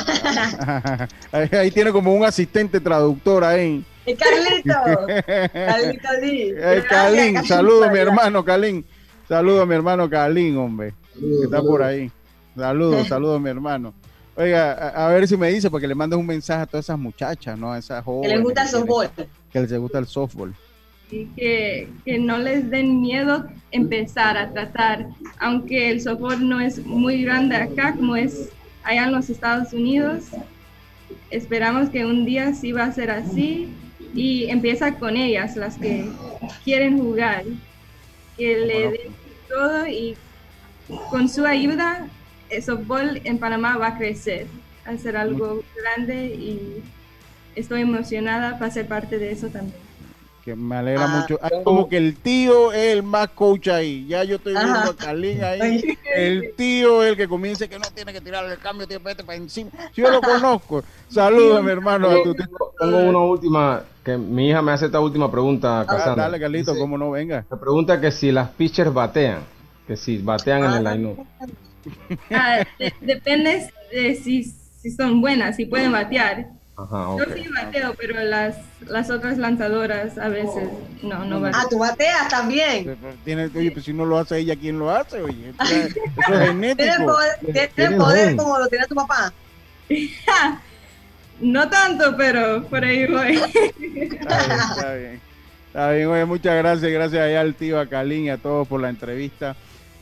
Ajá. 0.60 1.08
Ahí, 1.32 1.48
ahí 1.52 1.70
tiene 1.70 1.92
como 1.92 2.14
un 2.14 2.24
asistente 2.24 2.80
traductor 2.80 3.44
ahí. 3.44 3.84
¡Eh, 4.06 4.16
Carlito! 4.16 5.52
Carlito. 5.52 6.08
Eh, 6.22 6.84
Calín, 6.88 7.44
saludo 7.44 7.90
mi 7.90 7.98
hermano 7.98 8.44
Calín. 8.44 8.84
Saludo 9.28 9.62
a 9.62 9.66
mi 9.66 9.74
hermano 9.74 10.08
Calín, 10.08 10.56
hombre. 10.56 10.94
Que 11.14 11.44
está 11.44 11.60
por 11.60 11.82
ahí. 11.82 12.10
Saludos, 12.56 13.06
saludos 13.08 13.40
mi 13.40 13.50
hermano. 13.50 13.92
Oiga, 14.34 14.72
a, 14.72 15.06
a 15.06 15.12
ver 15.12 15.26
si 15.28 15.36
me 15.36 15.50
dice, 15.50 15.68
porque 15.70 15.86
le 15.88 15.94
mandas 15.94 16.18
un 16.18 16.26
mensaje 16.26 16.62
a 16.62 16.66
todas 16.66 16.86
esas 16.86 16.98
muchachas, 16.98 17.58
¿no? 17.58 17.72
A 17.72 17.78
esas 17.78 17.98
Que 17.98 18.04
jóvenes. 18.04 18.32
les 18.36 18.42
gusta 18.42 18.62
el 18.62 18.66
que 18.68 18.72
softball. 18.72 19.10
Que 19.52 19.60
les 19.60 19.78
gusta 19.78 19.98
el 19.98 20.06
softball. 20.06 20.54
Y 21.10 21.26
que, 21.36 21.88
que 22.04 22.18
no 22.18 22.38
les 22.38 22.70
den 22.70 23.00
miedo 23.00 23.46
empezar 23.70 24.36
a 24.36 24.52
tratar, 24.52 25.08
aunque 25.38 25.90
el 25.90 26.00
softball 26.00 26.48
no 26.48 26.60
es 26.60 26.84
muy 26.84 27.22
grande 27.22 27.56
acá 27.56 27.94
como 27.94 28.16
es 28.16 28.50
allá 28.82 29.04
en 29.04 29.12
los 29.12 29.30
Estados 29.30 29.72
Unidos. 29.72 30.24
Esperamos 31.30 31.90
que 31.90 32.04
un 32.04 32.24
día 32.24 32.54
sí 32.54 32.72
va 32.72 32.84
a 32.84 32.92
ser 32.92 33.10
así 33.10 33.68
y 34.14 34.46
empieza 34.46 34.94
con 34.94 35.16
ellas, 35.16 35.56
las 35.56 35.76
que 35.76 36.08
quieren 36.64 36.98
jugar, 36.98 37.44
que 38.36 38.58
le 38.58 38.90
den 38.90 39.12
todo 39.48 39.86
y 39.86 40.16
con 41.10 41.28
su 41.28 41.44
ayuda 41.44 42.08
el 42.50 42.62
softball 42.62 43.20
en 43.24 43.38
Panamá 43.38 43.76
va 43.76 43.88
a 43.88 43.98
crecer, 43.98 44.46
a 44.86 44.96
ser 44.96 45.16
algo 45.16 45.62
grande 45.76 46.26
y 46.26 46.82
estoy 47.54 47.82
emocionada 47.82 48.58
para 48.58 48.70
ser 48.70 48.86
parte 48.86 49.18
de 49.18 49.32
eso 49.32 49.48
también. 49.48 49.87
Que 50.48 50.56
me 50.56 50.76
alegra 50.76 51.04
Ah, 51.04 51.08
mucho. 51.08 51.38
Hay 51.42 51.62
como 51.62 51.90
que 51.90 51.98
el 51.98 52.16
tío 52.16 52.72
es 52.72 52.94
el 52.94 53.02
más 53.02 53.28
coach 53.28 53.68
ahí. 53.68 54.06
Ya 54.08 54.24
yo 54.24 54.36
estoy 54.36 54.54
viendo 54.54 54.78
Ajá. 54.78 54.88
a 54.88 54.96
Calín 54.96 55.44
ahí. 55.44 55.84
El 56.16 56.54
tío 56.56 57.02
es 57.04 57.10
el 57.10 57.16
que 57.18 57.28
comienza 57.28 57.68
que 57.68 57.78
no 57.78 57.84
tiene 57.94 58.14
que 58.14 58.22
tirar 58.22 58.46
el 58.50 58.56
cambio, 58.56 58.86
tiene 58.88 59.04
que 59.04 59.22
para 59.24 59.36
encima. 59.36 59.70
Si 59.92 60.00
yo 60.00 60.10
lo 60.10 60.22
conozco. 60.22 60.82
Saludos, 61.10 61.62
mi 61.62 61.70
hermano. 61.70 62.08
a 62.08 62.22
tu 62.22 62.34
tío. 62.34 62.46
Tengo 62.80 62.96
una 62.98 63.18
última, 63.18 63.82
que 64.02 64.16
mi 64.16 64.48
hija 64.48 64.62
me 64.62 64.72
hace 64.72 64.86
esta 64.86 65.00
última 65.00 65.30
pregunta, 65.30 65.84
Ah, 65.86 66.14
dale, 66.16 66.40
Carlito, 66.40 66.70
Dice- 66.70 66.80
cómo 66.80 66.96
no 66.96 67.10
venga. 67.10 67.44
Me 67.50 67.58
pregunta 67.58 68.00
que 68.00 68.10
si 68.10 68.32
las 68.32 68.48
pitchers 68.48 68.90
batean, 68.94 69.40
que 69.86 69.98
si 69.98 70.16
batean 70.16 70.64
en 70.64 70.72
el 70.72 70.84
line 70.84 71.26
Ah, 72.30 72.64
de- 72.78 72.94
depende 73.02 73.70
de 73.92 74.14
si, 74.14 74.44
si 74.44 74.90
son 74.92 75.20
buenas, 75.20 75.56
si 75.56 75.66
pueden 75.66 75.92
batear. 75.92 76.46
Ajá, 76.78 77.16
Yo 77.18 77.34
sí 77.34 77.44
bateo, 77.48 77.92
pero 77.98 78.20
las, 78.22 78.56
las 78.86 79.10
otras 79.10 79.36
lanzadoras 79.36 80.16
a 80.16 80.28
veces 80.28 80.68
no, 81.02 81.24
no 81.24 81.40
batean. 81.40 81.64
Ah, 81.64 81.68
tú 81.68 81.78
bateas 81.78 82.28
también. 82.28 82.96
Tiene, 83.24 83.50
oye, 83.52 83.72
pues 83.72 83.84
si 83.84 83.92
no 83.92 84.04
lo 84.04 84.16
hace 84.16 84.38
ella, 84.38 84.54
¿quién 84.54 84.78
lo 84.78 84.88
hace? 84.88 85.20
Oye, 85.20 85.52
eso 85.60 85.74
es 85.74 85.94
genético. 86.46 86.76
Tienes 86.76 86.98
poder, 87.00 87.38
tienes 87.40 87.74
Tienes 87.74 87.98
poder 87.98 88.36
como 88.36 88.58
lo 88.60 88.68
tiene 88.68 88.86
tu 88.86 88.94
papá. 88.94 89.32
No 91.40 91.70
tanto, 91.70 92.16
pero 92.16 92.64
por 92.64 92.82
ahí 92.82 93.06
voy. 93.06 93.36
Está 93.36 93.78
bien, 93.78 94.60
está 94.60 94.94
bien. 94.94 95.20
Está 95.68 95.90
bien, 95.92 96.08
oye, 96.08 96.24
muchas 96.24 96.56
gracias, 96.56 96.90
gracias 96.90 97.22
allá 97.22 97.40
al 97.40 97.54
tío, 97.54 97.78
a 97.78 97.86
Calín 97.86 98.24
y 98.24 98.30
a 98.30 98.38
todos 98.38 98.66
por 98.66 98.80
la 98.80 98.88
entrevista. 98.88 99.54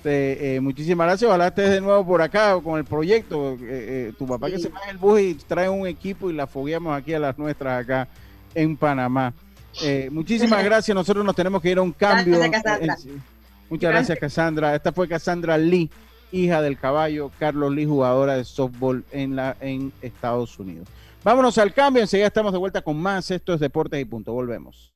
Este, 0.06 0.54
eh, 0.54 0.60
muchísimas 0.60 1.04
gracias, 1.04 1.28
ojalá 1.28 1.48
estés 1.48 1.68
de 1.68 1.80
nuevo 1.80 2.06
por 2.06 2.22
acá 2.22 2.60
con 2.62 2.78
el 2.78 2.84
proyecto. 2.84 3.54
Eh, 3.54 3.58
eh, 3.62 4.12
tu 4.16 4.24
papá 4.24 4.48
que 4.48 4.60
se 4.60 4.68
baje 4.68 4.92
el 4.92 4.98
bus 4.98 5.20
y 5.20 5.34
trae 5.34 5.68
un 5.68 5.84
equipo 5.84 6.30
y 6.30 6.32
la 6.32 6.46
fogueamos 6.46 6.96
aquí 6.96 7.12
a 7.12 7.18
las 7.18 7.36
nuestras 7.36 7.82
acá 7.82 8.06
en 8.54 8.76
Panamá. 8.76 9.34
Muchísimas 10.12 10.62
gracias, 10.64 10.94
nosotros 10.94 11.24
nos 11.24 11.34
tenemos 11.34 11.60
que 11.60 11.70
ir 11.70 11.78
a 11.78 11.82
un 11.82 11.90
cambio. 11.90 12.38
Gracias, 12.38 13.08
muchas 13.68 13.90
gracias, 13.90 14.16
Cassandra. 14.20 14.76
Esta 14.76 14.92
fue 14.92 15.08
Cassandra 15.08 15.58
Lee, 15.58 15.90
hija 16.30 16.62
del 16.62 16.78
caballo 16.78 17.32
Carlos 17.40 17.74
Lee, 17.74 17.84
jugadora 17.84 18.36
de 18.36 18.44
softball 18.44 19.04
en, 19.10 19.34
la, 19.34 19.56
en 19.60 19.92
Estados 20.02 20.56
Unidos. 20.60 20.86
Vámonos 21.24 21.58
al 21.58 21.74
cambio, 21.74 22.00
enseguida 22.00 22.28
estamos 22.28 22.52
de 22.52 22.58
vuelta 22.58 22.80
con 22.80 22.96
más. 22.96 23.28
Esto 23.32 23.54
es 23.54 23.58
Deportes 23.58 24.00
y 24.00 24.04
Punto. 24.04 24.32
Volvemos. 24.32 24.95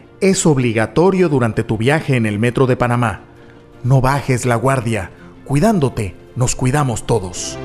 es 0.21 0.45
obligatorio 0.45 1.29
durante 1.29 1.63
tu 1.63 1.77
viaje 1.77 2.15
en 2.15 2.27
el 2.27 2.37
metro 2.37 2.67
de 2.67 2.77
Panamá. 2.77 3.21
No 3.83 4.01
bajes 4.01 4.45
la 4.45 4.55
guardia. 4.55 5.09
Cuidándote, 5.45 6.15
nos 6.35 6.55
cuidamos 6.55 7.07
todos. 7.07 7.57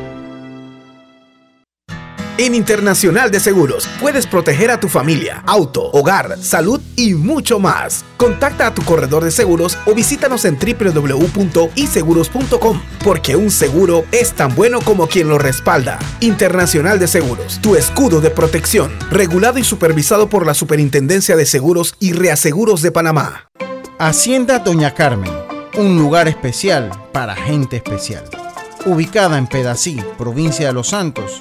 En 2.39 2.55
Internacional 2.55 3.31
de 3.31 3.41
Seguros 3.41 3.89
puedes 3.99 4.27
proteger 4.27 4.71
a 4.71 4.79
tu 4.79 4.89
familia, 4.89 5.43
auto, 5.47 5.91
hogar, 5.93 6.37
salud 6.39 6.83
y 6.95 7.15
mucho 7.15 7.59
más. 7.59 8.05
Contacta 8.19 8.67
a 8.67 8.75
tu 8.75 8.83
corredor 8.83 9.25
de 9.25 9.31
seguros 9.31 9.79
o 9.87 9.95
visítanos 9.95 10.45
en 10.45 10.59
www.iseguros.com 10.59 12.83
porque 13.03 13.37
un 13.37 13.51
seguro 13.51 14.05
es 14.13 14.35
tan 14.35 14.55
bueno 14.55 14.83
como 14.83 15.07
quien 15.07 15.31
lo 15.31 15.39
respalda. 15.39 15.99
Internacional 16.21 16.99
de 16.99 17.09
Seguros, 17.09 17.59
tu 17.63 17.75
escudo 17.75 18.21
de 18.21 18.29
protección, 18.29 18.93
regulado 19.11 19.59
y 19.59 19.65
supervisado 19.65 20.29
por 20.29 20.45
la 20.45 20.53
Superintendencia 20.53 21.37
de 21.37 21.47
Seguros 21.47 21.95
y 22.01 22.13
Reaseguros 22.13 22.83
de 22.83 22.93
Panamá. 22.93 23.49
Hacienda 23.99 24.59
Doña 24.59 24.93
Carmen, 24.93 25.33
un 25.79 25.97
lugar 25.97 26.29
especial 26.29 26.91
para 27.15 27.35
gente 27.35 27.77
especial. 27.77 28.25
Ubicada 28.85 29.39
en 29.39 29.47
Pedací, 29.47 30.05
provincia 30.19 30.67
de 30.67 30.75
Los 30.75 30.89
Santos, 30.89 31.41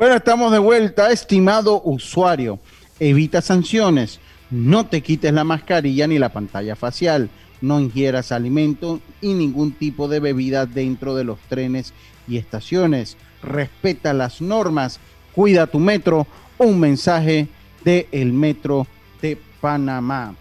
Bueno, 0.00 0.14
estamos 0.14 0.50
de 0.50 0.58
vuelta, 0.58 1.10
estimado 1.10 1.82
usuario. 1.84 2.58
Evita 3.00 3.42
sanciones. 3.42 4.18
No 4.50 4.86
te 4.86 5.02
quites 5.02 5.30
la 5.30 5.44
mascarilla 5.44 6.06
ni 6.06 6.18
la 6.18 6.30
pantalla 6.30 6.74
facial. 6.74 7.28
No 7.60 7.78
ingieras 7.78 8.32
alimento 8.32 9.02
y 9.20 9.34
ningún 9.34 9.72
tipo 9.72 10.08
de 10.08 10.20
bebida 10.20 10.64
dentro 10.64 11.14
de 11.14 11.24
los 11.24 11.38
trenes 11.50 11.92
y 12.26 12.38
estaciones. 12.38 13.18
Respeta 13.42 14.14
las 14.14 14.40
normas. 14.40 15.00
Cuida 15.34 15.66
tu 15.66 15.78
metro. 15.78 16.26
Un 16.56 16.80
mensaje 16.80 17.48
de 17.84 18.08
el 18.10 18.32
Metro 18.32 18.86
de 19.20 19.36
Panamá. 19.60 20.34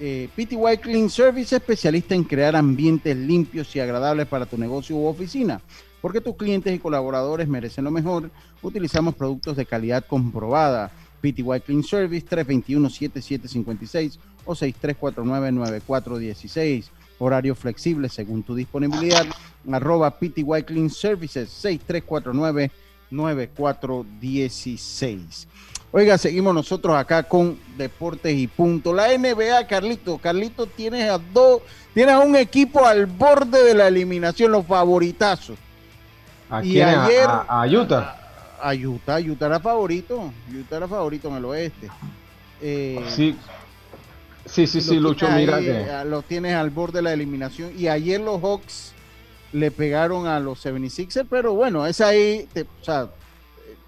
Eh, 0.00 0.30
PTY 0.34 0.78
Clean 0.80 1.10
Service, 1.10 1.54
especialista 1.54 2.14
en 2.14 2.24
crear 2.24 2.56
ambientes 2.56 3.14
limpios 3.14 3.76
y 3.76 3.80
agradables 3.80 4.26
para 4.26 4.46
tu 4.46 4.56
negocio 4.56 4.96
u 4.96 5.06
oficina. 5.06 5.60
Porque 6.00 6.20
tus 6.20 6.36
clientes 6.36 6.72
y 6.74 6.78
colaboradores 6.78 7.48
merecen 7.48 7.84
lo 7.84 7.90
mejor, 7.90 8.30
utilizamos 8.62 9.14
productos 9.14 9.56
de 9.56 9.66
calidad 9.66 10.06
comprobada. 10.06 10.90
PTY 11.20 11.60
Clean 11.64 11.82
Service 11.82 12.24
321-7756 12.26 14.18
o 14.44 14.54
6349-9416. 14.54 16.84
Horario 17.18 17.54
flexible 17.54 18.08
según 18.08 18.42
tu 18.42 18.54
disponibilidad. 18.54 19.26
Arroba 19.70 20.18
PTY 20.18 20.62
Clean 20.64 20.88
Services 20.90 21.50
6349-9416. 23.10 25.46
Oiga, 25.92 26.18
seguimos 26.18 26.54
nosotros 26.54 26.94
acá 26.94 27.22
con 27.22 27.58
Deportes 27.78 28.36
y 28.36 28.48
Punto. 28.48 28.92
La 28.92 29.16
NBA, 29.16 29.66
Carlito. 29.66 30.18
Carlito, 30.18 30.66
tienes 30.66 31.08
a 31.08 31.18
dos, 31.18 31.62
tienes 31.94 32.14
a 32.14 32.18
un 32.18 32.36
equipo 32.36 32.84
al 32.84 33.06
borde 33.06 33.64
de 33.64 33.74
la 33.74 33.88
eliminación, 33.88 34.52
los 34.52 34.66
favoritazos. 34.66 35.56
¿A 36.50 36.60
quién? 36.60 36.88
Ayer, 36.88 37.26
a, 37.28 37.66
Utah. 37.66 38.16
A 38.60 38.74
Utah, 38.74 39.20
Utah 39.20 39.46
era 39.46 39.60
favorito. 39.60 40.32
Utah 40.48 40.76
era 40.76 40.88
favorito 40.88 41.28
en 41.28 41.34
el 41.34 41.44
oeste. 41.44 41.90
Eh, 42.60 43.04
sí. 43.08 43.36
Sí, 44.44 44.66
sí, 44.68 44.80
sí, 44.80 45.00
Lucho, 45.00 45.28
mira 45.30 45.58
que... 45.58 45.80
Eh, 45.80 46.04
los 46.04 46.24
tienes 46.24 46.54
al 46.54 46.70
borde 46.70 46.98
de 46.98 47.02
la 47.02 47.12
eliminación. 47.12 47.72
Y 47.76 47.88
ayer 47.88 48.20
los 48.20 48.40
Hawks 48.40 48.92
le 49.52 49.72
pegaron 49.72 50.26
a 50.26 50.38
los 50.38 50.64
76ers, 50.64 51.26
pero 51.28 51.54
bueno, 51.54 51.84
es 51.86 52.00
ahí, 52.00 52.48
o 52.80 52.84
sea, 52.84 53.10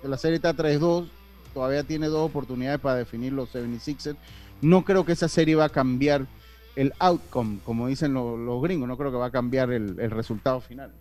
la 0.02 0.16
serie 0.16 0.36
está 0.36 0.54
3-2, 0.54 1.08
todavía 1.54 1.84
tiene 1.84 2.08
dos 2.08 2.28
oportunidades 2.28 2.80
para 2.80 2.96
definir 2.96 3.32
los 3.32 3.54
76ers. 3.54 4.16
No 4.60 4.84
creo 4.84 5.04
que 5.04 5.12
esa 5.12 5.28
serie 5.28 5.54
va 5.54 5.66
a 5.66 5.68
cambiar 5.68 6.26
el 6.74 6.92
outcome, 6.98 7.60
como 7.64 7.86
dicen 7.86 8.14
los, 8.14 8.62
gringos, 8.62 8.88
no 8.88 8.96
creo 8.96 9.12
que 9.12 9.16
va 9.16 9.26
a 9.26 9.30
cambiar 9.30 9.70
el, 9.70 10.00
el 10.00 10.10
resultado 10.10 10.60
final. 10.60 10.92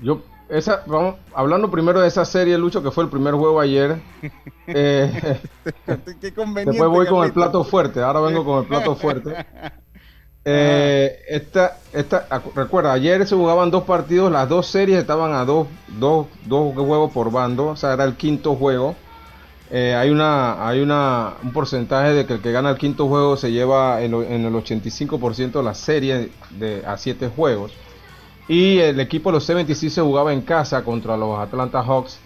Yo 0.00 0.22
esa, 0.50 0.82
vamos, 0.86 1.16
hablando 1.34 1.70
primero 1.70 2.00
de 2.00 2.08
esa 2.08 2.24
serie, 2.24 2.58
Lucho, 2.58 2.82
que 2.82 2.90
fue 2.90 3.04
el 3.04 3.10
primer 3.10 3.34
juego 3.34 3.60
ayer. 3.60 4.00
Eh, 4.72 5.40
después 5.86 6.88
voy 6.88 7.04
con 7.08 7.24
el 7.24 7.32
plato 7.32 7.64
fuerte. 7.64 8.00
Ahora 8.00 8.20
vengo 8.20 8.44
con 8.44 8.62
el 8.62 8.68
plato 8.68 8.94
fuerte. 8.94 9.34
Eh, 10.42 11.18
esta, 11.28 11.76
esta, 11.92 12.26
recuerda, 12.54 12.94
ayer 12.94 13.26
se 13.26 13.36
jugaban 13.36 13.70
dos 13.70 13.84
partidos, 13.84 14.32
las 14.32 14.48
dos 14.48 14.66
series 14.66 14.98
estaban 14.98 15.34
a 15.34 15.44
dos, 15.44 15.66
dos, 15.98 16.28
dos 16.46 16.72
juegos 16.72 17.12
por 17.12 17.30
bando, 17.30 17.66
o 17.66 17.76
sea, 17.76 17.92
era 17.92 18.04
el 18.04 18.16
quinto 18.16 18.54
juego. 18.54 18.96
Eh, 19.70 19.94
hay 19.94 20.08
una, 20.08 20.66
hay 20.66 20.80
una, 20.80 21.34
un 21.42 21.52
porcentaje 21.52 22.14
de 22.14 22.26
que 22.26 22.32
el 22.32 22.40
que 22.40 22.52
gana 22.52 22.70
el 22.70 22.78
quinto 22.78 23.06
juego 23.06 23.36
se 23.36 23.52
lleva 23.52 24.00
en, 24.02 24.14
en 24.14 24.46
el 24.46 24.54
85% 24.54 25.52
de 25.52 25.62
la 25.62 25.74
serie 25.74 26.30
de, 26.50 26.82
a 26.86 26.96
siete 26.96 27.28
juegos. 27.28 27.72
Y 28.50 28.78
el 28.78 28.98
equipo 28.98 29.30
de 29.30 29.34
los 29.34 29.44
76 29.44 29.92
se 29.92 30.00
jugaba 30.00 30.32
en 30.32 30.40
casa 30.40 30.82
contra 30.82 31.16
los 31.16 31.38
Atlanta 31.38 31.84
Hawks. 31.84 32.18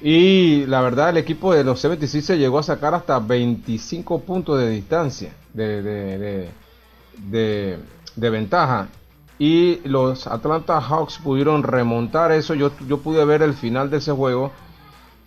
Y 0.00 0.64
la 0.66 0.80
verdad, 0.82 1.08
el 1.08 1.16
equipo 1.16 1.52
de 1.52 1.64
los 1.64 1.80
76 1.80 2.24
se 2.24 2.38
llegó 2.38 2.60
a 2.60 2.62
sacar 2.62 2.94
hasta 2.94 3.18
25 3.18 4.20
puntos 4.20 4.60
de 4.60 4.70
distancia 4.70 5.32
de, 5.52 6.52
de, 7.24 8.30
ventaja. 8.30 8.86
Y 9.40 9.80
los 9.82 10.28
Atlanta 10.28 10.80
Hawks 10.80 11.18
pudieron 11.18 11.64
remontar 11.64 12.30
eso. 12.30 12.54
Yo, 12.54 12.70
yo 12.86 12.98
pude 12.98 13.24
ver 13.24 13.42
el 13.42 13.54
final 13.54 13.90
de 13.90 13.96
ese 13.96 14.12
juego. 14.12 14.52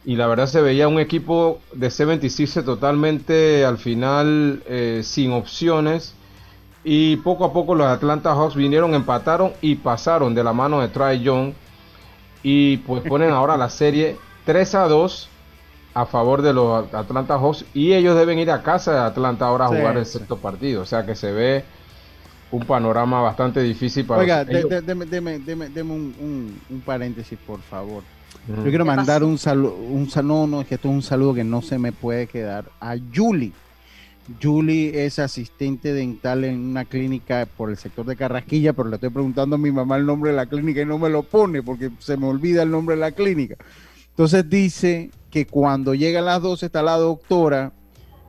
Y 0.06 0.16
la 0.16 0.28
verdad 0.28 0.48
se 0.48 0.62
veía 0.62 0.88
un 0.88 1.02
equipo 1.02 1.60
de 1.74 1.92
76 1.92 2.64
totalmente 2.64 3.66
al 3.66 3.78
final 3.78 4.64
eh, 4.66 5.02
sin 5.04 5.34
opciones 5.34 6.16
y 6.84 7.18
poco 7.18 7.46
a 7.46 7.54
poco 7.54 7.76
los 7.76 7.88
Atlanta 7.88 8.34
Hawks 8.34 8.56
vinieron, 8.56 8.96
empataron 8.96 9.54
y 9.62 9.76
pasaron 9.76 10.34
de 10.34 10.44
la 10.44 10.54
mano 10.54 10.82
de 10.82 10.88
Trae 10.88 11.20
Young. 11.20 11.54
Y 12.44 12.78
pues 12.78 13.04
ponen 13.04 13.30
ahora 13.30 13.56
la 13.56 13.70
serie 13.70 14.18
3 14.46 14.76
a 14.76 14.88
2 14.88 15.30
a 15.94 16.06
favor 16.06 16.42
de 16.42 16.54
los 16.54 16.92
Atlanta 16.94 17.38
Hawks. 17.38 17.66
Y 17.74 17.94
ellos 17.94 18.18
deben 18.18 18.40
ir 18.40 18.50
a 18.50 18.64
casa 18.64 18.94
de 18.94 19.00
Atlanta 19.00 19.46
ahora 19.46 19.66
a 19.66 19.68
jugar 19.68 19.98
el 19.98 20.06
sexto 20.08 20.38
partido. 20.38 20.82
O 20.82 20.86
sea 20.86 21.06
que 21.06 21.16
se 21.16 21.32
ve 21.32 21.64
un 22.52 22.66
panorama 22.66 23.22
bastante 23.22 23.62
difícil 23.62 24.06
para 24.06 24.22
Oiga, 24.22 24.44
deme, 24.44 25.40
un, 25.84 26.84
paréntesis, 26.84 27.38
por 27.46 27.62
favor. 27.62 28.04
Yo 28.48 28.64
quiero 28.64 28.86
mandar 28.86 29.24
un 29.24 29.38
saludo, 29.38 29.76
un 29.76 30.10
saludo, 30.10 30.48
no, 30.48 30.66
que 30.66 30.76
esto 30.76 30.90
es 30.90 30.96
un 30.96 31.04
saludo 31.04 31.36
que 31.36 31.44
no 31.44 31.62
se 31.62 31.78
me 31.78 31.92
puede 31.92 32.26
quedar 32.26 32.66
a 32.80 32.96
Julie 33.14 33.54
Julie 34.42 35.06
es 35.06 35.20
asistente 35.20 35.94
dental 35.94 36.44
en 36.44 36.60
una 36.60 36.86
clínica 36.86 37.48
por 37.58 37.70
el 37.70 37.78
sector 37.78 38.06
de 38.06 38.16
Carrasquilla, 38.16 38.74
pero 38.74 38.90
le 38.90 38.96
estoy 38.96 39.10
preguntando 39.10 39.56
a 39.56 39.60
mi 39.60 39.72
mamá 39.72 39.98
el 39.98 40.06
nombre 40.06 40.32
de 40.32 40.38
la 40.38 40.46
clínica 40.46 40.82
y 40.82 40.86
no 40.86 40.98
me 40.98 41.10
lo 41.10 41.24
pone 41.24 41.64
porque 41.64 41.90
se 42.00 42.18
me 42.18 42.28
olvida 42.28 42.64
el 42.64 42.72
nombre 42.72 42.96
de 42.96 43.02
la 43.02 43.12
clínica. 43.12 43.56
Entonces 44.10 44.50
dice 44.50 45.12
que 45.30 45.46
cuando 45.46 45.94
llegan 45.94 46.26
las 46.26 46.42
12 46.42 46.68
está 46.68 46.84
la 46.84 46.98
doctora 46.98 47.72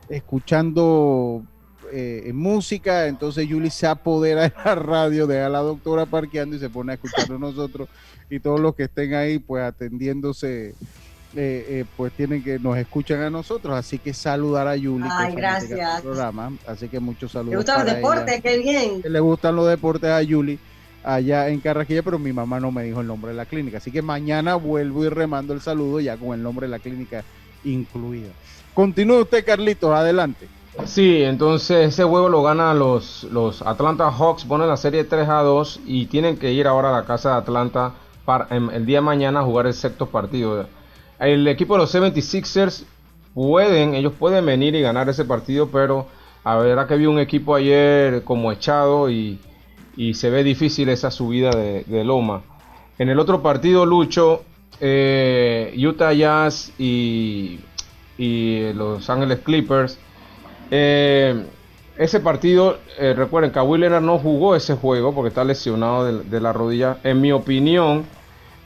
escuchando 0.09 1.43
eh, 1.91 2.31
música, 2.33 3.07
entonces 3.07 3.47
Julie 3.49 3.69
se 3.69 3.85
apodera 3.85 4.43
de 4.43 4.53
la 4.65 4.75
radio, 4.75 5.27
deja 5.27 5.45
a 5.45 5.49
la 5.49 5.59
doctora 5.59 6.05
parqueando 6.05 6.55
y 6.55 6.59
se 6.59 6.69
pone 6.69 6.93
a 6.93 6.95
escucharnos 6.95 7.39
nosotros 7.39 7.89
y 8.29 8.39
todos 8.39 8.59
los 8.59 8.73
que 8.75 8.83
estén 8.83 9.13
ahí 9.13 9.37
pues 9.37 9.63
atendiéndose 9.63 10.73
eh, 11.35 11.65
eh, 11.67 11.85
pues 11.97 12.13
tienen 12.13 12.43
que 12.43 12.59
nos 12.59 12.77
escuchan 12.77 13.21
a 13.21 13.29
nosotros, 13.29 13.75
así 13.75 13.97
que 13.97 14.13
saludar 14.13 14.67
a 14.67 14.75
Yuli. 14.75 15.07
Ay, 15.11 15.33
gracias. 15.33 16.01
Programa, 16.01 16.51
así 16.67 16.87
que 16.87 16.99
muchos 16.99 17.31
saludos. 17.31 17.51
¿Le 17.51 17.57
gustan 17.57 17.85
los 17.85 17.95
deportes? 17.95 18.41
Qué 18.41 18.57
bien. 18.59 19.01
Le 19.03 19.19
gustan 19.19 19.55
los 19.55 19.67
deportes 19.67 20.09
a 20.09 20.21
Yuli 20.21 20.59
allá 21.03 21.49
en 21.49 21.59
Carraquilla, 21.59 22.03
pero 22.03 22.19
mi 22.19 22.31
mamá 22.31 22.59
no 22.59 22.71
me 22.71 22.83
dijo 22.83 23.01
el 23.01 23.07
nombre 23.07 23.31
de 23.31 23.37
la 23.37 23.45
clínica, 23.45 23.77
así 23.77 23.91
que 23.91 24.01
mañana 24.01 24.55
vuelvo 24.55 25.03
y 25.03 25.09
remando 25.09 25.53
el 25.53 25.61
saludo 25.61 25.99
ya 25.99 26.17
con 26.17 26.33
el 26.33 26.43
nombre 26.43 26.67
de 26.67 26.71
la 26.71 26.79
clínica 26.79 27.23
incluida. 27.63 28.29
Continúe 28.73 29.21
usted, 29.21 29.45
Carlitos, 29.45 29.93
adelante. 29.93 30.47
Sí, 30.85 31.21
entonces 31.21 31.89
ese 31.89 32.03
juego 32.03 32.29
lo 32.29 32.41
ganan 32.41 32.79
los, 32.79 33.23
los 33.25 33.61
Atlanta 33.61 34.11
Hawks, 34.11 34.45
ponen 34.45 34.67
la 34.67 34.77
serie 34.77 35.03
3 35.03 35.29
a 35.29 35.41
2 35.41 35.81
y 35.85 36.07
tienen 36.07 36.37
que 36.37 36.51
ir 36.51 36.67
ahora 36.67 36.89
a 36.89 36.99
la 36.99 37.05
casa 37.05 37.31
de 37.31 37.35
Atlanta 37.37 37.93
para 38.25 38.47
el 38.49 38.85
día 38.85 38.97
de 38.97 39.01
mañana 39.01 39.41
a 39.41 39.43
jugar 39.43 39.67
el 39.67 39.73
sexto 39.73 40.07
partido 40.07 40.65
el 41.23 41.47
equipo 41.47 41.75
de 41.75 41.79
los 41.79 41.95
76ers 41.95 42.85
pueden, 43.33 43.95
ellos 43.95 44.13
pueden 44.17 44.45
venir 44.45 44.75
y 44.75 44.81
ganar 44.81 45.09
ese 45.09 45.25
partido, 45.25 45.69
pero 45.69 46.07
a 46.43 46.57
ver, 46.57 46.77
que 46.87 46.97
vi 46.97 47.05
un 47.05 47.19
equipo 47.19 47.55
ayer 47.55 48.23
como 48.23 48.51
echado 48.51 49.09
y, 49.09 49.39
se 50.13 50.29
ve 50.29 50.43
difícil 50.43 50.89
esa 50.89 51.11
subida 51.11 51.51
de, 51.51 52.03
loma. 52.03 52.41
En 52.97 53.09
el 53.09 53.19
otro 53.19 53.41
partido, 53.41 53.85
Lucho, 53.85 54.43
eh, 54.79 55.73
Utah 55.77 56.13
Jazz 56.13 56.73
y, 56.77 57.59
Los 58.17 59.09
Ángeles 59.09 59.39
Clippers. 59.39 59.97
Eh, 60.71 61.45
ese 61.97 62.19
partido, 62.19 62.79
eh, 62.97 63.13
recuerden, 63.13 63.51
Kawhi 63.51 63.79
Leonard 63.79 64.01
no 64.01 64.17
jugó 64.17 64.55
ese 64.55 64.75
juego 64.75 65.13
porque 65.13 65.29
está 65.29 65.43
lesionado 65.43 66.23
de 66.23 66.41
la 66.41 66.51
rodilla. 66.51 66.97
En 67.03 67.21
mi 67.21 67.31
opinión, 67.31 68.05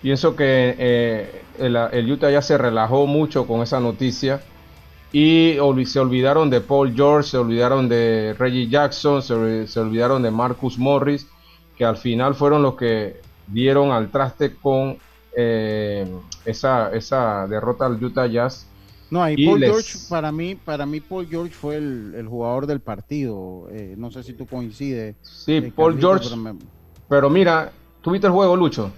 Pienso 0.01 0.35
que 0.35 1.43
el, 1.57 2.11
Utah 2.11 2.31
ya 2.31 2.41
se 2.41 2.57
relajó 2.57 3.07
mucho 3.07 3.45
con 3.47 3.61
esa 3.61 3.79
noticia 3.79 4.41
y 5.11 5.57
se 5.85 5.99
olvidaron 5.99 6.49
de 6.49 6.61
Paul 6.61 6.93
George, 6.93 7.29
se 7.29 7.37
olvidaron 7.37 7.87
de 7.87 8.35
Reggie 8.37 8.67
Jackson, 8.67 9.21
se, 9.21 9.79
olvidaron 9.79 10.21
de 10.21 10.31
Marcus 10.31 10.77
Morris, 10.77 11.27
que 11.77 11.85
al 11.85 11.97
final 11.97 12.35
fueron 12.35 12.61
los 12.61 12.75
que 12.75 13.21
dieron 13.47 13.91
al 13.91 14.09
traste 14.09 14.55
con 14.55 14.97
eh, 15.35 16.05
esa, 16.45 16.91
esa 16.93 17.47
derrota 17.47 17.85
al 17.85 18.03
Utah 18.03 18.27
Jazz. 18.27 18.67
No, 19.09 19.23
ahí 19.23 19.45
Paul 19.45 19.61
George, 19.61 19.97
para 20.09 20.31
mí, 20.33 20.55
para 20.55 20.85
mí 20.85 20.99
Paul 20.99 21.27
George 21.27 21.53
fue 21.53 21.77
el, 21.77 22.27
jugador 22.27 22.67
del 22.67 22.81
partido. 22.81 23.67
Eh, 23.71 23.95
no 23.97 24.11
sé 24.11 24.23
si 24.23 24.33
tú 24.33 24.45
coincides. 24.45 25.15
Sí, 25.21 25.71
Paul 25.73 25.97
George. 25.97 26.29
pero 27.07 27.29
mira, 27.29 27.71
¿tuviste 28.01 28.27
el 28.27 28.33
juego, 28.33 28.55
Lucho? 28.57 28.91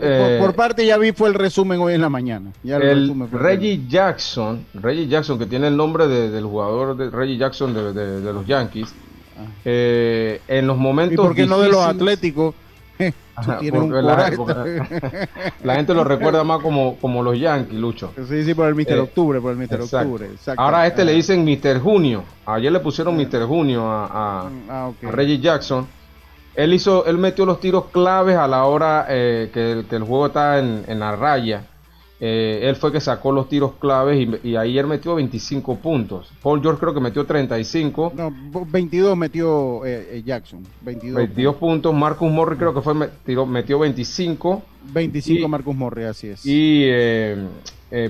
Eh, 0.00 0.38
por, 0.40 0.54
parte 0.54 0.86
ya 0.86 0.96
vi 0.96 1.12
fue 1.12 1.28
el 1.28 1.34
resumen 1.34 1.80
hoy 1.80 1.94
en 1.94 2.00
la 2.00 2.08
mañana. 2.08 2.50
el, 2.64 3.28
Reggie 3.30 3.82
Jackson, 3.86 4.64
Reggie 4.74 5.06
Jackson, 5.06 5.38
que 5.38 5.46
tiene 5.46 5.68
el 5.68 5.76
nombre 5.76 6.08
del 6.08 6.44
jugador 6.44 6.96
de 6.96 7.10
Reggie 7.10 7.36
Jackson 7.36 7.74
de, 7.74 8.32
los 8.32 8.46
Yankees, 8.46 8.94
ah. 9.38 9.46
eh, 9.64 10.40
en 10.48 10.66
los 10.66 10.78
momentos. 10.78 11.14
¿Y 11.14 11.16
por 11.16 11.34
qué 11.34 11.46
no 11.46 11.60
de 11.60 11.68
los 11.68 11.84
Atléticos? 11.84 12.54
la, 15.62 15.74
gente 15.74 15.92
lo 15.92 16.04
recuerda 16.04 16.42
más 16.44 16.62
como, 16.62 16.96
como 16.96 17.22
los 17.22 17.38
Yankees, 17.38 17.78
Lucho. 17.78 18.14
Sí, 18.28 18.42
sí, 18.44 18.54
por 18.54 18.68
el 18.68 18.74
Mister 18.74 18.96
eh, 18.96 19.00
Octubre, 19.00 19.38
por 19.40 19.52
el 19.52 19.58
Mister 19.58 19.82
Octubre. 19.82 20.30
Ahora 20.56 20.80
a 20.80 20.86
este 20.86 21.04
le 21.04 21.12
dicen 21.12 21.44
Mister 21.44 21.78
Junio. 21.80 22.24
Ayer 22.46 22.72
le 22.72 22.80
pusieron 22.80 23.14
Mister 23.14 23.44
Junio 23.44 23.86
a, 23.86 24.46
a 24.46 24.48
mm, 24.48 24.70
ah, 24.70 24.90
Reggie 25.02 25.38
Jackson. 25.38 25.86
Él 26.56 26.72
hizo, 26.72 27.04
él 27.06 27.18
metió 27.18 27.44
los 27.44 27.60
tiros 27.60 27.88
claves 27.92 28.36
a 28.36 28.48
la 28.48 28.64
hora 28.64 29.04
eh, 29.10 29.50
que, 29.52 29.72
el, 29.72 29.84
juego 30.02 30.28
está 30.28 30.58
en, 30.58 30.98
la 30.98 31.14
raya. 31.14 31.66
Eh, 32.18 32.60
él 32.62 32.76
fue 32.76 32.90
que 32.90 32.98
sacó 32.98 33.30
los 33.30 33.46
tiros 33.46 33.72
claves 33.78 34.26
y, 34.42 34.56
ahí 34.56 34.78
él 34.78 34.86
metió 34.86 35.16
25 35.16 35.76
puntos. 35.76 36.32
Paul 36.42 36.62
George 36.62 36.80
creo 36.80 36.94
que 36.94 37.00
metió 37.00 37.26
35. 37.26 38.14
No, 38.16 38.34
22 38.68 39.14
metió 39.18 39.84
eh, 39.84 40.22
Jackson. 40.24 40.62
22, 40.80 41.14
22 41.14 41.56
puntos. 41.56 41.94
Marcus 41.94 42.32
Morris 42.32 42.58
creo 42.58 42.72
que 42.72 42.80
fue 42.80 42.94
metió 42.94 43.78
25. 43.78 44.62
25 44.94 45.48
Marcus 45.48 45.76
Morris, 45.76 46.06
así 46.06 46.28
es. 46.28 46.40
Y 46.46 46.88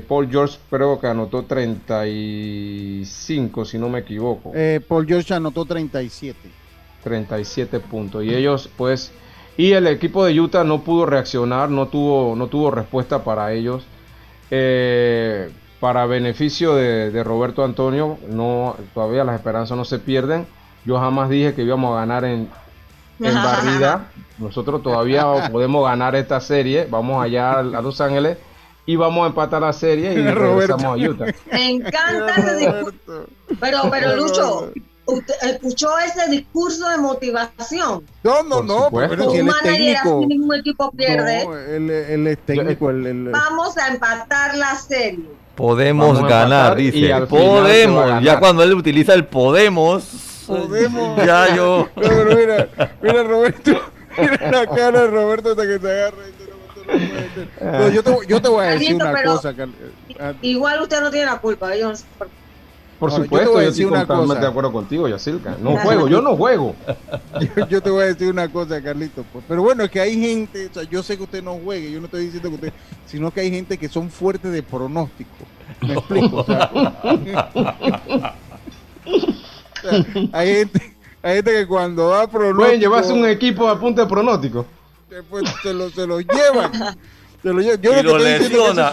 Paul 0.06 0.30
George 0.30 0.56
creo 0.70 1.00
que 1.00 1.08
anotó 1.08 1.42
35, 1.42 3.64
si 3.64 3.76
no 3.76 3.88
me 3.88 3.98
equivoco. 3.98 4.52
Paul 4.86 5.04
George 5.04 5.34
anotó 5.34 5.64
37. 5.64 6.65
37 7.06 7.78
puntos. 7.78 8.24
Y 8.24 8.34
ellos, 8.34 8.68
pues, 8.76 9.12
y 9.56 9.72
el 9.72 9.86
equipo 9.86 10.24
de 10.24 10.38
Utah 10.40 10.64
no 10.64 10.82
pudo 10.82 11.06
reaccionar, 11.06 11.70
no 11.70 11.86
tuvo, 11.86 12.34
no 12.34 12.48
tuvo 12.48 12.72
respuesta 12.72 13.22
para 13.22 13.52
ellos. 13.52 13.86
Eh, 14.50 15.48
para 15.78 16.06
beneficio 16.06 16.74
de, 16.74 17.22
Roberto 17.22 17.64
Antonio, 17.64 18.18
no, 18.28 18.74
todavía 18.92 19.22
las 19.22 19.36
esperanzas 19.36 19.78
no 19.78 19.84
se 19.84 20.00
pierden. 20.00 20.48
Yo 20.84 20.98
jamás 20.98 21.30
dije 21.30 21.54
que 21.54 21.62
íbamos 21.62 21.94
a 21.94 22.00
ganar 22.00 22.24
en, 22.24 22.48
en 23.20 23.34
barrida. 23.44 24.10
Nosotros 24.38 24.82
todavía 24.82 25.24
podemos 25.52 25.84
ganar 25.84 26.16
esta 26.16 26.40
serie. 26.40 26.88
Vamos 26.90 27.22
allá 27.22 27.60
a 27.60 27.62
Los 27.62 28.00
Ángeles 28.00 28.38
y 28.84 28.96
vamos 28.96 29.24
a 29.24 29.28
empatar 29.28 29.62
la 29.62 29.72
serie 29.72 30.12
y 30.12 30.26
regresamos 30.26 30.84
a 30.84 30.96
Utah. 30.96 31.26
Me 31.52 31.70
encanta 31.70 32.34
ese 32.36 32.56
discurso. 32.56 33.26
Pero, 33.60 33.78
pero 33.90 34.16
Lucho, 34.16 34.72
¿Usted 35.06 35.34
escuchó 35.42 35.88
ese 36.00 36.28
discurso 36.28 36.88
de 36.88 36.98
motivación? 36.98 38.02
No, 38.24 38.42
no, 38.42 38.62
no, 38.62 38.88
pero 38.90 39.30
si 39.30 39.38
él 39.38 39.48
es 39.48 39.62
técnico. 39.62 40.24
ningún 40.26 40.54
equipo 40.56 40.90
pierde. 40.90 41.44
No, 41.44 41.56
él, 41.56 42.26
es 42.26 42.38
técnico. 42.38 42.86
Vamos 42.86 43.78
a 43.78 43.88
empatar 43.88 44.56
la 44.56 44.74
serie. 44.74 45.24
Podemos 45.54 46.22
ganar, 46.28 46.76
dice. 46.76 47.14
Podemos. 47.28 48.22
Ya 48.22 48.40
cuando 48.40 48.62
él 48.62 48.74
utiliza 48.74 49.14
el 49.14 49.26
podemos. 49.26 50.04
Podemos. 50.46 51.16
Ya 51.26 51.54
yo. 51.54 51.88
No, 51.96 52.02
pero 52.02 52.36
mira, 52.36 52.68
mira, 53.00 53.22
Roberto. 53.22 53.72
Mira 54.18 54.50
la 54.50 54.66
cara 54.66 55.02
de 55.02 55.06
Roberto 55.08 55.50
hasta 55.50 55.62
que 55.66 55.78
se 55.78 55.90
agarra. 55.90 56.16
No, 57.60 57.90
yo, 57.90 58.02
te, 58.02 58.16
yo 58.28 58.40
te 58.40 58.48
voy 58.48 58.64
a 58.64 58.70
decir 58.70 58.94
una 58.94 59.24
cosa. 59.24 59.54
Igual 60.42 60.82
usted 60.82 61.00
no 61.00 61.10
tiene 61.10 61.26
la 61.26 61.38
culpa. 61.38 61.74
Yo 61.76 61.88
no 61.88 61.96
sé 61.96 62.04
por 62.98 63.12
supuesto, 63.12 63.60
yo, 63.60 63.68
estoy 63.68 63.84
totalmente 63.86 64.40
de 64.40 64.46
acuerdo 64.46 64.72
contigo, 64.72 65.06
Yacilca. 65.08 65.56
No 65.60 65.76
juego, 65.82 66.08
yo 66.08 66.22
no 66.22 66.36
juego. 66.36 66.74
yo, 67.68 67.82
te 67.82 67.90
voy 67.90 68.04
a 68.04 68.06
decir 68.06 68.30
una 68.30 68.50
cosa, 68.50 68.82
Carlito. 68.82 69.24
Pues. 69.32 69.44
Pero 69.46 69.62
bueno, 69.62 69.84
es 69.84 69.90
que 69.90 70.00
hay 70.00 70.18
gente, 70.18 70.66
o 70.66 70.74
sea, 70.74 70.82
yo 70.84 71.02
sé 71.02 71.16
que 71.16 71.24
usted 71.24 71.42
no 71.42 71.56
juegue, 71.56 71.90
yo 71.92 72.00
no 72.00 72.06
estoy 72.06 72.24
diciendo 72.24 72.48
que 72.48 72.54
usted, 72.54 72.72
sino 73.06 73.30
que 73.30 73.40
hay 73.40 73.50
gente 73.50 73.76
que 73.76 73.88
son 73.88 74.10
fuertes 74.10 74.50
de 74.52 74.62
pronóstico. 74.62 75.30
¿Me 75.82 75.94
explico? 75.94 76.46
hay 80.32 80.54
gente, 80.54 80.96
hay 81.22 81.34
gente 81.36 81.52
que 81.52 81.66
cuando 81.66 82.08
da 82.08 82.26
pronóstico. 82.26 82.64
Pueden 82.64 82.80
llevarse 82.80 83.12
un 83.12 83.26
equipo 83.26 83.68
a 83.68 83.78
punto 83.78 84.00
de 84.00 84.06
pronóstico. 84.08 84.64
Después 85.10 85.44
se 85.62 85.74
lo, 85.74 85.90
se 85.90 86.06
lo 86.06 86.20
llevan. 86.20 86.72
Y, 87.52 88.02
lo 88.02 88.18
lesiona, 88.18 88.92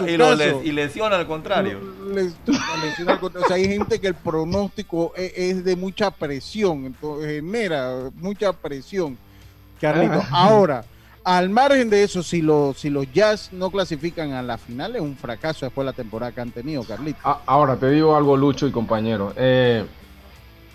y, 0.62 0.72
lesiona 0.72 1.16
al 1.16 1.26
contrario. 1.26 1.80
o 2.10 3.46
sea, 3.46 3.56
hay 3.56 3.68
gente 3.68 4.00
que 4.00 4.08
el 4.08 4.14
pronóstico 4.14 5.12
e, 5.16 5.32
es, 5.34 5.64
de 5.64 5.76
mucha 5.76 6.10
presión, 6.10 6.86
entonces 6.86 7.28
genera 7.28 8.10
mucha 8.16 8.52
presión. 8.52 9.18
Carlito, 9.80 10.22
ahora, 10.30 10.84
al 11.24 11.50
margen 11.50 11.90
de 11.90 12.04
eso, 12.04 12.22
si 12.22 12.42
los, 12.42 12.78
si 12.78 12.90
los 12.90 13.10
Jazz 13.12 13.50
no 13.52 13.70
clasifican 13.70 14.32
a 14.32 14.42
la 14.42 14.58
final, 14.58 14.94
es 14.94 15.02
un 15.02 15.16
fracaso 15.16 15.66
después 15.66 15.84
de 15.84 15.92
la 15.92 15.96
temporada 15.96 16.32
que 16.32 16.40
han 16.40 16.50
tenido, 16.50 16.84
Carlito. 16.84 17.18
Ah, 17.24 17.40
ahora, 17.46 17.76
te 17.76 17.90
digo 17.90 18.16
algo, 18.16 18.36
Lucho 18.36 18.66
y 18.66 18.70
compañero. 18.70 19.32
Eh, 19.36 19.84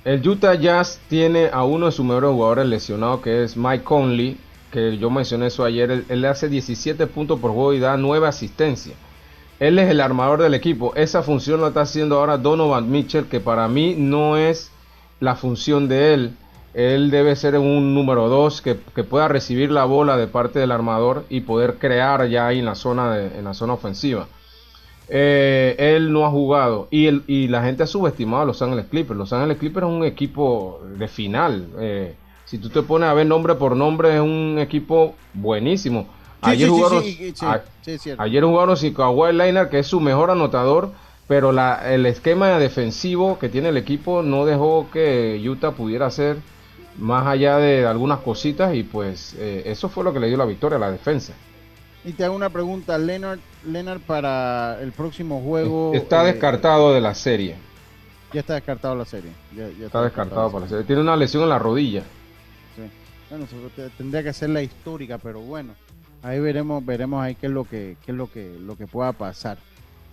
el 0.03 0.27
Utah 0.27 0.55
Jazz 0.55 0.99
tiene 1.07 1.49
a 1.51 1.63
uno 1.63 1.85
de 1.85 1.91
sus 1.91 2.05
mejores 2.05 2.31
jugadores 2.31 2.65
lesionados, 2.65 3.21
que 3.21 3.43
es 3.43 3.55
Mike 3.55 3.83
Conley 3.83 4.37
que 4.71 4.97
yo 4.97 5.09
mencioné 5.09 5.47
eso 5.47 5.63
ayer, 5.63 6.03
él, 6.07 6.21
le 6.21 6.27
hace 6.27 6.49
17 6.49 7.07
puntos 7.07 7.39
por 7.39 7.51
juego 7.51 7.73
y 7.73 7.79
da 7.79 7.97
9 7.97 8.27
asistencias. 8.27 8.95
Él 9.59 9.77
es 9.77 9.89
el 9.89 9.99
armador 9.99 10.41
del 10.41 10.53
equipo. 10.53 10.93
Esa 10.95 11.21
función 11.21 11.61
la 11.61 11.69
está 11.69 11.81
haciendo 11.81 12.17
ahora 12.17 12.37
Donovan 12.37 12.89
Mitchell, 12.89 13.25
que 13.25 13.39
para 13.39 13.67
mí 13.67 13.95
no 13.97 14.37
es 14.37 14.71
la 15.19 15.35
función 15.35 15.87
de 15.87 16.13
él. 16.13 16.37
Él 16.73 17.11
debe 17.11 17.35
ser 17.35 17.57
un 17.57 17.93
número 17.93 18.29
2 18.29 18.61
que, 18.61 18.75
pueda 18.75 19.27
recibir 19.27 19.71
la 19.71 19.85
bola 19.85 20.17
de 20.17 20.27
parte 20.27 20.59
del 20.59 20.71
armador 20.71 21.25
y 21.29 21.41
poder 21.41 21.75
crear 21.75 22.27
ya 22.27 22.47
ahí 22.47 22.59
en 22.59 22.65
la 22.65 22.75
zona, 22.75 23.17
en 23.19 23.43
la 23.43 23.53
zona 23.53 23.73
ofensiva. 23.73 24.27
Eh, 25.11 25.75
él 25.79 26.13
no 26.13 26.25
ha 26.25 26.29
jugado 26.29 26.87
y, 26.91 27.07
el, 27.07 27.23
y 27.25 27.47
la 27.47 27.63
gente 27.63 27.81
ha 27.81 27.87
subestimado 27.87 28.43
a 28.43 28.45
Los 28.45 28.61
Ángeles 28.61 28.85
Clippers. 28.89 29.17
Los 29.17 29.33
Ángeles 29.33 29.57
Clippers 29.57 29.87
es 29.87 29.91
un 29.91 30.03
equipo 30.03 30.81
de 30.97 31.07
final. 31.07 31.67
Eh, 31.79 32.15
si 32.49 32.57
tú 32.57 32.69
te 32.69 32.81
pones 32.81 33.07
a 33.07 33.13
ver 33.13 33.27
nombre 33.27 33.53
por 33.53 33.75
nombre, 33.75 34.15
es 34.15 34.21
un 34.21 34.57
equipo 34.59 35.13
buenísimo. 35.35 36.07
ayer, 36.41 36.67
jugaron, 36.67 37.03
ayer 38.17 38.43
jugaron 38.43 38.75
sin 38.75 38.91
Kawhi 38.95 39.33
Leonard, 39.33 39.69
que 39.69 39.77
es 39.77 39.85
su 39.85 39.99
mejor 39.99 40.31
anotador, 40.31 40.89
pero 41.27 41.51
la, 41.51 41.93
el 41.93 42.07
esquema 42.07 42.57
defensivo 42.57 43.37
que 43.37 43.49
tiene 43.49 43.69
el 43.69 43.77
equipo 43.77 44.23
no 44.23 44.47
dejó 44.47 44.89
que 44.91 45.39
Utah 45.47 45.73
pudiera 45.73 46.07
hacer 46.07 46.37
más 46.97 47.27
allá 47.27 47.57
de 47.57 47.85
algunas 47.85 48.21
cositas 48.21 48.73
y 48.73 48.81
pues 48.81 49.35
eh, 49.37 49.61
eso 49.67 49.87
fue 49.87 50.03
lo 50.03 50.11
que 50.11 50.19
le 50.19 50.27
dio 50.27 50.35
la 50.35 50.45
victoria 50.45 50.77
a 50.77 50.79
la 50.79 50.91
defensa. 50.91 51.33
Y 52.03 52.13
te 52.13 52.25
hago 52.25 52.35
una 52.35 52.49
pregunta, 52.49 52.97
Leonard, 52.97 53.39
Leonard 53.63 53.99
para 53.99 54.81
el 54.81 54.91
próximo 54.91 55.39
juego. 55.43 55.91
Está 55.93 56.23
eh, 56.23 56.33
descartado 56.33 56.95
de 56.95 57.01
la 57.01 57.13
serie. 57.13 57.57
Ya 58.33 58.39
está 58.39 58.55
descartado 58.55 58.95
la 58.95 59.05
serie. 59.05 59.29
Ya, 59.55 59.69
ya 59.79 59.85
Está 59.85 60.01
descartado 60.01 60.51
para 60.51 60.65
la 60.65 60.69
serie. 60.69 60.85
Tiene 60.85 61.03
una 61.03 61.15
lesión 61.15 61.43
en 61.43 61.49
la 61.49 61.59
rodilla. 61.59 62.03
Bueno, 63.29 63.45
tendría 63.97 64.23
que 64.23 64.33
ser 64.33 64.49
la 64.49 64.63
histórica, 64.63 65.17
pero 65.17 65.39
bueno, 65.41 65.73
ahí 66.23 66.39
veremos, 66.39 66.83
veremos 66.83 67.21
ahí 67.23 67.35
qué 67.35 67.47
es 67.47 67.53
lo 67.53 67.63
que, 67.63 67.95
qué 68.05 68.11
es 68.11 68.17
lo 68.17 68.31
que, 68.31 68.57
lo 68.59 68.75
que 68.75 68.87
pueda 68.87 69.11
pasar, 69.11 69.57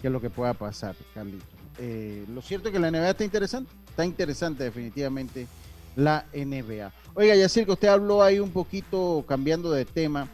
qué 0.01 0.09
es 0.09 0.13
lo 0.13 0.21
que 0.21 0.29
pueda 0.31 0.53
pasar, 0.55 0.95
Carlito. 1.15 1.45
Eh, 1.79 2.25
lo 2.29 2.43
cierto 2.43 2.69
es 2.69 2.75
que 2.75 2.79
la 2.79 2.91
NBA 2.91 3.11
está 3.11 3.25
interesante, 3.25 3.71
está 3.89 4.05
interesante 4.05 4.65
definitivamente 4.65 5.47
la 5.95 6.27
NBA. 6.35 6.93
Oiga, 7.15 7.35
Yacir, 7.35 7.65
que 7.65 7.73
usted 7.73 7.89
habló 7.89 8.23
ahí 8.23 8.39
un 8.39 8.51
poquito 8.51 9.25
cambiando 9.27 9.71
de 9.71 9.85
tema. 9.87 10.29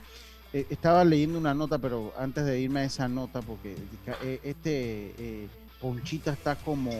eh, 0.52 0.66
estaba 0.68 1.04
leyendo 1.04 1.38
una 1.38 1.54
nota, 1.54 1.78
pero 1.78 2.12
antes 2.18 2.44
de 2.44 2.60
irme 2.60 2.80
a 2.80 2.84
esa 2.84 3.08
nota, 3.08 3.40
porque 3.42 3.76
eh, 4.22 4.40
este 4.42 5.48
Ponchita 5.80 6.32
está 6.32 6.56
como, 6.56 6.90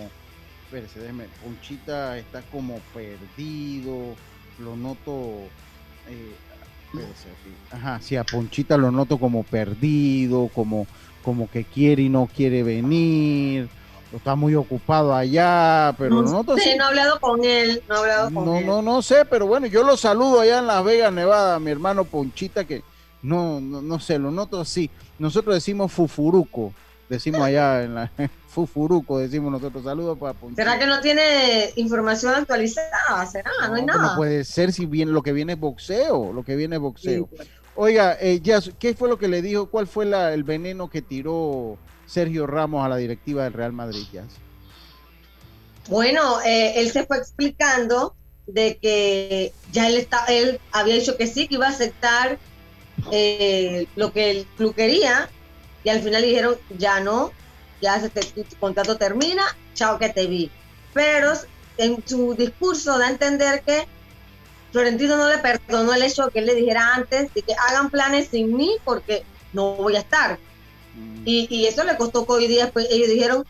espérese, 0.64 1.00
déjeme, 1.00 1.24
Ponchita 1.42 2.18
está 2.18 2.42
como 2.50 2.78
perdido, 2.94 4.14
lo 4.58 4.76
noto, 4.76 5.48
eh, 6.08 6.34
ajá, 7.70 8.00
sí, 8.00 8.16
a 8.16 8.24
Ponchita 8.24 8.76
lo 8.76 8.90
noto 8.90 9.18
como 9.18 9.42
perdido, 9.44 10.48
como, 10.54 10.86
como 11.24 11.50
que 11.50 11.64
quiere 11.64 12.02
y 12.02 12.08
no 12.08 12.26
quiere 12.34 12.62
venir, 12.62 13.68
está 14.14 14.34
muy 14.34 14.54
ocupado 14.54 15.14
allá, 15.14 15.94
pero 15.98 16.16
lo 16.16 16.22
no, 16.22 16.30
noto 16.32 16.56
sé, 16.56 16.70
así. 16.70 16.78
no 16.78 16.84
he 16.84 16.88
hablado 16.88 17.20
con 17.20 17.44
él, 17.44 17.82
no 17.88 17.94
he 17.94 17.98
hablado 17.98 18.30
con 18.32 18.44
No, 18.44 18.56
él. 18.58 18.66
no, 18.66 18.82
no 18.82 19.02
sé, 19.02 19.24
pero 19.24 19.46
bueno, 19.46 19.66
yo 19.66 19.82
lo 19.84 19.96
saludo 19.96 20.40
allá 20.40 20.58
en 20.58 20.66
Las 20.66 20.84
Vegas, 20.84 21.12
Nevada, 21.12 21.58
mi 21.58 21.70
hermano 21.70 22.04
Ponchita, 22.04 22.64
que 22.64 22.82
no, 23.22 23.60
no, 23.60 23.80
no 23.80 23.98
sé, 24.00 24.18
lo 24.18 24.30
noto 24.30 24.60
así. 24.60 24.90
Nosotros 25.18 25.54
decimos 25.54 25.92
fufuruco, 25.92 26.72
decimos 27.08 27.40
allá 27.40 27.84
en 27.84 27.94
la 27.94 28.10
fufuruco, 28.52 29.18
decimos 29.18 29.50
nosotros. 29.50 29.82
Saludos 29.82 30.18
para 30.18 30.34
Ponchita. 30.34 30.62
¿Será 30.62 30.78
que 30.78 30.86
no 30.86 31.00
tiene 31.00 31.70
información 31.76 32.34
actualizada? 32.34 33.24
¿Será? 33.30 33.50
No, 33.66 33.74
hay 33.74 33.80
No, 33.82 33.86
nada. 33.86 34.02
no 34.10 34.16
puede 34.16 34.44
ser 34.44 34.72
si 34.72 34.86
bien 34.86 35.12
lo 35.12 35.22
que 35.22 35.32
viene 35.32 35.54
es 35.54 35.58
boxeo, 35.60 36.32
lo 36.32 36.44
que 36.44 36.54
viene 36.56 36.76
es 36.76 36.82
boxeo. 36.82 37.28
Oiga, 37.74 38.16
eh, 38.20 38.42
¿qué 38.78 38.94
fue 38.94 39.08
lo 39.08 39.18
que 39.18 39.28
le 39.28 39.40
dijo? 39.40 39.70
¿Cuál 39.70 39.86
fue 39.86 40.04
la- 40.04 40.34
el 40.34 40.44
veneno 40.44 40.90
que 40.90 41.00
tiró 41.00 41.78
Sergio 42.06 42.46
Ramos 42.46 42.84
a 42.84 42.88
la 42.90 42.96
directiva 42.96 43.44
del 43.44 43.54
Real 43.54 43.72
Madrid? 43.72 44.04
Bueno, 45.88 46.40
eh, 46.44 46.74
él 46.76 46.90
se 46.90 47.06
fue 47.06 47.16
explicando 47.16 48.14
de 48.46 48.76
que 48.76 49.52
ya 49.72 49.88
él, 49.88 49.96
está, 49.96 50.26
él 50.26 50.60
había 50.72 50.94
dicho 50.94 51.16
que 51.16 51.26
sí, 51.26 51.48
que 51.48 51.54
iba 51.54 51.66
a 51.66 51.70
aceptar 51.70 52.38
eh, 53.10 53.86
lo 53.96 54.12
que 54.12 54.30
el 54.30 54.46
club 54.56 54.74
quería 54.74 55.28
y 55.84 55.88
al 55.88 56.00
final 56.02 56.22
dijeron 56.22 56.56
ya 56.78 57.00
no, 57.00 57.32
ya 57.82 58.00
se 58.00 58.08
te- 58.08 58.44
tu 58.44 58.56
contrato 58.56 58.96
termina, 58.96 59.44
chao 59.74 59.98
que 59.98 60.08
te 60.08 60.26
vi. 60.26 60.50
Pero 60.94 61.32
en 61.76 62.02
su 62.06 62.34
discurso 62.34 62.98
da 62.98 63.08
a 63.08 63.10
entender 63.10 63.62
que 63.64 63.86
Florentino 64.70 65.16
no 65.16 65.28
le 65.28 65.38
perdonó 65.38 65.92
el 65.92 66.02
hecho 66.02 66.26
de 66.26 66.30
que 66.30 66.38
él 66.38 66.46
le 66.46 66.54
dijera 66.54 66.94
antes 66.94 67.34
de 67.34 67.42
que 67.42 67.54
hagan 67.68 67.90
planes 67.90 68.28
sin 68.28 68.54
mí 68.56 68.76
porque 68.84 69.24
no 69.52 69.74
voy 69.74 69.96
a 69.96 70.00
estar. 70.00 70.38
Y, 71.24 71.46
y 71.50 71.66
eso 71.66 71.84
le 71.84 71.96
costó 71.96 72.24
que 72.24 72.32
hoy 72.32 72.46
día 72.46 72.70
pues, 72.70 72.86
ellos 72.90 73.08
dijeron, 73.08 73.44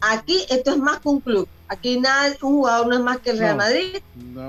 aquí 0.00 0.44
esto 0.48 0.70
es 0.72 0.78
más 0.78 0.98
que 1.00 1.08
un 1.08 1.20
club, 1.20 1.48
aquí 1.68 1.98
nada, 2.00 2.34
un 2.42 2.52
jugador 2.56 2.86
no 2.88 2.94
es 2.94 3.00
más 3.00 3.18
que 3.18 3.30
el 3.30 3.38
Real 3.38 3.56
No. 3.56 3.62
Madrid. 3.62 3.96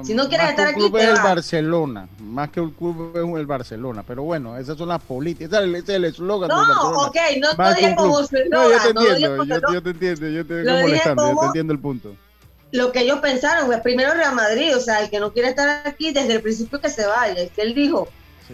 Si 0.04 0.14
no 0.14 0.28
quieres 0.28 0.50
estar 0.50 0.68
aquí, 0.68 0.80
club 0.80 0.96
te 0.98 1.04
es 1.04 1.10
el 1.10 1.16
vas. 1.16 1.24
Barcelona, 1.24 2.08
más 2.20 2.50
que 2.50 2.62
un 2.62 2.72
club 2.72 3.12
es 3.16 3.40
el 3.40 3.46
Barcelona, 3.46 4.04
pero 4.06 4.24
bueno, 4.24 4.58
esas 4.58 4.78
son 4.78 4.90
las 4.90 5.02
políticas, 5.04 5.62
ese 5.64 5.78
es 5.80 5.90
el- 5.90 6.06
eslogan 6.06 6.50
No, 6.50 6.56
Barcelona. 6.58 6.98
ok, 7.08 7.18
no 7.42 7.48
Más 7.58 7.76
dije 7.76 7.90
un 7.90 7.96
como 7.96 8.24
su 8.24 8.36
No, 8.50 8.70
yo 8.70 8.82
te 8.82 8.94
no 8.94 9.02
entiendo, 9.02 9.46
yo, 9.46 9.82
te 9.82 9.90
entiendo, 9.90 10.28
yo 10.30 10.46
te 10.46 10.62
estoy 10.62 10.82
molestando, 10.82 11.28
yo 11.34 11.40
te 11.40 11.46
entiendo 11.48 11.74
el 11.74 11.80
punto. 11.80 12.16
Lo 12.74 12.92
que 12.94 13.02
ellos 13.02 13.20
pensaron, 13.20 13.66
pues, 13.68 13.82
primero 13.82 14.14
Real 14.14 14.34
Madrid, 14.34 14.76
o 14.76 14.80
sea, 14.80 15.02
el 15.02 15.10
que 15.10 15.20
no 15.20 15.34
quiere 15.34 15.50
estar 15.50 15.86
aquí 15.86 16.12
desde 16.14 16.36
el 16.36 16.42
principio 16.42 16.80
que 16.80 16.90
se 16.90 17.06
vaya. 17.06 17.44
Y 17.44 17.50
que 17.50 17.62
él 17.64 17.74
dijo 17.74 18.08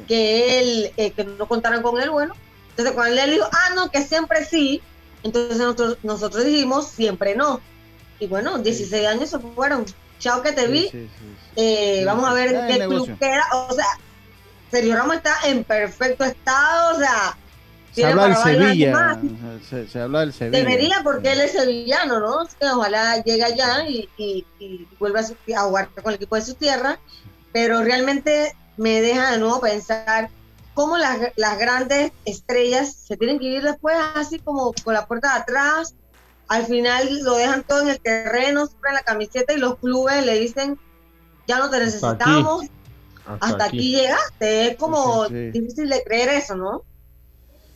que 0.08 0.60
él, 0.60 0.92
eh, 0.98 1.12
que 1.12 1.24
no 1.24 1.48
contaran 1.48 1.82
con 1.84 2.02
él, 2.02 2.10
bueno. 2.10 2.34
Entonces 2.70 2.94
cuando 2.96 3.20
él 3.22 3.32
dijo, 3.32 3.46
ah, 3.52 3.74
no, 3.76 3.90
que 3.92 4.02
siempre 4.02 4.44
sí, 4.46 4.82
entonces 5.28 5.58
nosotros, 5.58 5.98
nosotros 6.04 6.44
dijimos 6.46 6.88
siempre 6.88 7.36
no. 7.36 7.62
Y 8.20 8.28
bueno, 8.28 8.58
16 8.58 9.06
años 9.08 9.30
se 9.30 9.40
fueron. 9.40 9.86
Chao 10.20 10.42
que 10.42 10.52
te 10.52 10.68
vi. 10.68 10.90
Eh, 11.56 11.98
Sí, 12.00 12.06
vamos 12.06 12.28
a 12.30 12.34
ver 12.34 12.50
qué 12.68 12.74
club 12.88 13.06
queda. 13.20 13.44
O 13.54 13.74
sea, 13.74 13.86
Sergio 14.72 14.96
Ramos 14.96 15.16
está 15.18 15.36
en 15.46 15.64
perfecto 15.64 16.24
estado, 16.24 16.96
o 16.96 17.00
sea, 17.00 17.38
Se 17.90 17.94
tiene 17.96 18.12
habla 18.12 18.24
del 18.28 18.36
Sevilla, 18.38 19.20
se, 19.70 19.88
se 19.88 20.00
habla 20.02 20.20
del 20.22 20.34
Sevilla. 20.34 20.58
Debería 20.60 21.02
porque 21.04 21.32
él 21.34 21.42
es 21.42 21.52
sevillano, 21.54 22.20
¿no? 22.20 22.38
Ojalá 22.76 23.24
llegue 23.24 23.44
allá 23.44 23.88
y, 23.88 24.10
y, 24.18 24.46
y 24.60 24.88
vuelva 25.00 25.20
a, 25.22 25.24
su- 25.24 25.38
a 25.56 25.62
jugar 25.62 25.90
con 25.90 26.08
el 26.12 26.16
equipo 26.16 26.36
de 26.36 26.42
su 26.42 26.56
tierra, 26.56 27.00
pero 27.54 27.84
realmente 27.84 28.56
me 28.78 29.02
deja 29.02 29.32
de 29.32 29.38
nuevo 29.40 29.60
pensar 29.62 30.30
cómo 30.78 30.96
las, 30.96 31.18
las 31.38 31.58
grandes 31.58 32.12
estrellas 32.24 32.94
se 33.08 33.18
tienen 33.18 33.40
que 33.40 33.48
ir 33.48 33.64
después 33.64 33.96
así 34.14 34.38
como 34.38 34.76
con 34.84 34.94
la 34.94 35.08
puerta 35.08 35.34
de 35.34 35.40
atrás, 35.40 35.96
al 36.48 36.68
final 36.68 37.10
lo 37.24 37.34
dejan 37.34 37.64
todo 37.68 37.82
en 37.82 37.88
el 37.90 38.00
terreno, 38.00 38.62
en 38.88 38.94
la 38.94 39.02
camiseta 39.02 39.54
y 39.54 39.58
los 39.58 39.80
clubes 39.80 40.24
le 40.24 40.40
dicen, 40.40 40.80
ya 41.48 41.58
no 41.58 41.72
te 41.72 41.80
necesitamos, 41.80 42.68
hasta, 43.26 43.66
aquí. 43.66 43.90
llegaste, 43.92 44.68
es 44.68 44.78
como 44.78 45.26
Sí, 45.26 45.30
sí, 45.30 45.52
sí. 45.52 45.60
difícil 45.60 45.90
de 45.90 46.04
creer 46.04 46.30
eso, 46.30 46.56
¿no? 46.56 46.84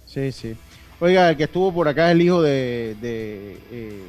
Sí, 0.06 0.32
sí. 0.32 0.56
Oiga, 0.99 1.32
el 1.32 1.38
que 1.38 1.45
estuvo 1.45 1.74
por 1.74 1.88
acá 1.88 2.10
es 2.10 2.12
el 2.12 2.22
hijo 2.22 2.43
de, 2.43 2.95
de, 3.02 3.58
eh, 3.72 4.04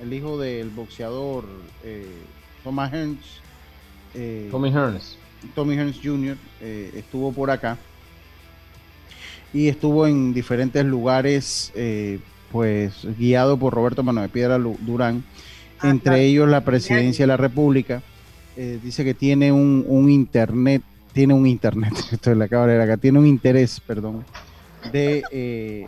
el 0.00 0.12
hijo 0.14 0.38
del 0.38 0.70
boxeador 0.70 1.44
eh, 1.84 2.06
Thomas 2.64 2.90
Hearns. 2.94 3.26
eh, 4.14 4.48
Tommy 4.50 4.70
Hearns. 4.70 5.18
Tommy 5.54 5.74
Hearns 5.74 6.00
Jr. 6.02 6.38
eh, 6.62 6.92
estuvo 6.94 7.30
por 7.30 7.50
acá 7.50 7.76
y 9.52 9.68
estuvo 9.68 10.06
en 10.06 10.32
diferentes 10.34 10.84
lugares, 10.84 11.72
eh, 11.74 12.18
pues 12.50 13.06
guiado 13.18 13.56
por 13.56 13.74
Roberto 13.74 14.02
Manuel 14.02 14.28
Piedra 14.30 14.58
Lu- 14.58 14.78
Durán, 14.80 15.24
entre 15.82 16.24
ellos 16.24 16.48
la 16.48 16.64
presidencia 16.64 17.24
de 17.24 17.28
la 17.28 17.36
República. 17.36 18.02
Eh, 18.56 18.78
dice 18.82 19.04
que 19.04 19.14
tiene 19.14 19.50
un, 19.52 19.84
un 19.88 20.10
internet, 20.10 20.82
tiene 21.12 21.34
un 21.34 21.46
internet, 21.46 21.92
esto 22.12 22.30
de 22.30 22.36
leer 22.36 22.80
acá, 22.80 22.96
tiene 22.96 23.18
un 23.18 23.26
interés, 23.26 23.80
perdón, 23.80 24.24
de 24.92 25.22
eh, 25.30 25.86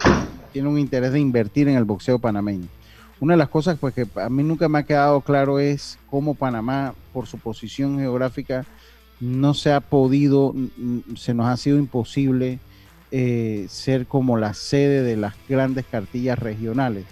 tiene 0.52 0.68
un 0.68 0.78
interés 0.78 1.12
de 1.12 1.20
invertir 1.20 1.68
en 1.68 1.76
el 1.76 1.84
boxeo 1.84 2.18
panameño. 2.18 2.66
Una 3.20 3.34
de 3.34 3.38
las 3.38 3.48
cosas 3.48 3.78
pues 3.80 3.94
que 3.94 4.06
a 4.16 4.28
mí 4.28 4.42
nunca 4.42 4.68
me 4.68 4.78
ha 4.80 4.82
quedado 4.82 5.20
claro 5.20 5.58
es 5.58 5.98
cómo 6.10 6.34
Panamá, 6.34 6.94
por 7.12 7.26
su 7.26 7.38
posición 7.38 7.98
geográfica, 7.98 8.64
no 9.20 9.54
se 9.54 9.72
ha 9.72 9.80
podido, 9.80 10.54
se 11.16 11.32
nos 11.34 11.46
ha 11.46 11.56
sido 11.56 11.78
imposible 11.78 12.58
eh, 13.16 13.66
ser 13.68 14.06
como 14.06 14.36
la 14.36 14.54
sede 14.54 15.04
de 15.04 15.16
las 15.16 15.34
grandes 15.48 15.84
cartillas 15.88 16.36
regionales. 16.36 17.04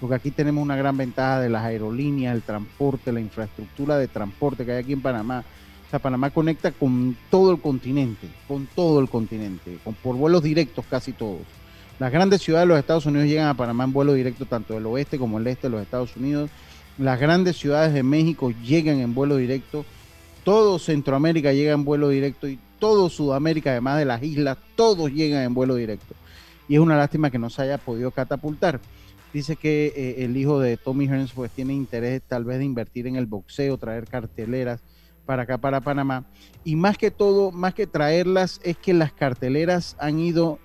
Porque 0.00 0.14
aquí 0.14 0.30
tenemos 0.30 0.62
una 0.62 0.76
gran 0.76 0.96
ventaja 0.96 1.40
de 1.40 1.48
las 1.48 1.64
aerolíneas, 1.64 2.36
el 2.36 2.42
transporte, 2.42 3.10
la 3.10 3.18
infraestructura 3.18 3.98
de 3.98 4.06
transporte 4.06 4.64
que 4.64 4.70
hay 4.70 4.78
aquí 4.84 4.92
en 4.92 5.02
Panamá. 5.02 5.42
O 5.84 5.90
sea, 5.90 5.98
Panamá 5.98 6.30
conecta 6.30 6.70
con 6.70 7.16
todo 7.28 7.50
el 7.50 7.60
continente, 7.60 8.28
con 8.46 8.66
todo 8.66 9.00
el 9.00 9.08
continente, 9.08 9.78
con, 9.82 9.94
por 9.94 10.14
vuelos 10.14 10.44
directos 10.44 10.84
casi 10.88 11.10
todos. 11.10 11.42
Las 11.98 12.12
grandes 12.12 12.40
ciudades 12.40 12.68
de 12.68 12.74
los 12.74 12.78
Estados 12.78 13.06
Unidos 13.06 13.26
llegan 13.26 13.48
a 13.48 13.54
Panamá 13.54 13.82
en 13.82 13.92
vuelo 13.92 14.12
directo 14.12 14.46
tanto 14.46 14.74
del 14.74 14.86
oeste 14.86 15.18
como 15.18 15.38
el 15.38 15.46
este 15.48 15.66
de 15.66 15.72
los 15.72 15.82
Estados 15.82 16.16
Unidos. 16.16 16.50
Las 16.98 17.18
grandes 17.18 17.56
ciudades 17.56 17.92
de 17.92 18.04
México 18.04 18.52
llegan 18.62 19.00
en 19.00 19.12
vuelo 19.12 19.36
directo. 19.36 19.84
Todo 20.44 20.78
Centroamérica 20.78 21.52
llega 21.52 21.72
en 21.72 21.84
vuelo 21.84 22.10
directo 22.10 22.46
y 22.46 22.60
todo 22.78 23.08
Sudamérica, 23.10 23.70
además 23.70 23.98
de 23.98 24.04
las 24.04 24.22
islas, 24.22 24.58
todos 24.76 25.10
llegan 25.12 25.42
en 25.42 25.54
vuelo 25.54 25.74
directo. 25.74 26.14
Y 26.68 26.74
es 26.74 26.80
una 26.80 26.96
lástima 26.96 27.30
que 27.30 27.38
no 27.38 27.50
se 27.50 27.62
haya 27.62 27.78
podido 27.78 28.10
catapultar. 28.10 28.80
Dice 29.32 29.56
que 29.56 29.92
eh, 29.94 30.24
el 30.24 30.36
hijo 30.36 30.58
de 30.60 30.76
Tommy 30.76 31.06
Hearns 31.06 31.32
pues 31.32 31.50
tiene 31.50 31.74
interés 31.74 32.22
tal 32.26 32.44
vez 32.44 32.58
de 32.58 32.64
invertir 32.64 33.06
en 33.06 33.16
el 33.16 33.26
boxeo, 33.26 33.76
traer 33.76 34.06
carteleras 34.06 34.80
para 35.26 35.42
acá, 35.42 35.58
para 35.58 35.80
Panamá. 35.80 36.24
Y 36.64 36.76
más 36.76 36.96
que 36.96 37.10
todo, 37.10 37.50
más 37.52 37.74
que 37.74 37.86
traerlas, 37.86 38.60
es 38.64 38.76
que 38.78 38.94
las 38.94 39.12
carteleras 39.12 39.96
han 39.98 40.18
ido, 40.18 40.58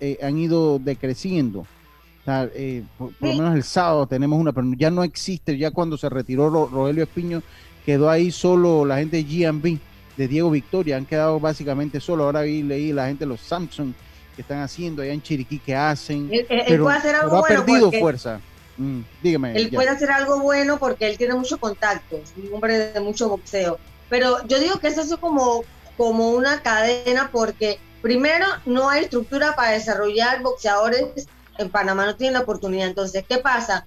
eh, 0.00 0.18
han 0.22 0.36
ido 0.38 0.78
decreciendo. 0.78 1.60
O 1.60 2.24
sea, 2.24 2.48
eh, 2.54 2.82
por, 2.98 3.12
por 3.14 3.28
lo 3.30 3.34
menos 3.36 3.54
el 3.54 3.62
sábado 3.64 4.06
tenemos 4.06 4.38
una, 4.38 4.52
pero 4.52 4.66
ya 4.76 4.90
no 4.90 5.02
existe, 5.04 5.56
ya 5.58 5.70
cuando 5.70 5.96
se 5.96 6.08
retiró 6.08 6.48
Ro- 6.50 6.68
Rogelio 6.72 7.04
Espiño, 7.04 7.42
quedó 7.84 8.08
ahí 8.08 8.30
solo 8.30 8.84
la 8.86 8.98
gente 8.98 9.22
de 9.22 9.24
GMB, 9.24 9.78
de 10.16 10.28
Diego 10.28 10.50
Victoria, 10.50 10.96
han 10.96 11.06
quedado 11.06 11.40
básicamente 11.40 12.00
solo. 12.00 12.24
Ahora 12.24 12.42
vi, 12.42 12.62
leí 12.62 12.92
la 12.92 13.06
gente 13.06 13.24
de 13.24 13.28
los 13.28 13.40
Samsung 13.40 13.92
que 14.34 14.42
están 14.42 14.60
haciendo 14.60 15.02
allá 15.02 15.12
en 15.12 15.22
Chiriquí, 15.22 15.58
que 15.58 15.74
hacen, 15.74 16.28
Él- 16.32 16.46
él 16.48 16.64
pero, 16.66 16.84
puede 16.84 16.96
hacer 16.98 17.14
algo 17.14 17.30
pero 17.46 17.60
ha 17.60 17.64
perdido 17.64 17.92
fuerza. 17.92 18.40
Mm, 18.76 19.00
dígame. 19.22 19.56
Él 19.56 19.70
ya. 19.70 19.78
puede 19.78 19.90
hacer 19.90 20.10
algo 20.10 20.40
bueno 20.40 20.78
porque 20.78 21.08
él 21.08 21.16
tiene 21.16 21.34
muchos 21.34 21.58
contactos, 21.58 22.32
un 22.36 22.54
hombre 22.54 22.92
de 22.92 23.00
mucho 23.00 23.28
boxeo. 23.28 23.78
Pero 24.08 24.44
yo 24.48 24.58
digo 24.58 24.78
que 24.80 24.88
eso 24.88 25.02
es 25.02 25.16
como, 25.16 25.64
como 25.96 26.30
una 26.30 26.60
cadena 26.62 27.30
porque 27.32 27.78
primero, 28.02 28.44
no 28.66 28.90
hay 28.90 29.04
estructura 29.04 29.54
para 29.56 29.70
desarrollar 29.70 30.42
boxeadores 30.42 31.26
en 31.56 31.70
Panamá, 31.70 32.04
no 32.04 32.16
tienen 32.16 32.34
la 32.34 32.40
oportunidad. 32.40 32.88
Entonces, 32.88 33.24
¿qué 33.26 33.38
pasa? 33.38 33.86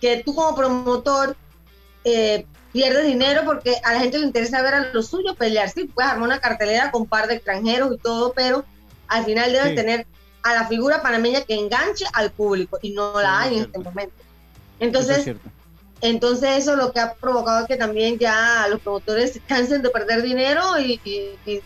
Que 0.00 0.22
tú 0.24 0.34
como 0.34 0.54
promotor 0.54 1.36
eh, 2.04 2.46
pierdes 2.76 3.06
dinero 3.06 3.40
porque 3.46 3.76
a 3.82 3.94
la 3.94 4.00
gente 4.00 4.18
le 4.18 4.26
interesa 4.26 4.60
ver 4.60 4.74
a 4.74 4.92
los 4.92 5.06
suyos 5.06 5.34
pelear. 5.34 5.70
Sí, 5.70 5.84
puedes 5.84 6.10
armar 6.10 6.28
una 6.28 6.40
cartelera 6.40 6.90
con 6.90 7.02
un 7.02 7.08
par 7.08 7.26
de 7.26 7.36
extranjeros 7.36 7.94
y 7.94 7.96
todo, 7.96 8.34
pero 8.34 8.66
al 9.08 9.24
final 9.24 9.50
debes 9.50 9.74
tener 9.74 10.06
a 10.42 10.52
la 10.52 10.68
figura 10.68 11.00
panameña 11.00 11.40
que 11.40 11.54
enganche 11.54 12.04
al 12.12 12.30
público 12.30 12.78
y 12.82 12.90
no 12.90 13.18
la 13.18 13.40
hay 13.40 13.56
en 13.56 13.62
este 13.64 13.78
momento. 13.78 14.14
Entonces, 14.78 15.34
entonces 16.02 16.50
eso 16.58 16.76
lo 16.76 16.92
que 16.92 17.00
ha 17.00 17.14
provocado 17.14 17.66
que 17.66 17.76
también 17.76 18.18
ya 18.18 18.66
los 18.68 18.80
promotores 18.80 19.32
se 19.32 19.40
cansen 19.40 19.80
de 19.80 19.88
perder 19.88 20.20
dinero 20.20 20.78
y, 20.78 21.00
y, 21.06 21.62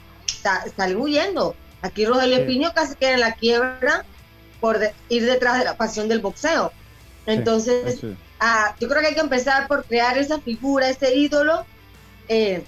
salen 0.77 0.97
huyendo. 0.97 1.57
Aquí 1.83 2.07
Rogelio 2.07 2.37
Espiño 2.37 2.73
casi 2.73 2.95
queda 2.95 3.15
en 3.15 3.21
la 3.21 3.35
quiebra 3.35 4.05
por 4.61 4.79
ir 5.09 5.27
detrás 5.27 5.59
de 5.59 5.65
la 5.65 5.77
pasión 5.77 6.09
del 6.09 6.21
boxeo. 6.21 6.73
Entonces, 7.27 8.01
ah, 8.41 8.75
yo 8.81 8.89
creo 8.89 9.01
que 9.01 9.09
hay 9.09 9.15
que 9.15 9.21
empezar 9.21 9.69
por 9.69 9.85
crear 9.85 10.19
esa 10.19 10.41
figura, 10.41 10.89
ese 10.89 11.15
ídolo 11.15 11.65
eh, 12.29 12.65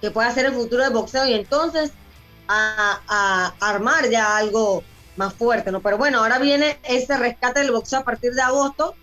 que 0.00 0.10
pueda 0.10 0.30
ser 0.32 0.46
el 0.46 0.52
futuro 0.52 0.84
del 0.84 0.92
boxeo 0.92 1.26
y 1.26 1.34
entonces 1.34 1.92
a, 2.46 3.52
armar 3.60 4.08
ya 4.10 4.36
algo 4.36 4.82
más 5.16 5.34
fuerte, 5.34 5.72
¿no? 5.72 5.80
Pero 5.80 5.98
bueno, 5.98 6.20
ahora 6.20 6.38
viene 6.38 6.78
ese 6.84 7.16
rescate 7.16 7.60
del 7.60 7.72
boxeo 7.72 8.00
a 8.00 8.04
partir 8.04 8.32
de 8.32 8.42
agosto 8.42 8.94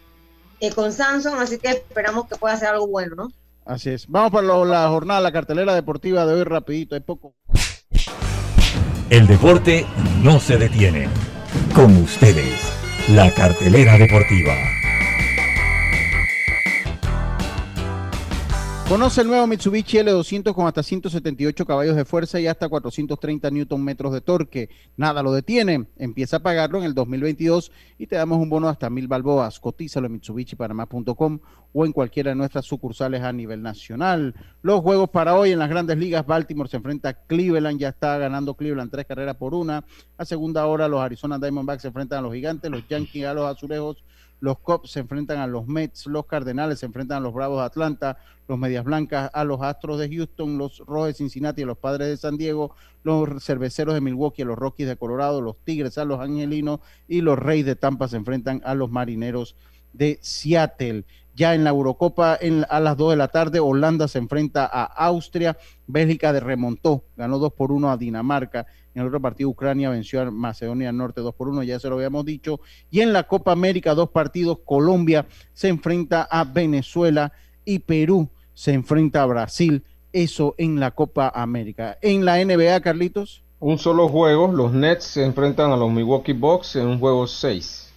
eh, 0.59 0.71
con 0.71 0.93
Samsung, 0.93 1.35
así 1.35 1.57
que 1.57 1.69
esperamos 1.69 2.27
que 2.27 2.37
pueda 2.37 2.55
ser 2.57 2.69
algo 2.69 2.87
bueno, 2.87 3.15
¿no? 3.15 3.31
Así 3.65 3.89
es. 3.89 4.07
Vamos 4.07 4.31
para 4.31 4.47
la 4.65 4.87
jornada, 4.89 5.19
la 5.21 5.31
cartelera 5.31 5.73
deportiva 5.73 6.25
de 6.25 6.33
hoy 6.33 6.43
rapidito, 6.43 6.95
hay 6.95 7.01
poco. 7.01 7.35
El 9.09 9.27
deporte 9.27 9.85
no 10.23 10.39
se 10.39 10.57
detiene. 10.57 11.07
Con 11.73 11.95
ustedes, 11.97 12.59
la 13.09 13.31
cartelera 13.31 13.97
deportiva. 13.97 14.53
Conoce 18.87 19.21
el 19.21 19.27
nuevo 19.27 19.47
Mitsubishi 19.47 19.97
L200 19.97 20.53
con 20.53 20.67
hasta 20.67 20.83
178 20.83 21.65
caballos 21.65 21.95
de 21.95 22.05
fuerza 22.05 22.39
y 22.39 22.45
hasta 22.45 22.69
430 22.69 23.49
Newton 23.49 23.83
metros 23.83 24.13
de 24.13 24.21
torque. 24.21 24.69
Nada 24.95 25.23
lo 25.23 25.33
detiene. 25.33 25.87
Empieza 25.97 26.37
a 26.37 26.39
pagarlo 26.41 26.77
en 26.77 26.83
el 26.83 26.93
2022 26.93 27.71
y 27.97 28.05
te 28.05 28.15
damos 28.15 28.37
un 28.37 28.47
bono 28.47 28.69
hasta 28.69 28.91
mil 28.91 29.07
balboas. 29.07 29.59
Cotízalo 29.59 30.05
en 30.05 30.13
MitsubishiPanamá.com 30.13 31.39
o 31.73 31.85
en 31.85 31.93
cualquiera 31.93 32.29
de 32.29 32.35
nuestras 32.35 32.65
sucursales 32.65 33.23
a 33.23 33.33
nivel 33.33 33.63
nacional. 33.63 34.35
Los 34.61 34.81
juegos 34.81 35.09
para 35.09 35.33
hoy 35.33 35.51
en 35.51 35.59
las 35.59 35.69
grandes 35.69 35.97
ligas. 35.97 36.23
Baltimore 36.27 36.69
se 36.69 36.77
enfrenta 36.77 37.09
a 37.09 37.13
Cleveland. 37.13 37.79
Ya 37.79 37.89
está 37.89 38.19
ganando 38.19 38.53
Cleveland 38.53 38.91
tres 38.91 39.07
carreras 39.07 39.35
por 39.35 39.55
una. 39.55 39.83
A 40.15 40.25
segunda 40.25 40.67
hora 40.67 40.87
los 40.87 41.01
Arizona 41.01 41.39
Diamondbacks 41.39 41.81
se 41.81 41.87
enfrentan 41.87 42.19
a 42.19 42.21
los 42.21 42.35
Gigantes. 42.35 42.69
Los 42.69 42.87
Yankees 42.87 43.25
a 43.25 43.33
los 43.33 43.47
Azulejos 43.47 44.03
los 44.45 44.59
Cubs 44.59 44.91
se 44.91 44.99
enfrentan 44.99 45.39
a 45.39 45.47
los 45.47 45.65
Mets, 45.65 46.05
los 46.05 46.27
Cardenales 46.27 46.77
se 46.77 46.85
enfrentan 46.85 47.17
a 47.17 47.19
los 47.19 47.33
Bravos 47.33 47.61
de 47.61 47.65
Atlanta, 47.65 48.19
los 48.47 48.59
Medias 48.59 48.83
Blancas 48.85 49.31
a 49.33 49.43
los 49.43 49.59
Astros 49.63 49.99
de 49.99 50.07
Houston, 50.07 50.59
los 50.59 50.77
Rojos 50.85 51.07
de 51.07 51.13
Cincinnati 51.15 51.63
a 51.63 51.65
los 51.65 51.79
Padres 51.79 52.09
de 52.09 52.17
San 52.17 52.37
Diego, 52.37 52.75
los 53.01 53.43
Cerveceros 53.43 53.95
de 53.95 54.01
Milwaukee 54.01 54.43
a 54.43 54.45
los 54.45 54.59
Rockies 54.59 54.87
de 54.87 54.97
Colorado, 54.97 55.41
los 55.41 55.57
Tigres 55.63 55.97
a 55.97 56.05
los 56.05 56.19
Angelinos 56.19 56.79
y 57.07 57.21
los 57.21 57.39
Reyes 57.39 57.65
de 57.65 57.75
Tampa 57.75 58.07
se 58.07 58.17
enfrentan 58.17 58.61
a 58.65 58.75
los 58.75 58.91
Marineros 58.91 59.55
de 59.93 60.19
Seattle. 60.21 61.05
Ya 61.33 61.55
en 61.55 61.63
la 61.63 61.71
Eurocopa 61.71 62.37
a 62.69 62.79
las 62.79 62.97
2 62.97 63.09
de 63.09 63.17
la 63.17 63.29
tarde, 63.29 63.59
Holanda 63.59 64.07
se 64.07 64.19
enfrenta 64.19 64.69
a 64.71 64.83
Austria, 64.83 65.57
Bélgica 65.87 66.31
de 66.31 66.39
remontó, 66.39 67.03
ganó 67.17 67.39
2 67.39 67.51
por 67.53 67.71
1 67.71 67.89
a 67.89 67.97
Dinamarca. 67.97 68.67
En 68.95 69.01
el 69.01 69.07
otro 69.07 69.21
partido, 69.21 69.49
Ucrania 69.49 69.89
venció 69.89 70.21
a 70.21 70.31
Macedonia 70.31 70.89
Norte 70.93 71.19
2 71.19 71.35
por 71.35 71.49
1, 71.49 71.63
ya 71.63 71.79
se 71.79 71.89
lo 71.89 71.95
habíamos 71.95 72.25
dicho. 72.25 72.61
Y 72.89 73.01
en 73.01 73.11
la 73.11 73.23
Copa 73.23 73.51
América, 73.51 73.93
dos 73.93 74.09
partidos, 74.09 74.59
Colombia 74.63 75.27
se 75.53 75.67
enfrenta 75.67 76.23
a 76.23 76.45
Venezuela 76.45 77.33
y 77.65 77.79
Perú 77.79 78.29
se 78.53 78.71
enfrenta 78.71 79.21
a 79.21 79.25
Brasil. 79.25 79.83
Eso 80.13 80.55
en 80.57 80.79
la 80.79 80.91
Copa 80.91 81.29
América. 81.35 81.97
En 82.01 82.23
la 82.23 82.43
NBA, 82.43 82.79
Carlitos. 82.79 83.43
Un 83.59 83.77
solo 83.77 84.07
juego, 84.07 84.47
los 84.47 84.71
Nets 84.71 85.03
se 85.03 85.25
enfrentan 85.25 85.71
a 85.71 85.75
los 85.75 85.91
Milwaukee 85.91 86.31
Bucks 86.31 86.77
en 86.77 86.87
un 86.87 86.99
juego 86.99 87.27
6. 87.27 87.91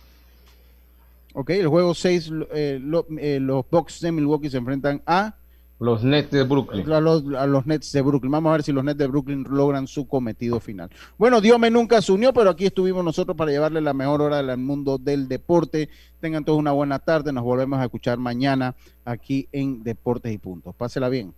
Ok, 1.34 1.50
el 1.50 1.68
juego 1.68 1.94
6, 1.94 2.32
eh, 2.52 2.80
eh, 3.18 3.38
los 3.40 3.64
Bucks 3.70 4.00
de 4.00 4.10
Milwaukee 4.10 4.50
se 4.50 4.56
enfrentan 4.56 5.00
a... 5.06 5.36
Los 5.80 6.02
Nets 6.02 6.30
de 6.30 6.42
Brooklyn. 6.42 6.90
A 6.92 7.00
los, 7.00 7.66
Nets 7.66 7.92
de 7.92 8.02
Brooklyn. 8.02 8.32
Vamos 8.32 8.50
a 8.50 8.52
ver 8.54 8.62
si 8.64 8.72
los 8.72 8.82
Nets 8.82 8.98
de 8.98 9.06
Brooklyn 9.06 9.44
logran 9.48 9.86
su 9.86 10.08
cometido 10.08 10.58
final. 10.58 10.90
Bueno, 11.16 11.40
Diome 11.40 11.70
nunca 11.70 12.02
se 12.02 12.10
unió, 12.10 12.32
pero 12.32 12.50
aquí 12.50 12.66
estuvimos 12.66 13.04
nosotros 13.04 13.36
para 13.36 13.52
llevarle 13.52 13.80
la 13.80 13.94
mejor 13.94 14.22
hora 14.22 14.42
del 14.42 14.58
mundo 14.58 14.98
del 14.98 15.28
deporte. 15.28 15.88
Tengan 16.20 16.44
todos 16.44 16.58
una 16.58 16.72
buena 16.72 16.98
tarde. 16.98 17.32
Nos 17.32 17.44
volvemos 17.44 17.78
a 17.78 17.84
escuchar 17.84 18.18
mañana 18.18 18.74
aquí 19.04 19.48
en 19.52 19.82
Deportes 19.84 20.32
y 20.32 20.38
Puntos. 20.38 20.74
Pásela 20.74 21.08
bien. 21.08 21.32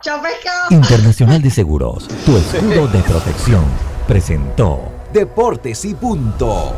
Chao, 0.00 0.22
pescado. 0.22 0.68
Internacional 0.70 1.42
de 1.42 1.50
Seguros, 1.50 2.06
tu 2.24 2.36
escudo 2.36 2.86
de 2.86 3.00
protección, 3.00 3.64
presentó 4.06 4.80
Deportes 5.12 5.84
y 5.84 5.94
Punto. 5.94 6.72